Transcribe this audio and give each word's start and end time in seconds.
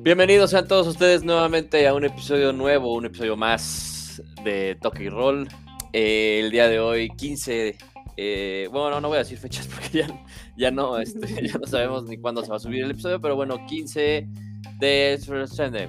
Bienvenidos 0.00 0.50
sean 0.50 0.66
todos 0.66 0.86
ustedes 0.86 1.22
nuevamente 1.22 1.86
a 1.86 1.94
un 1.94 2.04
episodio 2.04 2.52
nuevo, 2.52 2.94
un 2.94 3.06
episodio 3.06 3.36
más 3.36 4.22
de 4.42 4.76
Toque 4.80 5.04
y 5.04 5.08
Roll. 5.10 5.46
Eh, 5.92 6.40
el 6.42 6.50
día 6.50 6.68
de 6.68 6.80
hoy, 6.80 7.10
15. 7.10 7.76
eh, 8.16 8.68
bueno, 8.72 9.00
no, 9.00 9.08
voy 9.08 9.16
a 9.16 9.18
decir 9.18 9.38
fechas 9.38 9.66
porque 9.74 9.98
ya, 9.98 10.24
ya, 10.56 10.70
no, 10.70 10.98
este, 10.98 11.26
ya 11.46 11.58
no 11.58 11.66
sabemos 11.66 12.04
ni 12.04 12.16
cuándo 12.16 12.42
se 12.42 12.50
va 12.50 12.56
a 12.56 12.60
subir 12.60 12.84
el 12.84 12.92
episodio, 12.92 13.20
pero 13.20 13.36
bueno, 13.36 13.66
15 13.66 14.28
de. 14.80 15.88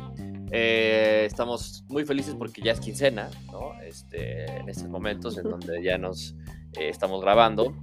Eh, 0.52 1.26
estamos 1.26 1.86
muy 1.88 2.06
felices 2.06 2.36
porque 2.36 2.62
ya 2.62 2.74
es 2.74 2.80
quincena, 2.80 3.30
¿no? 3.52 3.80
Este, 3.82 4.46
en 4.58 4.68
estos 4.68 4.90
momentos 4.90 5.38
en 5.38 5.44
donde 5.44 5.82
ya 5.82 5.98
nos 5.98 6.36
eh, 6.74 6.90
estamos 6.90 7.22
grabando. 7.22 7.74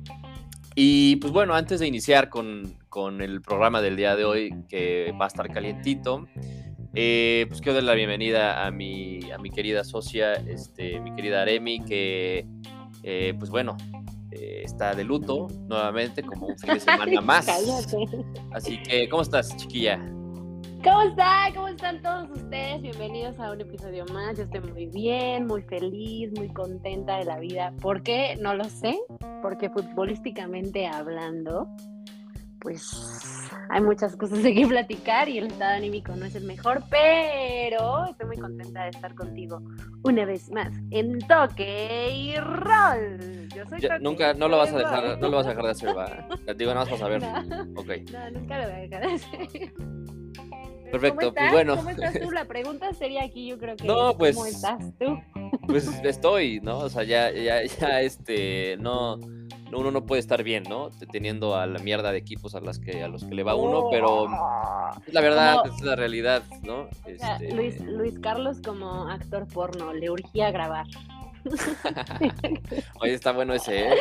Y 0.75 1.17
pues 1.17 1.33
bueno, 1.33 1.55
antes 1.55 1.81
de 1.81 1.87
iniciar 1.87 2.29
con, 2.29 2.79
con 2.89 3.23
el 3.23 3.41
programa 3.41 3.81
del 3.81 3.97
día 3.97 4.15
de 4.15 4.25
hoy, 4.25 4.55
que 4.69 5.15
va 5.19 5.25
a 5.25 5.29
estar 5.29 5.49
calientito, 5.49 6.27
eh, 6.95 7.45
pues 7.49 7.61
quiero 7.61 7.75
dar 7.75 7.85
la 7.85 7.95
bienvenida 7.95 8.67
a 8.67 8.71
mi, 8.71 9.21
a 9.31 9.39
mi 9.39 9.51
querida 9.51 9.85
socia, 9.85 10.33
este, 10.33 10.99
mi 11.01 11.15
querida 11.15 11.43
Aremi, 11.43 11.85
que 11.85 12.47
eh, 13.03 13.35
pues 13.39 13.51
bueno, 13.51 13.77
eh, 14.33 14.63
está 14.65 14.95
de 14.95 15.05
luto 15.05 15.47
nuevamente, 15.69 16.23
como 16.23 16.47
un 16.47 16.59
fin 16.59 16.75
de 16.75 16.81
semana 16.81 17.21
más. 17.21 17.49
Así 18.53 18.83
que, 18.83 19.09
¿cómo 19.09 19.23
estás, 19.23 19.57
chiquilla? 19.57 20.01
¿Cómo 20.83 21.03
están? 21.03 21.55
¿Cómo 21.55 21.69
están 21.69 22.03
todos 22.03 22.31
ustedes? 22.31 22.83
Bienvenidos 22.83 23.39
a 23.41 23.51
un 23.51 23.61
episodio 23.61 24.05
más. 24.13 24.37
Yo 24.37 24.45
estoy 24.45 24.61
muy 24.61 24.87
bien, 24.87 25.47
muy 25.47 25.63
feliz, 25.63 26.31
muy 26.37 26.49
contenta 26.49 27.19
de 27.19 27.25
la 27.25 27.39
vida. 27.39 27.73
¿Por 27.81 28.03
qué? 28.03 28.37
No 28.41 28.55
lo 28.55 28.65
sé. 28.65 28.99
Porque 29.43 29.69
futbolísticamente 29.71 30.87
hablando, 30.87 31.69
pues 32.61 32.91
hay 33.71 33.81
muchas 33.81 34.17
cosas 34.17 34.43
de 34.43 34.55
qué 34.55 34.67
platicar 34.67 35.29
y 35.29 35.39
el 35.39 35.47
estado 35.47 35.75
anímico 35.77 36.15
no 36.15 36.25
es 36.25 36.35
el 36.35 36.45
mejor, 36.45 36.83
pero 36.91 38.07
estoy 38.07 38.27
muy 38.27 38.37
contenta 38.37 38.85
de 38.85 38.91
estar 38.91 39.15
contigo 39.15 39.61
una 40.05 40.25
vez 40.25 40.51
más 40.51 40.73
en 40.91 41.19
Toque 41.21 42.11
y 42.15 42.35
Roll. 42.37 43.49
Yo 43.55 43.67
soy 43.67 43.81
Toque 43.81 43.99
nunca, 44.01 44.35
no 44.35 44.49
lo 44.49 44.59
vas 44.59 44.73
a 44.73 44.79
dejar, 44.79 45.19
no 45.19 45.29
lo 45.29 45.37
vas 45.37 45.47
a 45.47 45.51
dejar 45.51 45.65
de 45.65 45.71
hacer, 45.71 45.97
va. 45.97 46.29
Te 46.45 46.55
digo 46.57 46.73
nada 46.75 46.87
más 46.87 46.89
para 46.89 47.19
saber. 47.19 47.23
No. 47.23 47.81
Ok, 47.81 47.89
No, 48.13 48.31
nunca 48.41 48.59
lo 48.59 48.65
voy 48.65 48.73
a 48.73 48.79
dejar 48.79 49.07
de 49.07 49.13
hacer. 49.15 49.73
Perfecto, 51.01 51.27
¿Cómo 51.27 51.35
pues 51.35 51.53
bueno. 51.53 51.77
¿Cómo 51.77 51.91
estás 51.91 52.21
tú? 52.21 52.31
La 52.33 52.45
pregunta 52.45 52.93
sería 52.95 53.23
aquí, 53.25 53.47
yo 53.49 53.59
creo 53.59 53.77
que. 53.77 53.85
No, 53.85 54.17
pues- 54.17 54.35
¿Cómo 54.37 54.47
estás 54.47 54.79
tú? 54.99 55.19
pues 55.67 55.87
estoy, 56.05 56.61
¿no? 56.61 56.79
O 56.79 56.89
sea, 56.89 57.03
ya, 57.05 57.31
ya, 57.33 57.63
ya, 57.65 58.01
este, 58.03 58.77
no, 58.79 59.17
no, 59.17 59.79
uno 59.79 59.91
no 59.91 60.05
puede 60.07 60.21
estar 60.21 60.43
bien, 60.43 60.65
¿no? 60.69 60.91
Teniendo 61.11 61.57
a 61.57 61.67
la 61.67 61.79
mierda 61.81 62.13
de 62.13 62.19
equipos 62.19 62.55
a 62.55 62.61
las 62.61 62.79
que, 62.79 63.03
a 63.03 63.09
los 63.09 63.25
que 63.25 63.35
le 63.35 63.43
va 63.43 63.55
uno, 63.55 63.89
pero 63.91 64.27
es 65.07 65.13
la 65.15 65.21
verdad, 65.21 65.57
Como- 65.63 65.75
es 65.77 65.81
la 65.83 65.97
realidad, 65.97 66.43
¿no? 66.63 66.83
O 66.83 66.89
sea, 67.19 67.35
Este, 67.37 67.53
Luis, 67.55 67.81
Luis 67.81 68.19
Carlos 68.21 68.61
como 68.65 69.09
actor 69.09 69.47
porno, 69.49 69.93
le 69.93 70.11
urgía 70.11 70.51
grabar. 70.51 70.87
Oye, 73.01 73.15
está 73.15 73.33
bueno 73.33 73.55
ese, 73.55 73.89
¿eh? 73.89 73.95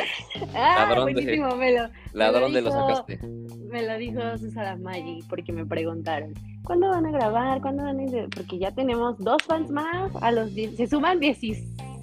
Ah, 0.54 0.86
Ladrón 0.86 1.06
de- 1.06 1.12
buenísimo, 1.12 1.54
me 1.56 1.72
lo, 1.72 1.88
Ladrón 2.12 2.52
de 2.52 2.60
lo 2.62 2.70
dijo- 2.70 2.88
sacaste. 2.88 3.18
me 3.70 3.82
lo 3.86 3.96
dijo 3.98 4.38
Susana 4.38 4.76
Maggi 4.76 5.20
porque 5.28 5.52
me 5.52 5.64
preguntaron, 5.64 6.34
¿cuándo 6.66 6.88
van 6.90 7.06
a 7.06 7.10
grabar? 7.10 7.60
¿Cuándo 7.62 7.84
van 7.84 8.00
a? 8.00 8.28
Porque 8.34 8.58
ya 8.58 8.72
tenemos 8.72 9.16
dos 9.18 9.42
fans 9.44 9.70
más, 9.70 10.10
a 10.20 10.30
los 10.32 10.54
die- 10.54 10.76
se 10.76 10.86
suman 10.86 11.20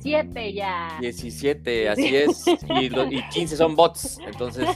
17 0.04 0.54
ya. 0.54 0.98
17, 1.00 1.90
así 1.90 2.16
es, 2.16 2.46
y, 2.82 2.90
lo- 2.90 3.12
y 3.12 3.22
15 3.30 3.56
son 3.56 3.76
bots, 3.76 4.20
entonces 4.26 4.68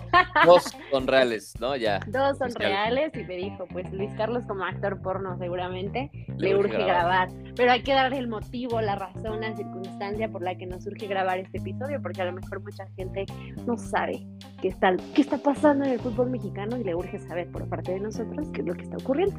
dos 0.46 0.64
son 0.92 1.08
reales, 1.08 1.54
¿no? 1.60 1.76
Ya. 1.76 2.00
Dos 2.08 2.38
son 2.38 2.48
Oficial. 2.48 2.72
reales 2.72 3.12
y 3.16 3.24
me 3.24 3.36
dijo, 3.36 3.68
pues 3.72 3.92
Luis 3.92 4.12
Carlos 4.16 4.44
como 4.48 4.64
actor 4.64 5.02
porno 5.02 5.38
seguramente 5.38 6.10
Le 6.38 6.50
le 6.50 6.56
urge 6.56 6.76
urge 6.76 6.84
grabar. 6.86 7.30
grabar. 7.30 7.54
Pero 7.56 7.72
hay 7.72 7.84
que 7.84 7.94
darle 7.94 8.18
el 8.18 8.28
motivo, 8.28 8.82
la 8.82 8.96
razón, 8.96 9.42
la 9.42 9.56
circunstancia 9.56 10.30
por 10.30 10.42
la 10.42 10.56
que 10.56 10.66
nos 10.66 10.86
urge 10.88 11.08
grabar 11.08 11.40
este 11.40 11.58
episodio, 11.58 12.02
porque 12.02 12.22
a 12.22 12.26
lo 12.26 12.34
mejor 12.34 12.62
mucha 12.64 12.86
gente 12.96 13.26
no 13.66 13.78
sabe 13.78 14.26
qué 14.62 14.70
está, 14.70 14.96
qué 15.14 15.22
está 15.22 15.38
pasando 15.38 15.86
en 15.86 15.92
el 15.94 16.00
fútbol 16.00 16.30
mexicano 16.30 16.78
y 16.78 16.84
le 16.84 16.96
urge 16.96 17.20
saber 17.20 17.50
por 17.52 17.68
parte 17.68 17.94
de 17.94 18.00
nosotros 18.00 18.48
qué 18.54 18.62
es 18.62 18.68
lo 18.68 18.74
que 18.74 18.84
está 18.84 18.98
ocurriendo. 18.98 19.38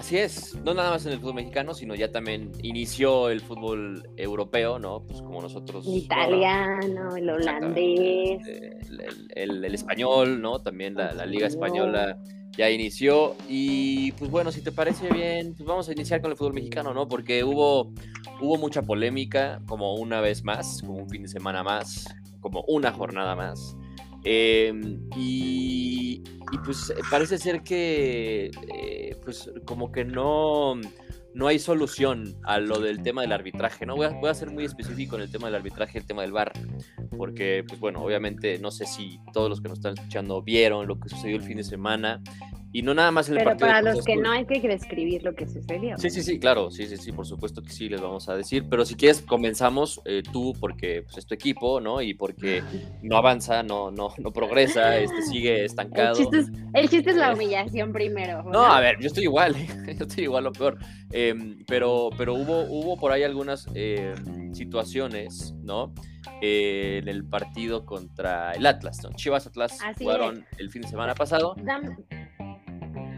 Así 0.00 0.16
es, 0.16 0.54
no 0.64 0.72
nada 0.72 0.92
más 0.92 1.04
en 1.04 1.12
el 1.12 1.18
fútbol 1.20 1.34
mexicano, 1.34 1.74
sino 1.74 1.94
ya 1.94 2.10
también 2.10 2.52
inició 2.62 3.28
el 3.28 3.42
fútbol 3.42 4.08
europeo, 4.16 4.78
¿no? 4.78 5.02
Pues 5.06 5.20
como 5.20 5.42
nosotros. 5.42 5.86
El 5.86 5.96
italiano, 5.96 7.14
el 7.16 7.28
holandés. 7.28 8.40
El, 8.48 9.28
el- 9.34 9.64
el 9.66 9.74
español, 9.74 10.40
¿no? 10.40 10.58
También 10.60 10.94
la, 10.94 11.12
la 11.12 11.26
Liga 11.26 11.46
Español. 11.46 11.94
Española 11.94 12.18
ya 12.56 12.70
inició. 12.70 13.36
Y 13.46 14.12
pues 14.12 14.30
bueno, 14.30 14.50
si 14.52 14.62
te 14.62 14.72
parece 14.72 15.06
bien, 15.12 15.52
pues 15.54 15.66
vamos 15.66 15.86
a 15.90 15.92
iniciar 15.92 16.22
con 16.22 16.30
el 16.30 16.36
fútbol 16.38 16.54
mexicano, 16.54 16.94
¿no? 16.94 17.06
Porque 17.06 17.44
hubo, 17.44 17.92
hubo 18.40 18.56
mucha 18.56 18.80
polémica, 18.80 19.60
como 19.66 19.96
una 19.96 20.22
vez 20.22 20.42
más, 20.44 20.80
como 20.80 20.94
un 20.94 21.10
fin 21.10 21.22
de 21.24 21.28
semana 21.28 21.62
más, 21.62 22.06
como 22.40 22.64
una 22.68 22.90
jornada 22.90 23.36
más. 23.36 23.76
Eh, 24.24 24.72
y, 25.16 26.22
pues 26.64 26.92
parece 27.10 27.38
ser 27.38 27.62
que 27.62 28.50
eh, 28.74 29.16
pues 29.24 29.50
como 29.64 29.90
que 29.90 30.04
no, 30.04 30.74
no 31.34 31.46
hay 31.46 31.58
solución 31.58 32.34
a 32.44 32.58
lo 32.58 32.80
del 32.80 33.02
tema 33.02 33.22
del 33.22 33.32
arbitraje, 33.32 33.86
¿no? 33.86 33.96
Voy 33.96 34.06
a, 34.06 34.10
voy 34.10 34.30
a 34.30 34.34
ser 34.34 34.50
muy 34.50 34.64
específico 34.64 35.16
en 35.16 35.22
el 35.22 35.30
tema 35.30 35.46
del 35.46 35.54
arbitraje, 35.56 35.98
el 35.98 36.04
tema 36.06 36.22
del 36.22 36.32
VAR, 36.32 36.52
porque 37.16 37.64
pues 37.66 37.78
bueno, 37.80 38.02
obviamente 38.02 38.58
no 38.58 38.70
sé 38.70 38.86
si 38.86 39.20
todos 39.32 39.48
los 39.48 39.60
que 39.60 39.68
nos 39.68 39.78
están 39.78 39.94
escuchando 39.94 40.42
vieron 40.42 40.86
lo 40.86 40.98
que 40.98 41.08
sucedió 41.08 41.36
el 41.36 41.42
fin 41.42 41.56
de 41.58 41.64
semana 41.64 42.20
y 42.72 42.82
no 42.82 42.94
nada 42.94 43.10
más 43.10 43.28
en 43.28 43.34
el 43.34 43.38
Pero 43.38 43.50
partido 43.50 43.66
de 43.66 43.72
para 43.72 43.82
Cruz 43.82 43.96
los 43.96 44.04
que 44.04 44.12
Azul. 44.12 44.22
no 44.22 44.30
hay 44.30 44.44
que 44.46 44.68
describir 44.68 45.24
lo 45.24 45.34
que 45.34 45.44
sucedió. 45.48 45.98
Sí, 45.98 46.08
sí, 46.08 46.22
sí, 46.22 46.38
claro, 46.38 46.70
sí, 46.70 46.86
sí, 46.86 46.96
sí, 46.98 47.10
por 47.10 47.26
supuesto 47.26 47.62
que 47.62 47.70
sí, 47.70 47.88
les 47.88 48.00
vamos 48.00 48.28
a 48.28 48.36
decir, 48.36 48.64
pero 48.70 48.84
si 48.84 48.94
quieres 48.94 49.22
comenzamos 49.22 50.00
eh, 50.04 50.22
tú 50.32 50.52
porque 50.60 51.02
pues, 51.02 51.18
es 51.18 51.26
tu 51.26 51.34
equipo, 51.34 51.80
¿no? 51.80 52.00
Y 52.00 52.14
porque 52.14 52.62
no 53.02 53.16
avanza, 53.16 53.64
no, 53.64 53.90
no, 53.90 54.14
no 54.18 54.32
progresa, 54.32 54.96
este 54.98 55.20
sigue 55.22 55.58
El 55.60 55.64
estancado. 55.66 56.14
chiste, 56.14 56.38
es, 56.38 56.46
el 56.74 56.88
chiste 56.88 57.10
es 57.10 57.16
la 57.16 57.30
Eh. 57.32 57.34
humillación 57.34 57.92
primero. 57.92 58.44
No, 58.44 58.60
a 58.64 58.78
ver, 58.80 59.00
yo 59.00 59.08
estoy 59.08 59.24
igual, 59.24 59.54
yo 59.98 60.06
estoy 60.06 60.24
igual 60.24 60.46
o 60.46 60.52
peor. 60.52 60.78
Em, 61.28 61.64
pero, 61.66 62.10
pero 62.16 62.34
hubo, 62.34 62.62
hubo 62.62 62.96
por 62.98 63.12
ahí 63.12 63.22
algunas 63.22 63.66
em, 63.74 64.54
situaciones, 64.54 65.54
¿no? 65.62 65.92
Eh, 66.40 66.98
en 67.02 67.08
el 67.08 67.24
partido 67.24 67.84
contra 67.84 68.52
el 68.52 68.66
Atlas, 68.66 68.98
¿no? 69.02 69.10
Chivas 69.16 69.46
Atlas 69.46 69.78
Así 69.84 70.04
jugaron 70.04 70.44
el 70.58 70.70
fin 70.70 70.82
de 70.82 70.88
semana 70.88 71.14
pasado. 71.14 71.54
Dam- 71.56 71.96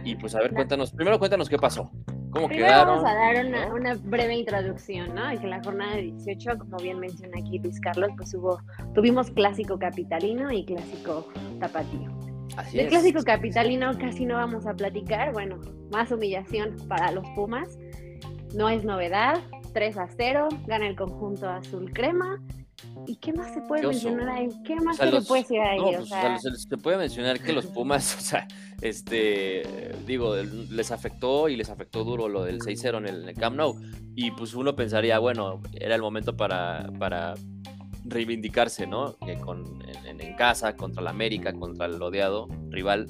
Y 0.05 0.17
pues 0.17 0.35
a 0.35 0.41
ver, 0.41 0.53
cuéntanos, 0.53 0.93
primero 0.93 1.19
cuéntanos 1.19 1.49
qué 1.49 1.59
pasó. 1.59 1.91
¿Cómo 2.31 2.49
Primero 2.49 2.69
quedaron? 2.69 3.03
vamos 3.03 3.11
a 3.11 3.15
dar 3.15 3.71
una, 3.75 3.95
breve 3.95 4.35
introducción, 4.37 5.15
¿no? 5.15 5.39
Que 5.39 5.47
la 5.47 5.63
jornada 5.63 5.97
de 5.97 6.03
18, 6.03 6.59
como 6.59 6.79
bien 6.79 6.99
menciona 6.99 7.37
aquí 7.39 7.59
Luis 7.59 7.79
Carlos, 7.79 8.09
pues 8.17 8.33
hubo, 8.33 8.59
tuvimos 8.95 9.31
clásico 9.33 9.79
capitalino 9.79 10.51
y 10.51 10.65
clásico 10.65 11.29
tapatío. 11.61 12.09
Así 12.57 12.79
Del 12.79 12.87
es. 12.87 12.93
clásico 12.93 13.23
capitalino 13.23 13.93
casi 13.99 14.25
no 14.25 14.37
vamos 14.37 14.67
a 14.67 14.73
platicar, 14.75 15.33
bueno, 15.35 15.59
más 15.91 16.11
humillación 16.11 16.77
para 16.89 17.13
los 17.13 17.25
Pumas, 17.35 17.79
no 18.55 18.69
es 18.69 18.85
novedad, 18.85 19.41
3 19.73 19.97
a 19.99 20.09
0, 20.17 20.49
gana 20.67 20.87
el 20.87 20.97
conjunto 20.97 21.49
azul 21.49 21.93
crema. 21.93 22.41
¿Y 23.07 23.17
qué 23.17 23.33
más 23.33 23.55
se 23.55 23.61
puede 23.63 23.87
mencionar 23.87 24.29
ahí? 24.29 24.49
¿Qué 24.65 24.75
más 24.77 24.97
O 24.97 24.99
sea, 24.99 25.07
se 25.07 25.13
los- 25.13 25.23
le 25.23 25.29
puede 25.29 25.43
decir 25.43 25.61
ahí? 25.61 25.79
No, 25.79 25.85
O 25.87 25.91
pues, 25.93 26.01
o 26.03 26.07
sea, 26.07 26.39
sea, 26.39 26.55
se, 26.55 26.77
puede 26.79 26.97
mencionar 26.99 27.39
que 27.41 27.53
los 27.53 27.67
Pumas, 27.67 28.17
o 28.19 28.21
sea, 28.21 28.47
este, 28.81 29.63
digo, 30.07 30.35
les 30.37 30.91
afectó 30.91 31.49
y 31.49 31.57
les 31.57 31.71
afectó 31.71 32.05
duro 32.05 32.29
lo 32.29 32.43
del 32.45 32.61
6-0 32.61 32.99
en 32.99 33.07
el, 33.09 33.23
en 33.23 33.29
el 33.29 33.35
Camp 33.37 33.57
Nou. 33.57 33.81
Y 34.15 34.33
pues 34.33 34.55
uno 34.55 34.75
pensaría, 34.75 35.19
bueno, 35.21 35.61
era 35.75 35.95
el 35.95 36.03
momento 36.03 36.37
para, 36.37 36.91
para 36.99 37.35
reivindicarse, 38.05 38.87
¿no? 38.87 39.17
Que 39.19 39.37
con, 39.39 39.65
en, 40.07 40.21
en 40.21 40.35
casa, 40.35 40.77
contra 40.77 41.03
la 41.03 41.11
América, 41.11 41.53
contra 41.53 41.87
el 41.87 42.01
odiado 42.03 42.49
rival. 42.71 43.07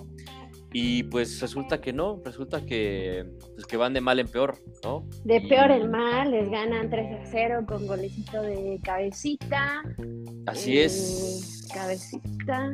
Y 0.72 1.02
pues 1.04 1.40
resulta 1.40 1.80
que 1.80 1.92
no, 1.92 2.20
resulta 2.24 2.64
que, 2.64 3.26
pues, 3.54 3.66
que 3.66 3.76
van 3.76 3.92
de 3.92 4.00
mal 4.00 4.18
en 4.18 4.28
peor, 4.28 4.56
¿no? 4.82 5.06
de 5.24 5.36
y- 5.36 5.48
peor 5.48 5.70
en 5.70 5.90
mal, 5.90 6.30
les 6.30 6.50
ganan 6.50 6.88
3 6.88 7.20
a 7.20 7.26
0 7.30 7.64
con 7.66 7.86
golecito 7.86 8.40
de 8.42 8.80
cabecita. 8.82 9.82
Así 10.46 10.78
eh, 10.78 10.84
es. 10.84 11.68
Cabecita. 11.72 12.70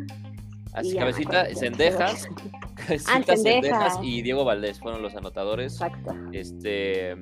Así, 0.74 0.92
ya, 0.92 1.00
cabecita, 1.00 1.46
Cendejas, 1.54 2.28
cabecita, 2.76 3.12
Cendejas. 3.14 3.42
Cendejas 3.42 3.98
y 4.02 4.22
Diego 4.22 4.44
Valdés 4.44 4.78
fueron 4.78 5.02
los 5.02 5.14
anotadores. 5.16 5.72
Exacto. 5.74 6.14
Este 6.32 7.16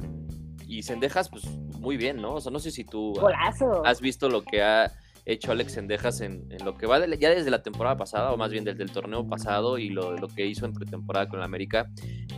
y 0.68 0.82
Cendejas, 0.82 1.28
pues 1.30 1.44
muy 1.78 1.96
bien, 1.96 2.16
¿no? 2.20 2.34
O 2.34 2.40
sea, 2.40 2.50
no 2.50 2.58
sé 2.58 2.70
si 2.70 2.84
tú 2.84 3.14
Golazo. 3.14 3.86
has 3.86 4.00
visto 4.00 4.28
lo 4.28 4.42
que 4.42 4.62
ha 4.62 4.90
hecho 5.26 5.50
Alex 5.52 5.72
Sendejas 5.72 6.20
en, 6.20 6.46
en 6.50 6.64
lo 6.64 6.76
que 6.76 6.86
va 6.86 7.00
de- 7.00 7.18
ya 7.18 7.30
desde 7.30 7.50
la 7.50 7.62
temporada 7.62 7.96
pasada, 7.96 8.32
o 8.32 8.36
más 8.36 8.50
bien 8.50 8.64
desde 8.64 8.82
el 8.84 8.90
torneo 8.92 9.26
pasado 9.28 9.76
y 9.76 9.88
lo, 9.90 10.12
lo 10.16 10.28
que 10.28 10.46
hizo 10.46 10.64
en 10.64 10.72
pretemporada 10.72 11.28
con 11.28 11.40
la 11.40 11.44
América 11.44 11.90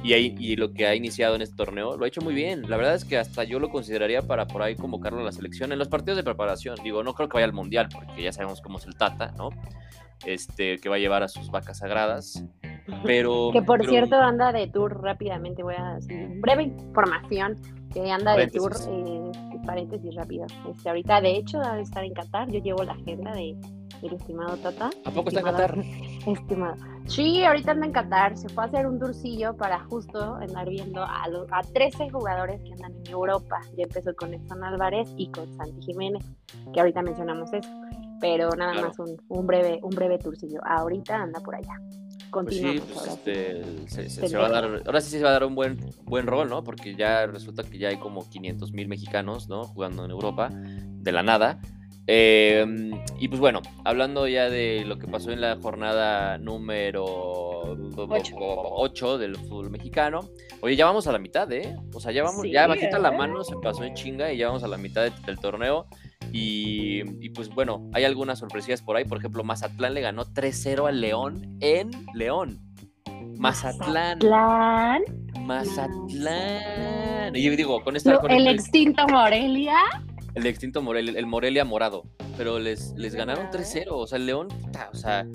y, 0.03 0.15
ahí, 0.15 0.35
y 0.39 0.57
lo 0.57 0.73
que 0.73 0.87
ha 0.87 0.95
iniciado 0.95 1.35
en 1.37 1.43
este 1.43 1.55
torneo, 1.55 1.97
lo 1.97 2.05
ha 2.05 2.09
hecho 2.09 2.23
muy 2.23 2.35
bien. 2.35 2.69
La 2.69 2.77
verdad 2.79 2.95
es 2.95 3.05
que 3.05 3.19
hasta 3.19 3.45
yo 3.45 3.59
lo 3.61 3.69
consideraría 3.69 4.23
para 4.23 4.47
por 4.47 4.63
ahí 4.63 4.75
convocarlo 4.75 5.21
a 5.21 5.25
la 5.25 5.33
selección 5.33 5.71
en 5.71 5.79
los 5.79 5.89
partidos 5.89 6.17
de 6.17 6.25
preparación. 6.25 6.77
Digo, 6.83 7.03
no 7.05 7.15
creo 7.15 7.29
que 7.29 7.35
vaya 7.35 7.47
al 7.47 7.53
Mundial, 7.53 7.89
porque 7.93 8.23
ya 8.23 8.33
sabemos 8.33 8.61
cómo 8.63 8.79
es 8.79 8.87
el 8.87 8.97
Tata, 8.97 9.33
¿no? 9.37 9.51
Este, 10.27 10.79
que 10.79 10.89
va 10.89 10.97
a 10.97 10.99
llevar 10.99 11.23
a 11.23 11.29
sus 11.29 11.51
vacas 11.51 11.79
sagradas. 11.79 12.43
Pero. 13.05 13.51
Que 13.53 13.63
por 13.63 13.81
pero- 13.81 13.91
cierto 13.91 14.17
anda 14.17 14.51
de 14.51 14.67
tour 14.67 15.01
rápidamente, 15.03 15.63
voy 15.63 15.75
a 15.77 15.97
hacer 15.97 16.29
breve 16.41 16.63
información 16.65 17.57
que 18.03 18.11
anda 18.11 18.37
de 18.37 18.47
tour, 18.49 18.73
Paréntesis. 18.73 19.43
eh, 19.55 19.61
paréntesis 19.67 20.15
rápido. 20.15 20.47
Este, 20.71 20.89
ahorita 20.89 21.21
de 21.21 21.37
hecho 21.37 21.59
debe 21.61 21.83
estar 21.83 22.05
en 22.05 22.15
Qatar, 22.15 22.49
yo 22.51 22.61
llevo 22.61 22.83
la 22.85 22.93
agenda 22.93 23.33
de 23.33 23.57
del 24.03 24.13
estimado 24.15 24.57
Tata. 24.59 24.91
¿A 25.07 25.11
poco 25.11 25.29
está 25.31 25.41
en 25.41 25.47
Estimado- 25.49 25.57
Qatar? 25.57 25.79
Estimado. 26.27 26.75
Sí, 27.07 27.43
ahorita 27.45 27.73
anda 27.73 27.87
en 27.87 27.93
Qatar, 27.93 28.37
se 28.37 28.49
fue 28.49 28.63
a 28.63 28.67
hacer 28.69 28.87
un 28.87 29.01
tourcillo 29.01 29.57
para 29.57 29.81
justo 29.87 30.35
andar 30.37 30.69
viendo 30.69 31.03
a, 31.03 31.27
lo- 31.29 31.47
a 31.51 31.63
13 31.63 32.09
jugadores 32.11 32.61
que 32.63 32.73
andan 32.75 32.93
en 33.05 33.11
Europa. 33.11 33.59
Ya 33.77 33.85
empezó 33.85 34.15
con 34.15 34.35
Edson 34.35 34.63
Álvarez 34.63 35.13
y 35.17 35.29
con 35.33 35.53
Santi 35.57 35.81
Jiménez, 35.83 36.25
que 36.73 36.79
ahorita 36.79 37.03
mencionamos 37.03 37.53
eso. 37.53 37.69
Pero 38.21 38.51
nada 38.51 38.73
Claro. 38.75 38.89
más 38.89 38.99
un, 39.01 39.17
un 39.29 39.47
breve 39.49 39.81
un 39.83 39.91
breve 39.91 40.19
tourcillo. 40.19 40.61
Ahorita 40.65 41.17
anda 41.17 41.41
por 41.41 41.57
allá. 41.57 41.75
Pues 42.31 42.55
sí, 42.57 42.63
Continuamos 42.63 42.83
pues 42.93 42.99
ahora 42.99 43.13
sí. 43.13 43.19
este, 43.31 43.65
se, 43.89 44.11
se- 44.11 44.21
Te 44.23 44.29
se 44.29 44.37
va 44.37 44.47
a 44.47 44.49
dejo. 44.61 44.71
dar, 44.73 44.83
ahora 44.87 45.01
sí 45.01 45.11
se 45.11 45.23
va 45.23 45.29
a 45.31 45.33
dar 45.33 45.45
un 45.45 45.55
buen, 45.55 45.79
buen 46.05 46.27
rol, 46.27 46.49
¿no? 46.49 46.63
Porque 46.65 46.95
ya 46.95 47.27
resulta 47.27 47.63
que 47.63 47.79
ya 47.79 47.89
hay 47.89 47.97
como 47.99 48.29
500 48.29 48.73
mil 48.73 48.89
mexicanos, 48.89 49.49
¿no? 49.49 49.65
Jugando 49.65 50.05
en 50.05 50.11
Europa, 50.11 50.51
de 50.53 51.13
la 51.13 51.23
nada. 51.23 51.61
Eh, 52.11 52.65
y 53.21 53.29
pues 53.29 53.39
bueno, 53.39 53.61
hablando 53.85 54.27
ya 54.27 54.49
de 54.49 54.83
lo 54.87 54.99
que 54.99 55.07
pasó 55.07 55.31
en 55.31 55.43
la 55.43 55.57
jornada 55.61 56.39
número 56.39 57.05
Ocho. 57.05 58.37
8 58.39 59.19
del 59.19 59.37
fútbol 59.37 59.71
mexicano. 59.71 60.21
Oye, 60.63 60.75
ya 60.77 60.87
vamos 60.87 61.07
a 61.07 61.13
la 61.13 61.19
mitad, 61.19 61.51
¿eh? 61.53 61.77
O 61.95 62.01
sea, 62.01 62.11
ya 62.13 62.23
vamos, 62.23 62.43
Sí, 62.43 62.51
ya 62.51 62.67
bajita 62.67 62.99
la 62.99 63.11
¿eh? 63.13 63.17
mano, 63.19 63.45
se 63.45 63.57
pasó 63.57 63.85
en 63.85 63.95
chinga 63.95 64.33
y 64.33 64.39
ya 64.39 64.47
vamos 64.47 64.63
a 64.65 64.69
la 64.69 64.79
mitad 64.79 65.03
de- 65.05 65.13
del 65.27 65.39
torneo. 65.39 65.87
Y, 66.33 67.03
y, 67.25 67.31
pues 67.31 67.49
bueno, 67.49 67.89
hay 67.95 68.05
algunas 68.05 68.39
sorpresillas 68.39 68.83
por 68.83 68.97
ahí. 68.97 69.05
Por 69.05 69.19
ejemplo, 69.19 69.45
Mazatlán 69.45 69.95
le 69.95 70.03
ganó 70.03 70.25
3-0 70.25 70.87
al 70.89 71.01
León 71.01 71.57
en 71.61 71.91
León. 72.15 72.61
Mazatlán. 73.39 74.19
Mazatlán. 74.19 75.03
Mazatlán. 75.47 77.35
Y 77.35 77.43
yo 77.43 77.57
digo, 77.57 77.83
con 77.83 77.97
esta. 77.97 78.19
Con 78.19 78.31
el 78.31 78.47
el, 78.47 78.55
extinto 78.55 79.07
Morelia. 79.09 79.77
el 80.35 80.47
extinto 80.47 80.83
Morelia, 80.83 81.19
el 81.19 81.27
Morelia 81.27 81.65
morado. 81.65 82.05
Pero 82.37 82.59
les, 82.59 82.93
les 82.97 83.15
ganaron 83.15 83.47
Morado. 83.47 83.65
3-0. 83.65 83.87
O 83.91 84.07
sea, 84.07 84.19
el 84.19 84.27
León, 84.27 84.49
o 84.93 84.97
sea, 84.97 85.27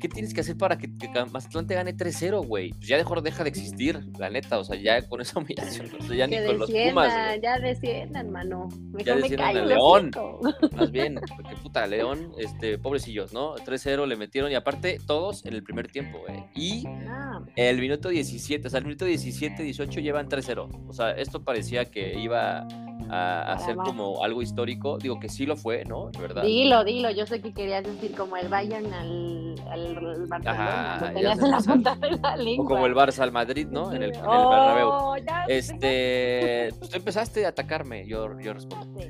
¿qué 0.00 0.08
tienes 0.08 0.34
que 0.34 0.40
hacer 0.40 0.56
para 0.56 0.78
que, 0.78 0.88
que 0.96 1.08
Mazatlán 1.30 1.66
te 1.66 1.74
gane 1.74 1.96
3-0, 1.96 2.46
güey? 2.46 2.70
Pues 2.70 2.88
ya 2.88 2.96
dejó, 2.96 3.20
deja 3.20 3.44
de 3.44 3.50
existir, 3.50 4.00
la 4.18 4.30
neta. 4.30 4.58
O 4.58 4.64
sea, 4.64 4.76
ya 4.76 5.06
con 5.08 5.20
esa 5.20 5.38
humillación, 5.38 5.90
o 5.98 6.02
sea, 6.02 6.16
ya 6.16 6.26
ni 6.26 6.44
con 6.44 6.58
los 6.58 6.70
Pumas, 6.70 7.40
ya 7.42 7.58
desciendan, 7.58 8.30
mano. 8.30 8.68
Mejor 8.92 9.04
Ya 9.04 9.14
me 9.14 9.20
desciendan 9.20 9.56
el 9.56 9.68
León. 9.68 10.10
Más 10.76 10.90
bien, 10.90 11.20
porque 11.36 11.54
puta, 11.56 11.86
León, 11.86 12.32
este, 12.38 12.78
pobrecillos, 12.78 13.32
¿no? 13.32 13.54
3-0 13.56 14.06
le 14.06 14.16
metieron 14.16 14.50
y 14.50 14.54
aparte 14.54 14.98
todos 15.06 15.44
en 15.46 15.54
el 15.54 15.62
primer 15.62 15.88
tiempo, 15.88 16.18
güey. 16.26 16.44
Y 16.54 16.84
Ah, 16.86 17.40
el 17.56 17.78
minuto 17.80 18.08
17, 18.08 18.66
o 18.66 18.70
sea, 18.70 18.78
el 18.78 18.84
minuto 18.84 19.04
17, 19.04 19.62
18 19.62 20.00
llevan 20.00 20.28
3-0. 20.28 20.88
O 20.88 20.92
sea, 20.92 21.12
esto 21.12 21.42
parecía 21.42 21.84
que 21.84 22.18
iba 22.18 22.66
a, 23.10 23.52
a 23.52 23.74
más. 23.74 23.88
como 23.88 24.24
algo 24.24 24.42
histórico. 24.42 24.98
Digo 24.98 25.18
que 25.20 25.28
sí 25.28 25.46
lo 25.46 25.56
fue, 25.56 25.84
¿no? 25.84 26.10
De 26.10 26.20
verdad. 26.20 26.42
dilo, 26.42 26.84
dilo. 26.84 27.10
Yo 27.10 27.26
sé 27.26 27.40
que 27.40 27.52
querías 27.52 27.84
decir 27.84 28.12
como 28.16 28.36
el 28.36 28.52
al, 28.52 29.54
al 29.70 29.89
Barcelona. 29.94 30.94
Ajá, 30.94 31.00
lo 31.00 31.06
ya 31.06 31.12
tenías 31.14 31.38
sé, 31.38 31.44
en 31.44 31.50
la 31.50 31.56
o 31.56 31.60
sea, 31.60 31.72
punta 31.74 31.94
de 31.94 32.10
la 32.10 32.36
lengua. 32.36 32.64
O 32.64 32.68
como 32.68 32.86
el 32.86 32.94
Barça 32.94 33.20
al 33.20 33.32
Madrid, 33.32 33.66
¿no? 33.70 33.92
En 33.92 34.02
el, 34.02 34.10
en 34.10 34.16
el 34.16 34.22
Bernabéu. 34.22 34.88
Oh, 34.88 35.16
Este, 35.48 36.72
pues 36.78 36.90
tú 36.90 36.96
empezaste 36.96 37.46
a 37.46 37.50
atacarme, 37.50 38.06
yo, 38.06 38.38
yo 38.40 38.54
respondo. 38.54 39.00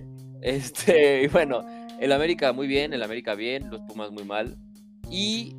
Este, 0.42 1.22
y 1.24 1.26
bueno, 1.28 1.64
el 1.98 2.12
América 2.12 2.52
muy 2.52 2.66
bien, 2.66 2.92
el 2.94 3.02
América 3.02 3.34
bien, 3.34 3.70
los 3.70 3.80
Pumas 3.82 4.10
muy 4.10 4.24
mal. 4.24 4.56
Y 5.10 5.56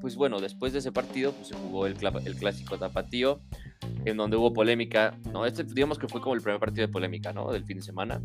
pues 0.00 0.16
bueno, 0.16 0.40
después 0.40 0.72
de 0.72 0.80
ese 0.80 0.90
partido, 0.90 1.32
pues 1.32 1.48
se 1.48 1.54
jugó 1.54 1.86
el, 1.86 1.96
el 2.24 2.36
clásico 2.36 2.76
tapatío, 2.76 3.40
en 4.04 4.16
donde 4.16 4.36
hubo 4.36 4.52
polémica, 4.52 5.14
¿no? 5.32 5.46
Este, 5.46 5.62
digamos 5.64 5.98
que 5.98 6.08
fue 6.08 6.20
como 6.20 6.34
el 6.34 6.40
primer 6.40 6.58
partido 6.58 6.86
de 6.86 6.92
polémica, 6.92 7.32
¿no? 7.32 7.52
Del 7.52 7.64
fin 7.64 7.76
de 7.76 7.82
semana. 7.82 8.20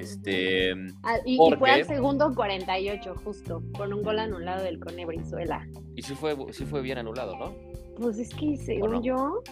Este, 0.00 0.72
Ah, 1.02 1.18
y, 1.24 1.34
y 1.34 1.36
¿Por 1.36 1.58
fue 1.58 1.70
al 1.70 1.84
segundo 1.84 2.34
48, 2.34 3.14
justo, 3.24 3.62
con 3.76 3.92
un 3.92 4.02
gol 4.02 4.18
anulado 4.18 4.62
del 4.64 4.78
Cone 4.80 5.04
Brizuela. 5.06 5.66
y 5.96 6.02
sí 6.02 6.14
fue, 6.14 6.36
sí 6.52 6.64
fue 6.64 6.80
bien 6.82 6.98
anulado, 6.98 7.36
¿no? 7.38 7.54
Pues 7.96 8.18
es 8.18 8.34
que 8.34 8.56
según 8.56 8.92
no? 8.92 9.02
yo, 9.02 9.42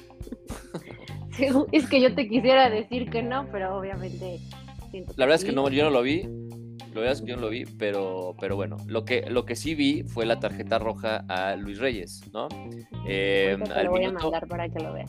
según- 1.32 1.66
es 1.72 1.86
que 1.88 2.00
yo 2.00 2.14
te 2.14 2.28
quisiera 2.28 2.70
decir 2.70 3.10
que 3.10 3.22
no, 3.22 3.46
pero 3.52 3.76
obviamente 3.78 4.38
siento 4.90 5.12
La 5.16 5.26
verdad 5.26 5.40
es 5.40 5.44
que 5.44 5.52
no, 5.52 5.68
yo 5.68 5.84
no 5.84 5.90
lo 5.90 6.02
vi. 6.02 6.28
Es 7.04 7.20
que 7.20 7.28
yo 7.28 7.36
no 7.36 7.42
lo 7.42 7.50
vi, 7.50 7.64
pero, 7.64 8.34
pero 8.40 8.56
bueno, 8.56 8.76
lo 8.88 9.04
que, 9.04 9.30
lo 9.30 9.44
que 9.44 9.54
sí 9.54 9.76
vi 9.76 10.02
fue 10.02 10.26
la 10.26 10.40
tarjeta 10.40 10.80
roja 10.80 11.24
a 11.28 11.54
Luis 11.54 11.78
Reyes, 11.78 12.22
¿no? 12.32 12.48
Eh, 13.06 13.56
te 13.72 13.84
lo 13.84 13.90
voy 13.92 14.04
a 14.04 14.10
mandar 14.12 14.48
para 14.48 14.68
que 14.68 14.80
lo 14.80 14.94
veas. 14.94 15.08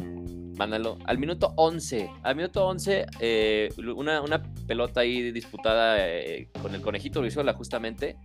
Mándalo. 0.59 0.97
Al 1.05 1.17
minuto 1.17 1.53
11. 1.55 2.11
Al 2.21 2.35
minuto 2.35 2.67
11, 2.67 3.05
eh, 3.21 3.69
una, 3.95 4.21
una 4.21 4.43
pelota 4.67 4.99
ahí 4.99 5.31
disputada 5.31 5.95
eh, 6.05 6.49
con 6.61 6.75
el 6.75 6.81
conejito 6.81 7.21
Brizuela 7.21 7.53
justamente. 7.53 8.17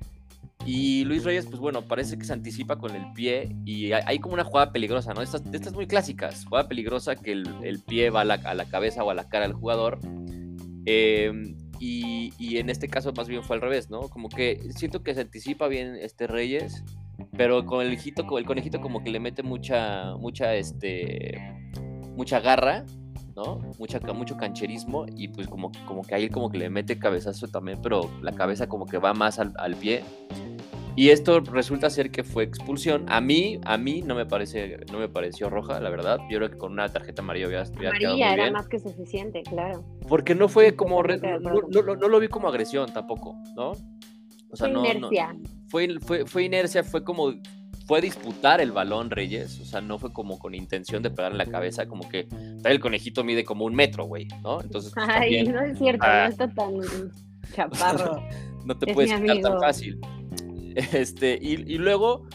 Y 0.66 1.04
Luis 1.04 1.22
Reyes, 1.22 1.46
pues 1.46 1.60
bueno, 1.60 1.82
parece 1.82 2.18
que 2.18 2.24
se 2.24 2.32
anticipa 2.32 2.76
con 2.76 2.96
el 2.96 3.12
pie 3.12 3.54
y 3.64 3.92
hay, 3.92 4.18
como 4.18 4.34
una 4.34 4.42
jugada 4.42 4.72
peligrosa, 4.72 5.14
¿no? 5.14 5.22
Estas, 5.22 5.44
estas 5.52 5.74
muy 5.74 5.86
clásicas. 5.86 6.44
Jugada 6.44 6.66
peligrosa 6.66 7.14
que 7.14 7.30
el, 7.30 7.48
el 7.62 7.78
pie 7.78 8.10
va 8.10 8.22
a 8.22 8.24
la, 8.24 8.34
a 8.34 8.54
la 8.54 8.64
cabeza 8.64 9.04
o 9.04 9.10
a 9.10 9.14
la 9.14 9.28
cara 9.28 9.46
del 9.46 9.54
jugador. 9.54 10.00
Eh, 10.86 11.30
y, 11.78 12.32
y 12.36 12.58
en 12.58 12.68
este 12.68 12.88
caso 12.88 13.12
más 13.12 13.28
bien 13.28 13.44
fue 13.44 13.54
al 13.54 13.62
revés, 13.62 13.90
¿no? 13.90 14.08
Como 14.08 14.28
que 14.28 14.60
siento 14.74 15.04
que 15.04 15.14
se 15.14 15.20
anticipa 15.20 15.68
bien 15.68 15.94
este 15.94 16.26
Reyes, 16.26 16.82
pero 17.36 17.64
con 17.64 17.86
el 17.86 17.92
hijito, 17.92 18.26
el 18.38 18.44
conejito 18.44 18.80
como 18.80 19.04
que 19.04 19.10
le 19.10 19.20
mete 19.20 19.44
mucha, 19.44 20.16
mucha, 20.16 20.56
este, 20.56 21.38
mucha 22.16 22.40
garra, 22.40 22.84
¿no? 23.36 23.60
Mucha, 23.78 23.98
mucho 24.12 24.36
cancherismo 24.36 25.06
y 25.16 25.28
pues 25.28 25.48
como, 25.48 25.70
como 25.86 26.02
que 26.02 26.14
ahí 26.14 26.28
como 26.28 26.50
que 26.50 26.58
le 26.58 26.70
mete 26.70 26.98
cabezazo 26.98 27.48
también, 27.48 27.78
pero 27.82 28.10
la 28.22 28.32
cabeza 28.32 28.68
como 28.68 28.86
que 28.86 28.98
va 28.98 29.12
más 29.14 29.38
al, 29.38 29.52
al 29.58 29.74
pie. 29.76 30.02
Y 30.96 31.08
esto 31.10 31.40
resulta 31.40 31.90
ser 31.90 32.12
que 32.12 32.22
fue 32.22 32.44
expulsión. 32.44 33.06
A 33.08 33.20
mí, 33.20 33.58
a 33.64 33.76
mí 33.76 34.02
no 34.02 34.14
me 34.14 34.26
parece, 34.26 34.76
no 34.92 34.98
me 35.00 35.08
pareció 35.08 35.50
roja, 35.50 35.80
la 35.80 35.90
verdad. 35.90 36.20
Yo 36.30 36.38
creo 36.38 36.50
que 36.52 36.56
con 36.56 36.70
una 36.70 36.88
tarjeta 36.88 37.20
amarilla 37.20 37.48
hubiera, 37.48 37.64
hubiera 37.76 37.98
quedado 37.98 38.14
muy 38.16 38.22
era 38.22 38.34
bien. 38.44 38.52
más 38.52 38.68
que 38.68 38.78
suficiente, 38.78 39.42
claro. 39.42 39.84
Porque 40.08 40.36
no 40.36 40.48
fue 40.48 40.76
como. 40.76 41.02
re- 41.02 41.18
no, 41.18 41.48
acuerdo. 41.48 41.68
no- 41.68 41.82
no- 41.82 41.96
no 41.96 42.08
lo 42.08 42.20
vi 42.20 42.28
como 42.28 42.46
agresión 42.46 42.92
tampoco, 42.92 43.34
¿no? 43.56 43.72
O 44.50 44.56
sea, 44.56 44.68
Fue 44.68 44.78
inercia. 44.78 45.36
fue, 45.66 45.98
fue, 45.98 46.26
fue 46.26 46.44
inercia, 46.44 46.84
fue 46.84 47.02
como. 47.02 47.32
Fue 47.86 48.00
disputar 48.00 48.60
el 48.60 48.72
balón 48.72 49.10
Reyes, 49.10 49.60
o 49.60 49.64
sea, 49.64 49.80
no 49.80 49.98
fue 49.98 50.12
como 50.12 50.38
con 50.38 50.54
intención 50.54 51.02
de 51.02 51.10
pegar 51.10 51.32
en 51.32 51.38
la 51.38 51.46
cabeza, 51.46 51.86
como 51.86 52.08
que 52.08 52.26
el 52.64 52.80
conejito 52.80 53.24
mide 53.24 53.44
como 53.44 53.64
un 53.66 53.74
metro, 53.74 54.04
güey, 54.04 54.26
¿no? 54.42 54.60
Entonces, 54.62 54.92
pues, 54.94 55.06
Ay, 55.08 55.44
también 55.44 55.52
no 55.54 55.60
es 55.62 55.78
cierto, 55.78 56.06
Ah. 56.06 56.24
no 56.24 56.30
está 56.30 56.48
tan 56.54 57.12
chaparro. 57.54 58.22
no 58.64 58.78
te 58.78 58.90
es 58.90 58.94
puedes 58.94 59.12
quitar 59.20 59.40
tan 59.40 59.60
fácil. 59.60 60.00
Este, 60.92 61.38
y, 61.40 61.52
y 61.72 61.78
luego, 61.78 62.26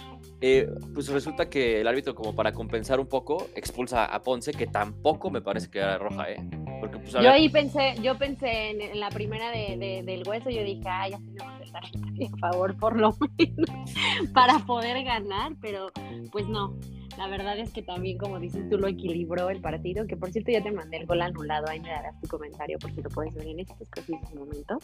eh, 0.41 0.69
pues 0.93 1.09
resulta 1.09 1.49
que 1.49 1.81
el 1.81 1.87
árbitro, 1.87 2.15
como 2.15 2.35
para 2.35 2.53
compensar 2.53 2.99
un 2.99 3.07
poco, 3.07 3.47
expulsa 3.55 4.05
a 4.05 4.21
Ponce, 4.21 4.51
que 4.53 4.67
tampoco 4.67 5.29
me 5.29 5.41
parece 5.41 5.69
que 5.69 5.79
era 5.79 5.97
roja, 5.97 6.29
¿eh? 6.31 6.37
Porque, 6.79 6.97
pues, 6.99 7.15
a 7.15 7.19
Yo 7.19 7.23
ver, 7.25 7.33
ahí 7.33 7.49
pensé, 7.49 7.95
yo 8.01 8.17
pensé 8.17 8.69
en, 8.71 8.81
en 8.81 8.99
la 8.99 9.09
primera 9.09 9.51
de, 9.51 9.77
de- 9.77 10.03
del 10.03 10.27
hueso, 10.27 10.49
yo 10.49 10.63
dije, 10.63 10.83
ay, 10.87 11.11
ya 11.11 11.17
tenemos 11.17 11.61
el 11.61 11.71
tarjeta 11.71 12.07
de 12.13 12.29
favor 12.39 12.77
por 12.77 12.97
lo 12.99 13.15
menos 13.37 13.69
para 14.33 14.59
poder 14.59 15.03
ganar, 15.03 15.53
pero 15.61 15.91
pues 16.31 16.47
no. 16.47 16.75
La 17.17 17.27
verdad 17.27 17.59
es 17.59 17.73
que 17.73 17.81
también, 17.81 18.17
como 18.17 18.39
dices 18.39 18.69
tú, 18.69 18.77
lo 18.77 18.87
equilibró 18.87 19.49
el 19.49 19.59
partido, 19.59 20.07
que 20.07 20.15
por 20.15 20.31
cierto 20.31 20.51
ya 20.51 20.63
te 20.63 20.71
mandé 20.71 20.97
el 20.97 21.05
gol 21.05 21.21
anulado, 21.21 21.65
ahí 21.67 21.81
me 21.81 21.89
darás 21.89 22.17
tu 22.21 22.27
comentario 22.29 22.79
por 22.79 22.91
si 22.93 23.01
lo 23.01 23.09
puedes 23.09 23.33
ver 23.35 23.45
en 23.47 23.59
estos 23.59 23.77
precisos 23.89 24.33
momentos, 24.33 24.77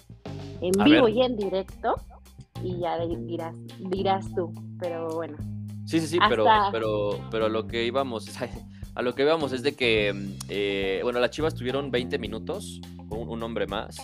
en 0.60 0.82
A 0.82 0.84
vivo 0.84 1.06
ver. 1.06 1.14
y 1.14 1.22
en 1.22 1.38
directo, 1.38 1.96
y 2.62 2.78
ya 2.80 2.98
dirás, 3.06 3.56
dirás 3.80 4.26
tú, 4.36 4.52
pero 4.80 5.08
bueno. 5.16 5.38
Sí, 5.86 6.02
sí, 6.02 6.08
sí, 6.08 6.20
pero, 6.28 6.50
Hasta- 6.50 6.72
pero, 6.74 7.12
pero 7.32 7.46
a 7.46 7.50
lo 7.50 7.68
que 7.68 7.86
íbamos, 7.86 8.26
a 8.96 9.02
lo 9.02 9.14
que 9.14 9.24
íbamos 9.24 9.52
es 9.52 9.62
de 9.62 9.76
que, 9.76 10.14
mm, 10.14 10.32
eh, 10.50 11.00
bueno, 11.04 11.20
las 11.20 11.32
Chivas 11.32 11.54
tuvieron 11.54 11.92
20 11.92 12.18
minutos 12.18 12.82
un, 13.10 13.30
un 13.30 13.44
hombre 13.44 13.68
más 13.68 13.98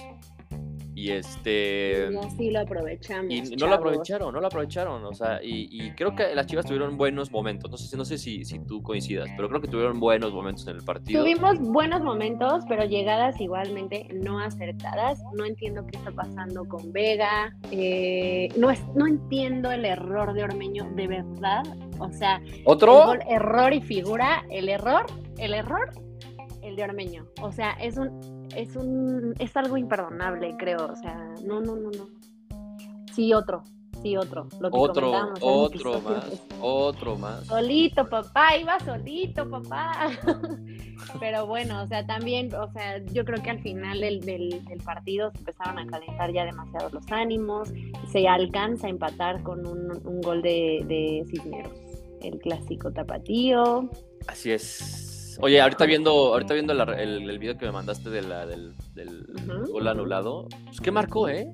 Y 1.02 1.12
este. 1.14 2.10
Y 2.12 2.16
así 2.16 2.52
lo 2.52 2.60
aprovechamos. 2.60 3.32
Y 3.32 3.56
no 3.56 3.66
lo 3.66 3.74
aprovecharon, 3.74 4.32
no 4.32 4.40
lo 4.40 4.46
aprovecharon. 4.46 5.04
O 5.04 5.14
sea, 5.16 5.40
y, 5.42 5.92
creo 5.96 6.16
que 6.16 6.36
las 6.36 6.46
chivas 6.46 6.64
tuvieron 6.64 6.96
buenos 6.96 7.32
momentos. 7.32 7.72
No 7.72 7.78
sé, 7.78 7.98
no 7.98 8.06
sé 8.06 8.20
si, 8.20 8.46
si 8.46 8.60
tú 8.60 8.84
coincidas, 8.84 9.28
pero 9.36 9.50
creo 9.50 9.62
que 9.62 9.68
tuvieron 9.68 10.00
buenos 10.00 10.32
momentos 10.32 10.68
en 10.68 10.76
el 10.76 10.84
partido. 10.84 11.24
Tuvimos 11.24 11.60
buenos 11.60 12.04
momentos, 12.04 12.64
pero 12.70 12.86
llegadas 12.86 13.42
igualmente 13.42 14.08
no 14.14 14.40
acertadas. 14.40 15.20
No 15.34 15.46
entiendo 15.46 15.88
qué 15.88 15.98
está 15.98 16.12
pasando 16.12 16.66
con 16.66 16.92
Vega. 16.92 17.58
Eh, 17.72 18.50
no, 18.58 18.70
es, 18.70 18.80
no 18.96 19.08
entiendo 19.08 19.72
el 19.72 19.86
error 19.86 20.34
de 20.34 20.44
Ormeño, 20.44 20.88
de 20.96 21.08
verdad. 21.08 21.64
O 21.98 22.12
sea, 22.12 22.40
¿otro? 22.66 23.16
error 23.28 23.74
y 23.74 23.82
figura. 23.82 24.46
El 24.52 24.70
error, 24.70 25.08
el 25.40 25.56
error, 25.56 25.90
el 26.62 26.76
de 26.76 26.84
Ormeño. 26.84 27.26
O 27.42 27.52
sea, 27.52 27.72
es 27.72 27.98
un 27.98 28.41
es 28.56 28.76
un 28.76 29.34
es 29.40 29.56
algo 29.58 29.78
imperdonable, 29.78 30.56
creo, 30.58 30.88
o 30.92 30.96
sea, 30.96 31.34
no, 31.46 31.62
no, 31.62 31.76
no, 31.76 31.90
no. 31.92 32.08
Sí, 33.14 33.34
otro, 33.34 33.64
sí, 34.02 34.16
otro. 34.16 34.48
Lo 34.60 34.72
que 34.72 34.78
otro, 34.78 35.12
otro 35.42 36.02
más, 36.02 36.42
otro 36.62 37.18
más. 37.18 37.46
Solito, 37.46 38.08
papá, 38.08 38.58
iba 38.58 38.80
solito, 38.80 39.50
papá. 39.50 40.10
Pero 41.20 41.46
bueno, 41.48 41.82
o 41.82 41.88
sea, 41.88 42.06
también, 42.06 42.54
o 42.56 42.72
sea, 42.72 43.04
yo 43.06 43.26
creo 43.26 43.42
que 43.42 43.50
al 43.50 43.62
final 43.62 44.00
del, 44.00 44.22
del, 44.22 44.62
partido 44.86 45.32
se 45.32 45.40
empezaron 45.40 45.80
a 45.80 45.88
calentar 45.88 46.32
ya 46.32 46.46
demasiado 46.46 46.90
los 46.90 47.12
ánimos, 47.12 47.70
se 48.12 48.28
alcanza 48.28 48.88
a 48.88 48.90
empatar 48.92 49.42
con 49.44 49.66
un, 49.66 49.92
un 50.06 50.22
gol 50.22 50.42
de, 50.42 50.84
de 50.88 51.26
Cisneros, 51.30 51.74
el 52.22 52.40
clásico 52.40 52.92
tapatío. 52.92 53.90
Así 54.28 54.52
es. 54.52 55.11
Oye, 55.42 55.60
ahorita 55.60 55.86
viendo, 55.86 56.12
ahorita 56.12 56.54
viendo 56.54 56.74
el, 56.74 57.30
el, 57.30 57.40
video 57.40 57.58
que 57.58 57.66
me 57.66 57.72
mandaste 57.72 58.10
de 58.10 58.22
la, 58.22 58.46
del, 58.46 58.76
del 58.94 59.26
gol 59.72 59.88
anulado, 59.88 60.48
pues 60.66 60.80
¿qué 60.80 60.92
marcó, 60.92 61.28
eh? 61.30 61.52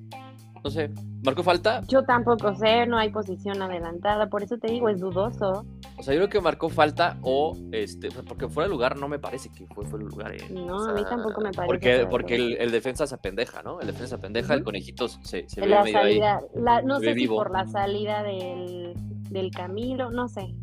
No 0.62 0.70
sé, 0.70 0.89
¿marcó 1.24 1.44
falta? 1.44 1.82
Yo 1.88 2.03
tampoco 2.03 2.53
sé, 2.56 2.86
no 2.86 2.98
hay 2.98 3.10
posición 3.10 3.62
adelantada, 3.62 4.27
por 4.27 4.44
eso 4.44 4.58
te 4.58 4.70
digo, 4.70 4.89
es 4.89 5.00
dudoso. 5.00 5.65
O 5.98 6.03
sea, 6.03 6.13
yo 6.13 6.20
creo 6.20 6.29
que 6.29 6.41
marcó 6.41 6.70
falta 6.70 7.17
o, 7.22 7.56
este, 7.72 8.10
porque 8.27 8.50
fuera 8.50 8.67
de 8.67 8.74
lugar 8.74 8.98
no 8.98 9.08
me 9.08 9.20
parece 9.20 9.50
que 9.50 9.65
fue 9.67 9.86
fuera 9.86 10.03
de 10.03 10.12
lugar. 10.12 10.36
Eh. 10.36 10.50
No, 10.51 10.84
a 10.84 10.94
mí 10.94 11.03
tampoco 11.10 11.39
me 11.39 11.51
parece. 11.51 11.67
Porque, 11.67 12.08
porque 12.10 12.36
el, 12.60 12.72
defensa 12.72 13.08
se 13.08 13.17
pendeja, 13.17 13.63
¿no? 13.63 13.79
El 13.79 13.88
defensa 13.88 14.17
se 14.17 14.22
pendeja, 14.22 14.53
el 14.53 14.63
conejito 14.63 15.08
se, 15.08 15.48
se 15.48 15.62
ve 15.62 15.67
la 15.67 15.88
salida, 15.88 16.41
no 16.84 17.00
sé 17.00 17.13
si 17.13 17.27
por 17.27 17.51
la 17.51 17.65
salida 17.67 18.24
del, 18.24 18.94
del 19.29 19.51
Camilo, 19.51 20.12
no 20.12 20.27
sé. 20.27 20.53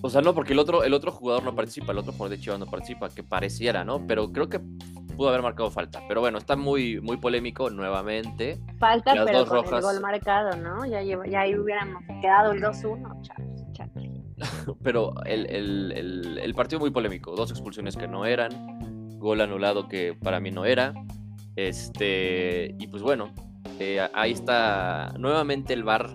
O 0.00 0.10
sea, 0.10 0.20
no, 0.20 0.34
porque 0.34 0.52
el 0.52 0.58
otro, 0.58 0.84
el 0.84 0.94
otro 0.94 1.10
jugador 1.10 1.44
no 1.44 1.54
participa, 1.54 1.92
el 1.92 1.98
otro 1.98 2.12
jugador 2.12 2.36
de 2.36 2.42
Chivas 2.42 2.58
no 2.58 2.66
participa, 2.66 3.08
que 3.08 3.22
pareciera, 3.22 3.84
¿no? 3.84 4.06
Pero 4.06 4.32
creo 4.32 4.48
que 4.48 4.60
pudo 5.16 5.30
haber 5.30 5.42
marcado 5.42 5.70
falta. 5.70 6.00
Pero 6.06 6.20
bueno, 6.20 6.38
está 6.38 6.56
muy, 6.56 7.00
muy 7.00 7.16
polémico 7.16 7.68
nuevamente. 7.70 8.60
Falta, 8.78 9.12
pero 9.24 9.44
con 9.44 9.74
el 9.74 9.82
gol 9.82 10.00
marcado, 10.00 10.56
¿no? 10.56 10.86
Ya, 10.86 11.02
ya 11.02 11.40
ahí 11.40 11.58
hubiéramos 11.58 12.02
quedado 12.20 12.52
el 12.52 12.62
2-1, 12.62 13.22
chavos, 13.22 13.58
pero 14.82 15.14
el, 15.24 15.46
el, 15.50 16.38
el, 16.40 16.54
partido 16.54 16.78
muy 16.78 16.90
polémico. 16.90 17.34
Dos 17.34 17.50
expulsiones 17.50 17.96
que 17.96 18.06
no 18.06 18.24
eran, 18.24 19.18
gol 19.18 19.40
anulado 19.40 19.88
que 19.88 20.14
para 20.14 20.38
mí 20.38 20.52
no 20.52 20.64
era. 20.64 20.94
Este, 21.56 22.76
y 22.78 22.86
pues 22.86 23.02
bueno, 23.02 23.32
eh, 23.80 24.06
ahí 24.14 24.30
está 24.30 25.12
nuevamente 25.18 25.74
el 25.74 25.82
VAR 25.82 26.10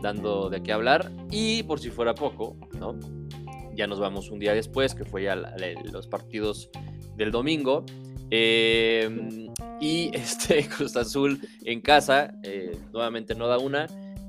dando 0.00 0.48
de 0.50 0.62
qué 0.62 0.72
hablar. 0.72 1.10
Y 1.30 1.64
por 1.64 1.80
si 1.80 1.90
fuera 1.90 2.14
poco, 2.14 2.56
¿no? 2.78 2.96
Ya 3.74 3.86
nos 3.86 4.00
vamos 4.00 4.30
un 4.30 4.38
día 4.38 4.54
después, 4.54 4.94
que 4.94 5.04
fue 5.04 5.24
ya 5.24 5.36
los 5.36 6.06
partidos 6.06 6.70
del 7.16 7.30
domingo. 7.30 7.84
Em, 8.30 9.52
y 9.80 10.10
este 10.14 10.66
Cruz 10.68 10.96
Azul 10.96 11.40
en 11.64 11.80
casa, 11.80 12.32
eh, 12.42 12.76
nuevamente 12.92 13.34
no 13.34 13.46
da 13.46 13.58
una 13.58 13.86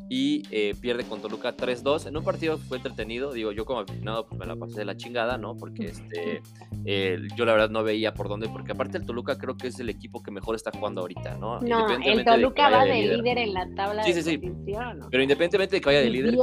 y 0.08 0.44
eh, 0.52 0.76
pierde 0.80 1.04
con 1.04 1.20
Toluca 1.20 1.56
3-2 1.56 2.08
en 2.08 2.18
un 2.18 2.24
partido 2.24 2.58
que 2.58 2.64
fue 2.64 2.78
entretenido. 2.78 3.34
Digo, 3.34 3.52
yo 3.52 3.66
como 3.66 3.80
aficionado 3.80 4.28
pues 4.28 4.40
me 4.40 4.46
la 4.46 4.56
pasé 4.56 4.80
de 4.80 4.86
la 4.86 4.96
chingada, 4.96 5.38
¿no? 5.38 5.56
Porque 5.56 5.88
este, 5.88 6.42
eh, 6.86 7.20
yo 7.36 7.46
la 7.46 7.54
verdad 7.54 7.70
no 7.70 7.84
veía 7.84 8.14
por 8.14 8.30
dónde, 8.30 8.48
porque 8.48 8.74
aparte 8.74 8.98
el 8.98 9.06
Toluca 9.06 9.38
creo 9.38 9.58
que 9.58 9.68
es 9.68 9.80
el 9.80 9.90
equipo 9.90 10.22
que 10.22 10.30
mejor 10.30 10.56
está 10.56 10.72
jugando 10.72 11.02
ahorita, 11.02 11.38
¿no? 11.38 11.60
No, 11.62 11.88
el 11.90 12.24
Toluca 12.24 12.70
va 12.70 12.86
de 12.86 13.18
líder. 13.18 13.38
en 13.40 13.54
la 13.54 13.68
tabla 13.76 14.04
de 14.04 14.22
sí, 14.22 14.38
Pero 14.38 15.24
independientemente 15.24 15.78
de 15.78 15.82
que 15.82 15.86
vaya 15.86 16.02
de 16.02 16.10
líder, 16.10 16.36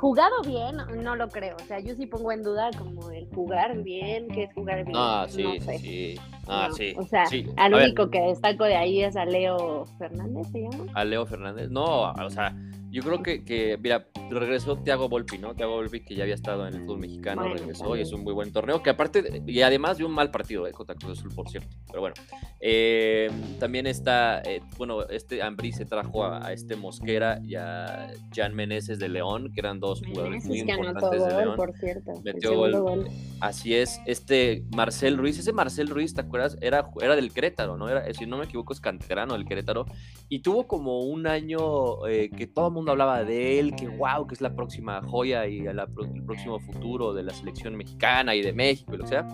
jugado 0.00 0.40
bien, 0.46 0.78
no 1.04 1.14
lo 1.14 1.28
creo. 1.28 1.56
O 1.56 1.66
sea, 1.66 1.78
yo 1.78 1.94
sí 1.94 2.06
pongo 2.06 2.32
en 2.32 2.42
duda 2.42 2.70
como 2.78 3.10
el 3.10 3.28
jugar 3.34 3.82
bien, 3.82 4.28
que 4.28 4.44
es 4.44 4.54
jugar 4.54 4.84
bien. 4.84 4.96
Ah, 4.98 5.26
sí, 5.28 5.44
sí. 5.60 6.20
Ah, 6.48 6.70
sí. 6.74 6.94
O 6.96 7.04
sea, 7.04 7.24
al 7.56 7.74
único 7.74 8.08
que 8.10 8.20
destaco 8.20 8.64
de 8.64 8.76
ahí 8.76 9.02
es 9.04 9.14
a 9.14 9.26
Leo 9.26 9.84
Fernández, 9.98 10.48
¿se 10.50 10.62
llama? 10.62 10.86
A 10.94 11.04
Leo 11.04 11.26
Fernández. 11.26 11.70
No, 11.70 12.12
o 12.12 12.30
sea, 12.30 12.56
yo 12.90 13.02
creo 13.02 13.22
que, 13.22 13.44
que, 13.44 13.78
mira, 13.80 14.06
regresó 14.30 14.76
Thiago 14.76 15.08
Volpi, 15.08 15.38
¿no? 15.38 15.54
Thiago 15.54 15.74
Volpi, 15.74 16.00
que 16.00 16.14
ya 16.14 16.24
había 16.24 16.34
estado 16.34 16.66
en 16.66 16.74
el 16.74 16.80
fútbol 16.80 16.98
mexicano, 16.98 17.52
regresó 17.52 17.96
y 17.96 18.00
es 18.00 18.12
un 18.12 18.22
muy 18.22 18.32
buen 18.32 18.52
torneo, 18.52 18.82
que 18.82 18.90
aparte, 18.90 19.42
y 19.46 19.62
además 19.62 19.98
de 19.98 20.04
un 20.04 20.12
mal 20.12 20.30
partido 20.30 20.66
eh, 20.66 20.72
contra 20.72 20.94
Cruz 20.96 21.18
Azul, 21.18 21.32
por 21.34 21.48
cierto. 21.48 21.68
Pero 21.86 22.00
bueno, 22.00 22.14
eh, 22.60 23.30
también 23.58 23.86
está, 23.86 24.42
eh, 24.42 24.60
bueno, 24.76 25.08
este 25.08 25.42
Ambrí 25.42 25.72
se 25.72 25.84
trajo 25.84 26.24
a, 26.24 26.52
este 26.52 26.76
Mosquera 26.76 27.40
y 27.42 27.54
a 27.54 28.12
Jan 28.34 28.54
Meneses 28.54 28.98
de 28.98 29.08
León, 29.08 29.52
que 29.52 29.60
eran 29.60 29.78
dos 29.78 30.02
jugadores 30.04 30.44
muy 30.44 30.60
importantes 30.60 31.24
de 31.24 31.36
León. 31.36 31.56
Por 31.56 31.72
cierto, 31.74 32.12
Metió 32.24 32.56
gol. 32.56 33.08
Así 33.40 33.74
es, 33.74 34.00
este 34.06 34.64
Marcel 34.74 35.16
Ruiz, 35.16 35.38
ese 35.38 35.52
Marcel 35.52 35.88
Ruiz, 35.88 36.14
¿te 36.14 36.20
acuerdas? 36.22 36.58
Era, 36.60 36.90
era 37.00 37.14
del 37.14 37.32
Querétaro, 37.32 37.76
¿no? 37.76 37.88
Era, 37.88 38.12
si 38.12 38.26
no 38.26 38.36
me 38.36 38.44
equivoco, 38.44 38.72
es 38.72 38.80
canterano 38.80 39.34
del 39.34 39.46
Querétaro, 39.46 39.86
y 40.28 40.40
tuvo 40.40 40.66
como 40.66 41.00
un 41.00 41.26
año 41.26 42.02
que 42.04 42.50
todo 42.52 42.68
el 42.68 42.79
mundo 42.80 42.92
hablaba 42.92 43.24
de 43.24 43.58
él, 43.58 43.74
que 43.74 43.88
wow, 43.88 44.26
que 44.26 44.34
es 44.34 44.40
la 44.40 44.54
próxima 44.54 45.00
joya 45.02 45.46
y 45.46 45.66
el 45.66 45.80
próximo 46.24 46.58
futuro 46.60 47.12
de 47.12 47.22
la 47.22 47.32
selección 47.32 47.76
mexicana 47.76 48.34
y 48.34 48.42
de 48.42 48.52
México 48.52 48.94
y 48.94 48.98
lo 48.98 49.04
que 49.04 49.10
sea. 49.10 49.28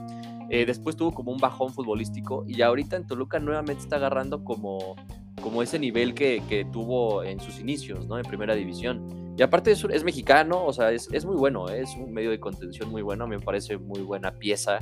Eh, 0.49 0.65
después 0.65 0.97
tuvo 0.97 1.13
como 1.13 1.33
un 1.33 1.39
bajón 1.39 1.73
futbolístico 1.73 2.45
y 2.47 2.63
ahorita 2.63 2.97
en 2.97 3.07
Toluca 3.07 3.41
nuevamente 3.41 3.83
está 3.83 3.97
agarrando 3.97 4.45
como, 4.45 4.95
como 5.43 5.63
ese 5.63 5.79
nivel 5.79 6.15
que, 6.15 6.43
que 6.49 6.65
tuvo 6.65 7.25
en 7.25 7.41
sus 7.41 7.59
inicios, 7.59 8.07
¿no? 8.07 8.19
En 8.19 8.25
primera 8.25 8.55
división. 8.55 9.35
Y 9.39 9.43
aparte 9.43 9.71
es, 9.71 9.85
es 9.85 10.03
mexicano, 10.03 10.65
o 10.65 10.73
sea, 10.73 10.93
es, 10.93 11.09
es, 11.13 11.27
muy 11.27 11.37
bueno, 11.37 11.69
¿eh? 11.69 11.83
es 11.83 11.95
un 11.95 12.11
medio 12.13 12.31
de 12.31 12.41
contención 12.41 12.91
muy 12.91 13.03
bueno, 13.03 13.27
me 13.27 13.39
parece 13.39 13.77
muy 13.77 14.01
buena 14.01 14.33
pieza. 14.33 14.79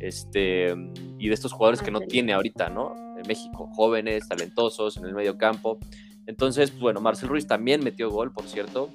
Este, 0.00 0.74
y 1.18 1.28
de 1.28 1.34
estos 1.34 1.52
jugadores 1.52 1.82
que 1.82 1.90
no 1.90 2.00
tiene 2.00 2.32
ahorita, 2.32 2.70
¿no? 2.70 2.94
En 3.18 3.26
México, 3.26 3.68
jóvenes, 3.74 4.26
talentosos, 4.26 4.96
en 4.96 5.04
el 5.04 5.14
medio 5.14 5.36
campo. 5.36 5.78
Entonces, 6.28 6.78
bueno, 6.78 7.00
Marcel 7.00 7.30
Ruiz 7.30 7.46
también 7.46 7.82
metió 7.82 8.10
gol, 8.10 8.32
por 8.34 8.44
cierto. 8.44 8.90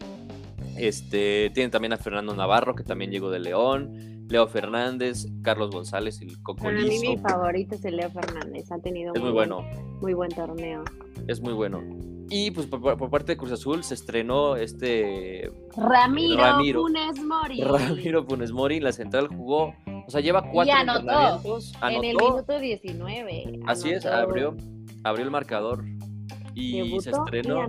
Este, 0.78 1.50
tienen 1.56 1.72
también 1.72 1.92
a 1.92 1.98
Fernando 1.98 2.36
Navarro, 2.36 2.76
que 2.76 2.84
también 2.84 3.10
llegó 3.10 3.32
de 3.32 3.40
León. 3.40 4.28
Leo 4.30 4.48
Fernández, 4.48 5.26
Carlos 5.42 5.72
González, 5.72 6.22
el 6.22 6.42
Coco 6.44 6.68
A 6.68 6.72
mí 6.72 7.00
mi 7.00 7.18
favorito 7.18 7.76
es 7.76 7.86
el 7.86 7.98
Leo 7.98 8.10
Fernández, 8.10 8.72
ha 8.72 8.80
tenido 8.80 9.14
es 9.14 9.22
muy, 9.22 9.32
bueno. 9.32 9.66
muy 10.00 10.14
buen 10.14 10.30
torneo. 10.30 10.84
Es 11.28 11.42
muy 11.42 11.54
bueno. 11.54 11.84
Y 12.30 12.52
pues 12.52 12.68
por, 12.68 13.10
parte 13.10 13.34
de 13.34 13.38
Cruz 13.38 13.52
Azul 13.52 13.84
se 13.84 13.96
estrenó 13.96 14.56
este 14.56 15.52
Ramiro, 15.76 16.82
Funes 16.82 17.24
Mori. 17.24 17.62
Ramiro 17.62 18.24
Funes 18.26 18.52
Mori, 18.52 18.80
la 18.80 18.92
central 18.92 19.28
jugó, 19.28 19.74
o 20.08 20.10
sea, 20.10 20.22
lleva 20.22 20.50
cuatro 20.52 20.74
y 20.74 20.78
anotó, 20.78 21.60
En 21.82 21.94
el 21.94 22.00
minuto 22.00 22.60
19. 22.60 23.60
Así 23.68 23.90
es, 23.92 24.06
abrió, 24.06 24.56
abrió 25.04 25.26
el 25.26 25.32
marcador 25.32 25.84
y 26.54 27.00
se 27.00 27.12
estrenó. 27.12 27.68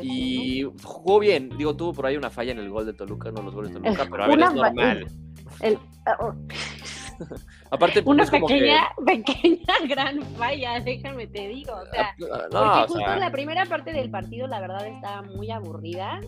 Y, 0.00 0.64
jugó 0.82 1.18
bien. 1.18 1.50
Digo, 1.56 1.74
tuvo 1.76 1.92
por 1.92 2.06
ahí 2.06 2.16
una 2.16 2.30
falla 2.30 2.52
en 2.52 2.58
el 2.58 2.70
gol 2.70 2.86
de 2.86 2.92
Toluca, 2.92 3.30
no 3.30 3.42
los 3.42 3.54
goles 3.54 3.72
de 3.74 3.80
Toluca, 3.80 4.06
pero 4.10 4.24
a 4.24 4.28
ver, 4.28 4.40
es 4.40 4.54
normal. 4.54 5.06
Ah, 6.06 6.16
oh. 6.20 6.34
Aparte, 7.70 8.02
una 8.04 8.24
pequeña, 8.24 8.88
pequeña 9.06 9.74
gran 9.88 10.22
falla, 10.36 10.80
déjame 10.80 11.26
te 11.26 11.48
digo. 11.48 11.72
O 11.74 11.86
sea, 11.90 12.14
ah, 12.54 12.86
porque 12.86 13.00
justo 13.00 13.16
la 13.18 13.30
primera 13.30 13.66
parte 13.66 13.92
del 13.92 14.10
partido, 14.10 14.46
la 14.46 14.60
verdad, 14.60 14.86
estaba 14.86 15.22
muy 15.22 15.50
aburrida. 15.50 16.20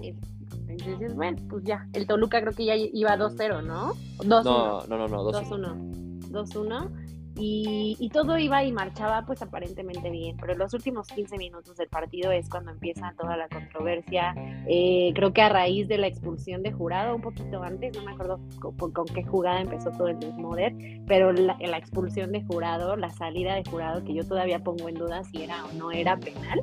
Entonces, 0.68 1.14
bueno, 1.14 1.38
pues 1.48 1.64
ya. 1.64 1.86
El 1.92 2.06
Toluca 2.06 2.40
creo 2.40 2.52
que 2.52 2.64
ya 2.64 2.74
iba 2.76 3.16
2-0, 3.16 3.62
¿no? 3.64 3.94
2-1. 4.18 4.44
No, 4.44 4.86
no, 4.88 4.96
no, 4.96 5.08
no, 5.08 5.24
2-1. 5.30 6.30
2-1. 6.30 6.90
Y, 7.36 8.10
todo 8.12 8.36
iba 8.38 8.64
y 8.64 8.72
marchaba 8.72 9.24
pues 9.24 9.40
aparentemente 9.40 10.10
bien, 10.10 10.36
pero 10.36 10.54
los 10.56 10.74
últimos 10.74 11.06
15 11.08 11.38
minutos 11.38 11.76
del 11.76 11.88
partido 11.88 12.32
es 12.32 12.48
cuando 12.48 12.72
empieza 12.72 13.14
toda 13.18 13.36
la 13.36 13.48
controversia. 13.48 14.34
Eh, 14.68 15.12
creo 15.14 15.32
que 15.32 15.40
a 15.40 15.48
raíz 15.48 15.88
de 15.88 15.98
la 15.98 16.08
expulsión 16.08 16.62
de 16.62 16.72
jurado, 16.72 17.14
un 17.14 17.22
poquito 17.22 17.62
antes, 17.62 17.96
no 17.96 18.04
me 18.04 18.12
acuerdo 18.12 18.40
con, 18.60 19.06
qué 19.06 19.22
jugada 19.22 19.60
empezó 19.60 19.90
todo 19.92 20.08
el 20.08 20.18
desmoder, 20.18 20.74
pero 21.06 21.32
la, 21.32 21.56
la, 21.60 21.78
expulsión 21.78 22.32
de 22.32 22.42
jurado, 22.42 22.96
la 22.96 23.10
salida 23.10 23.54
de 23.54 23.64
jurado, 23.64 24.04
que 24.04 24.12
yo 24.12 24.24
todavía 24.24 24.58
pongo 24.58 24.88
en 24.88 24.96
duda 24.96 25.22
si 25.24 25.42
era 25.42 25.64
o 25.64 25.72
no 25.74 25.92
era 25.92 26.18
penal, 26.18 26.62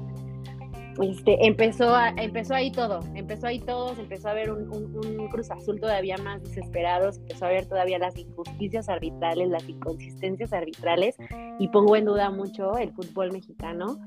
este, 1.01 1.45
empezó, 1.45 1.95
empezó 2.17 2.55
ahí 2.55 2.71
todo, 2.71 2.99
empezó 3.15 3.47
ahí 3.47 3.59
todo, 3.59 3.95
se 3.95 4.01
empezó 4.01 4.29
a 4.29 4.33
ver 4.33 4.51
un, 4.51 5.27
Cruz 5.29 5.51
Azul 5.51 5.79
todavía 5.79 6.17
más 6.17 6.41
desesperado, 6.43 7.11
se 7.11 7.19
empezó 7.21 7.45
a 7.45 7.49
ver 7.49 7.67
todavía 7.67 7.99
las 7.99 8.17
injusticias 8.17 8.89
arbitrales, 8.89 9.49
las 9.49 9.67
inconsistencias 9.67 10.53
arbitrales, 10.53 11.15
y 11.59 11.67
pongo 11.67 11.95
en 11.95 12.05
duda 12.05 12.29
mucho 12.29 12.77
el 12.77 12.91
fútbol 12.91 13.31
mexicano, 13.31 13.99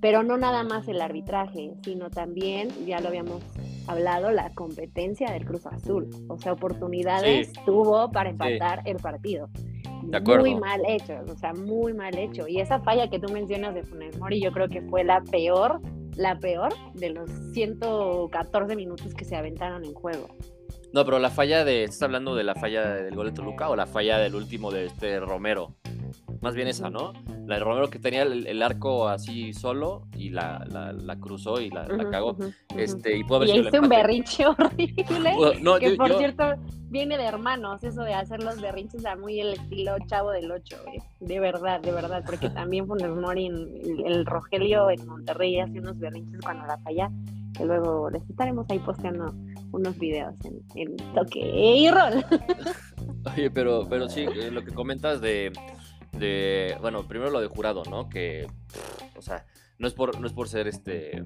pero 0.00 0.22
no 0.22 0.36
nada 0.36 0.62
más 0.62 0.88
el 0.88 1.00
arbitraje, 1.00 1.74
sino 1.82 2.10
también, 2.10 2.68
ya 2.86 3.00
lo 3.00 3.08
habíamos 3.08 3.42
hablado, 3.86 4.30
la 4.30 4.50
competencia 4.50 5.32
del 5.32 5.44
Cruz 5.44 5.66
Azul. 5.66 6.08
O 6.28 6.38
sea, 6.38 6.52
oportunidades 6.52 7.52
tuvo 7.64 8.10
para 8.10 8.30
empatar 8.30 8.82
el 8.84 8.96
partido. 8.96 9.48
Muy 10.02 10.54
mal 10.54 10.82
hecho, 10.86 11.14
o 11.26 11.36
sea, 11.36 11.52
muy 11.52 11.92
mal 11.92 12.16
hecho. 12.16 12.46
Y 12.46 12.60
esa 12.60 12.80
falla 12.80 13.08
que 13.08 13.18
tú 13.18 13.32
mencionas 13.32 13.74
de 13.74 13.82
Funes 13.82 14.18
Mori, 14.18 14.40
yo 14.40 14.52
creo 14.52 14.68
que 14.68 14.82
fue 14.82 15.02
la 15.02 15.20
peor, 15.22 15.80
la 16.16 16.38
peor 16.38 16.74
de 16.94 17.10
los 17.10 17.30
114 17.52 18.74
minutos 18.74 19.14
que 19.14 19.24
se 19.24 19.36
aventaron 19.36 19.84
en 19.84 19.94
juego. 19.94 20.28
No, 20.92 21.04
pero 21.04 21.18
la 21.18 21.30
falla 21.30 21.64
de. 21.64 21.84
¿Estás 21.84 22.02
hablando 22.02 22.34
de 22.34 22.44
la 22.44 22.54
falla 22.54 22.94
del 22.94 23.14
gol 23.14 23.26
de 23.26 23.32
Toluca 23.32 23.68
o 23.68 23.76
la 23.76 23.86
falla 23.86 24.18
del 24.18 24.34
último 24.34 24.70
de 24.70 24.86
este 24.86 25.20
Romero? 25.20 25.76
Más 26.40 26.54
bien 26.54 26.68
esa, 26.68 26.90
¿no? 26.90 27.12
La 27.46 27.56
de 27.56 27.60
Romero 27.64 27.88
que 27.88 27.98
tenía 27.98 28.22
el, 28.22 28.62
arco 28.62 29.08
así 29.08 29.52
solo 29.52 30.06
y 30.16 30.30
la, 30.30 30.64
la, 30.68 31.16
cruzó 31.16 31.60
y 31.60 31.70
la, 31.70 31.86
cagó. 32.10 32.36
este, 32.76 33.16
y 33.16 33.24
pudo 33.24 33.36
haber 33.36 33.48
y 33.48 33.76
un 33.76 33.88
berrinche 33.88 34.46
horrible. 34.46 35.04
que 35.80 35.96
por 35.96 36.16
cierto, 36.16 36.44
viene 36.88 37.18
de 37.18 37.24
hermanos, 37.24 37.82
eso 37.84 38.02
de 38.02 38.14
hacer 38.14 38.42
los 38.42 38.60
berrinches 38.60 39.04
a 39.06 39.16
muy 39.16 39.40
el 39.40 39.54
estilo 39.54 39.96
chavo 40.06 40.30
del 40.30 40.50
8, 40.50 40.76
de 41.20 41.40
verdad, 41.40 41.80
de 41.80 41.92
verdad, 41.92 42.22
porque 42.24 42.50
también 42.50 42.86
Funes 42.86 43.10
Mori, 43.10 43.46
el, 43.46 44.02
el 44.06 44.26
Rogelio 44.26 44.90
en 44.90 45.06
Monterrey 45.06 45.60
hace 45.60 45.78
unos 45.78 45.98
berrinches 45.98 46.40
cuando 46.42 46.66
la 46.66 46.78
falla, 46.78 47.10
que 47.56 47.64
luego 47.64 48.10
les 48.10 48.28
estaremos 48.28 48.66
ahí 48.68 48.78
posteando 48.78 49.34
unos 49.72 49.98
videos 49.98 50.34
en, 50.44 50.62
en 50.74 50.96
toque 51.14 51.40
y 51.40 51.90
rol. 51.90 52.24
Oye, 53.34 53.50
pero, 53.50 53.86
pero 53.88 54.08
sí, 54.08 54.22
eh, 54.22 54.50
lo 54.50 54.64
que 54.64 54.72
comentas 54.72 55.20
de 55.20 55.52
de, 56.18 56.76
bueno, 56.80 57.06
primero 57.06 57.30
lo 57.30 57.40
de 57.40 57.48
jurado, 57.48 57.82
¿no? 57.88 58.08
Que, 58.08 58.46
o 59.16 59.22
sea, 59.22 59.46
no 59.78 59.86
es 59.86 59.94
por, 59.94 60.20
no 60.20 60.26
es 60.26 60.32
por 60.32 60.48
ser 60.48 60.68
este 60.68 61.24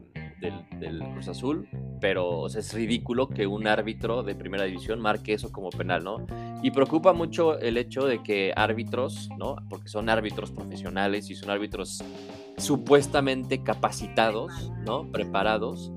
del, 0.78 0.99
Cruz 1.12 1.28
Azul, 1.28 1.68
pero 2.00 2.47
es 2.47 2.73
ridículo 2.73 3.28
que 3.28 3.47
un 3.47 3.66
árbitro 3.66 4.23
de 4.23 4.35
primera 4.35 4.64
división 4.64 5.00
marque 5.00 5.35
eso 5.35 5.52
como 5.52 5.70
penal, 5.70 6.02
¿no? 6.02 6.26
Y 6.62 6.70
preocupa 6.70 7.12
mucho 7.12 7.59
el 7.59 7.76
hecho 7.76 8.06
de 8.06 8.23
que 8.23 8.52
árbitros, 8.56 9.28
¿no? 9.38 9.56
Porque 9.68 9.88
son 9.88 10.09
árbitros 10.09 10.50
profesionales 10.50 11.30
y 11.30 11.37
son 11.37 11.50
árbitros 11.50 12.02
supuestamente 12.56 13.62
capacitados, 13.62 14.73
¿no? 14.85 15.11
Preparados 15.11 15.92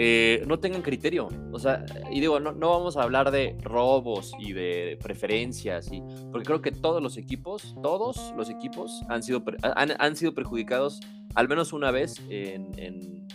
eh, 0.00 0.44
no 0.46 0.60
tengan 0.60 0.80
criterio. 0.80 1.28
O 1.52 1.58
sea, 1.58 1.84
y 2.10 2.20
digo, 2.20 2.38
no, 2.38 2.52
no, 2.52 2.70
vamos 2.70 2.96
a 2.96 3.02
hablar 3.02 3.32
de 3.32 3.56
robos 3.62 4.32
y 4.38 4.52
de 4.52 4.96
preferencias, 5.02 5.90
y, 5.92 6.00
porque 6.30 6.46
creo 6.46 6.62
que 6.62 6.70
todos 6.70 7.02
los 7.02 7.16
equipos, 7.16 7.74
todos 7.82 8.32
los 8.36 8.48
equipos 8.48 9.02
han 9.08 9.24
sido, 9.24 9.42
han, 9.62 10.16
sido 10.16 10.34
perjudicados 10.34 11.00
al 11.34 11.48
menos 11.48 11.72
una 11.72 11.90
vez 11.90 12.22
en, 12.30 13.26